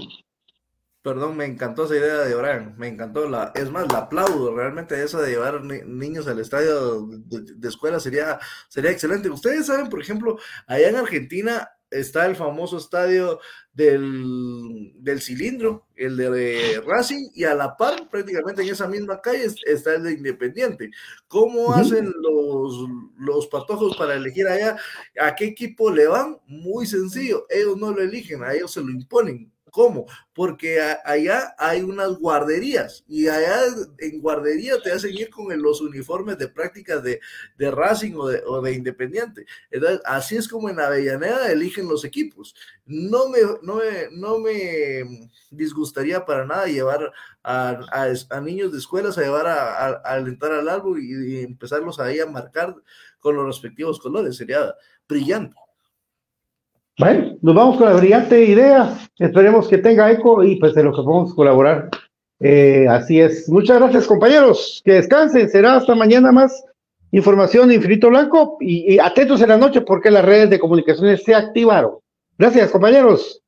Perdón, 1.08 1.38
me 1.38 1.46
encantó 1.46 1.86
esa 1.86 1.96
idea 1.96 2.18
de 2.18 2.34
Abraham, 2.34 2.74
me 2.76 2.86
encantó 2.86 3.26
la, 3.26 3.50
es 3.54 3.70
más, 3.70 3.90
la 3.90 4.00
aplaudo, 4.00 4.54
realmente 4.54 5.02
eso 5.02 5.22
de 5.22 5.30
llevar 5.30 5.64
niños 5.64 6.28
al 6.28 6.38
estadio 6.38 7.06
de, 7.06 7.66
escuela 7.66 7.98
sería, 7.98 8.38
sería 8.68 8.90
excelente. 8.90 9.30
Ustedes 9.30 9.64
saben, 9.64 9.88
por 9.88 10.02
ejemplo, 10.02 10.38
allá 10.66 10.90
en 10.90 10.96
Argentina 10.96 11.66
está 11.90 12.26
el 12.26 12.36
famoso 12.36 12.76
estadio 12.76 13.40
del, 13.72 14.92
del 14.96 15.22
cilindro, 15.22 15.86
el 15.96 16.18
de, 16.18 16.82
Racing, 16.86 17.30
y 17.34 17.44
a 17.44 17.54
la 17.54 17.74
par, 17.74 18.10
prácticamente 18.10 18.60
en 18.60 18.68
esa 18.68 18.86
misma 18.86 19.22
calle, 19.22 19.46
está 19.64 19.94
el 19.94 20.02
de 20.02 20.12
Independiente. 20.12 20.90
¿Cómo 21.26 21.72
hacen 21.72 22.12
los, 22.20 22.86
los 23.16 23.46
patojos 23.46 23.96
para 23.96 24.14
elegir 24.14 24.46
allá 24.46 24.76
a 25.18 25.34
qué 25.34 25.46
equipo 25.46 25.90
le 25.90 26.06
van? 26.06 26.36
Muy 26.46 26.86
sencillo, 26.86 27.46
ellos 27.48 27.78
no 27.78 27.92
lo 27.92 28.02
eligen, 28.02 28.42
a 28.42 28.52
ellos 28.52 28.72
se 28.72 28.82
lo 28.82 28.90
imponen 28.90 29.50
¿Cómo? 29.70 30.06
Porque 30.34 30.80
allá 31.04 31.54
hay 31.58 31.82
unas 31.82 32.18
guarderías 32.18 33.04
y 33.08 33.28
allá 33.28 33.60
en 33.98 34.20
guardería 34.20 34.80
te 34.82 34.92
hacen 34.92 35.14
ir 35.14 35.30
con 35.30 35.46
los 35.60 35.80
uniformes 35.80 36.38
de 36.38 36.48
prácticas 36.48 37.02
de, 37.02 37.20
Racing 37.58 38.14
o 38.16 38.60
de, 38.60 38.72
Independiente. 38.72 39.46
Entonces, 39.70 40.00
así 40.04 40.36
es 40.36 40.48
como 40.48 40.68
en 40.68 40.80
Avellaneda 40.80 41.50
eligen 41.50 41.88
los 41.88 42.04
equipos. 42.04 42.54
No 42.86 43.28
me, 43.28 43.38
no 44.12 44.38
me, 44.38 45.30
disgustaría 45.50 46.24
para 46.24 46.44
nada 46.44 46.66
llevar 46.66 47.12
a, 47.42 48.40
niños 48.42 48.72
de 48.72 48.78
escuelas 48.78 49.18
a 49.18 49.22
llevar 49.22 49.46
a, 49.46 49.88
alentar 50.04 50.52
al 50.52 50.68
árbol 50.68 51.00
y, 51.00 51.34
y 51.34 51.40
empezarlos 51.44 51.98
ahí 52.00 52.20
a 52.20 52.26
marcar 52.26 52.74
con 53.18 53.36
los 53.36 53.46
respectivos 53.46 54.00
colores. 54.00 54.36
Sería 54.36 54.74
brillante. 55.08 55.56
Bueno, 56.98 57.36
nos 57.42 57.54
vamos 57.54 57.76
con 57.76 57.86
la 57.86 57.94
brillante 57.94 58.44
idea. 58.44 58.98
Esperemos 59.18 59.68
que 59.68 59.78
tenga 59.78 60.10
eco 60.10 60.42
y 60.42 60.56
pues 60.56 60.74
de 60.74 60.82
lo 60.82 60.90
que 60.92 61.02
podemos 61.02 61.32
colaborar. 61.32 61.90
Eh, 62.40 62.86
así 62.88 63.20
es. 63.20 63.48
Muchas 63.48 63.78
gracias, 63.78 64.06
compañeros. 64.06 64.82
Que 64.84 64.94
descansen. 64.94 65.48
Será 65.48 65.76
hasta 65.76 65.94
mañana 65.94 66.32
más 66.32 66.64
información 67.12 67.68
de 67.68 67.76
Infinito 67.76 68.08
Blanco 68.08 68.56
y, 68.60 68.98
atentos 68.98 69.40
en 69.40 69.48
la 69.48 69.56
noche 69.56 69.80
porque 69.82 70.10
las 70.10 70.24
redes 70.24 70.50
de 70.50 70.58
comunicaciones 70.58 71.22
se 71.22 71.36
activaron. 71.36 71.98
Gracias, 72.36 72.70
compañeros. 72.72 73.42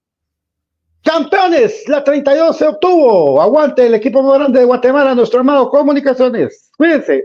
Campeones, 1.03 1.89
la 1.89 2.05
32 2.05 2.57
se 2.57 2.69
obtuvo. 2.69 3.43
Aguante 3.43 3.85
el 3.85 3.95
equipo 3.95 4.23
más 4.23 4.39
grande 4.39 4.61
de 4.61 4.67
Guatemala, 4.67 5.15
nuestro 5.15 5.41
hermano 5.41 5.71
Comunicaciones. 5.71 6.71
Cuídense. 6.77 7.25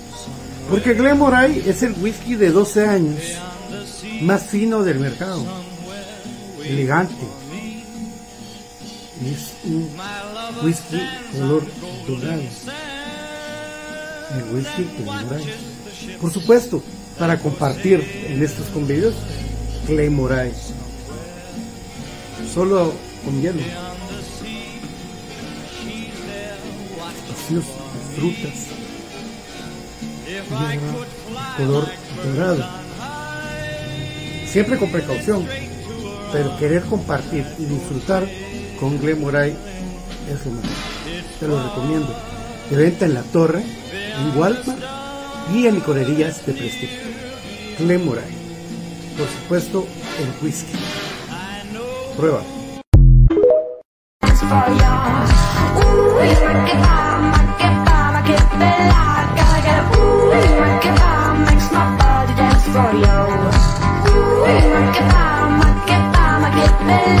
porque 0.71 0.93
Glenmorangie 0.93 1.69
es 1.69 1.83
el 1.83 1.93
whisky 2.01 2.35
de 2.35 2.49
12 2.49 2.87
años 2.87 3.21
más 4.21 4.43
fino 4.43 4.83
del 4.83 4.99
mercado. 4.99 5.45
Elegante. 6.63 7.13
Es 9.25 9.53
un 9.65 9.89
whisky 10.63 11.01
color 11.33 11.63
dorado. 12.07 12.41
El 14.37 14.55
whisky 14.55 14.87
Glenmorangie. 14.97 15.53
Por 16.21 16.31
supuesto, 16.31 16.81
para 17.19 17.37
compartir 17.37 18.25
en 18.29 18.41
estos 18.41 18.67
convivios, 18.67 19.13
Glenmorangie. 19.87 20.55
Solo 22.53 22.93
con 23.25 23.41
hielo. 23.41 23.59
frutas 28.15 28.80
color 31.57 31.87
dorado. 32.23 32.65
Siempre 34.45 34.77
con 34.77 34.91
precaución, 34.91 35.47
pero 36.31 36.57
querer 36.57 36.83
compartir 36.83 37.45
y 37.57 37.65
disfrutar 37.65 38.27
con 38.79 38.99
Glemoray 38.99 39.55
es 40.29 40.45
lo 40.45 40.51
mejor. 40.51 40.69
Te 41.39 41.47
lo 41.47 41.63
recomiendo. 41.63 42.15
De 42.69 42.77
venta 42.77 43.05
en 43.05 43.13
la 43.13 43.23
torre, 43.23 43.63
en 43.63 44.37
Walmart 44.37 44.79
y 45.53 45.67
en 45.67 45.75
licorerías 45.75 46.45
de 46.45 46.53
prestigio. 46.53 46.99
Glemoray. 47.79 48.31
Por 49.17 49.27
supuesto, 49.27 49.87
el 50.19 50.45
whisky. 50.45 50.73
Prueba. 52.17 52.41
for 62.71 62.91
you. 62.93 63.19
Ooh, 64.11 64.45
get 64.45 65.09
down, 65.11 65.59
get 65.85 66.13
down, 66.13 66.41
get 66.55 66.87
down. 66.87 67.20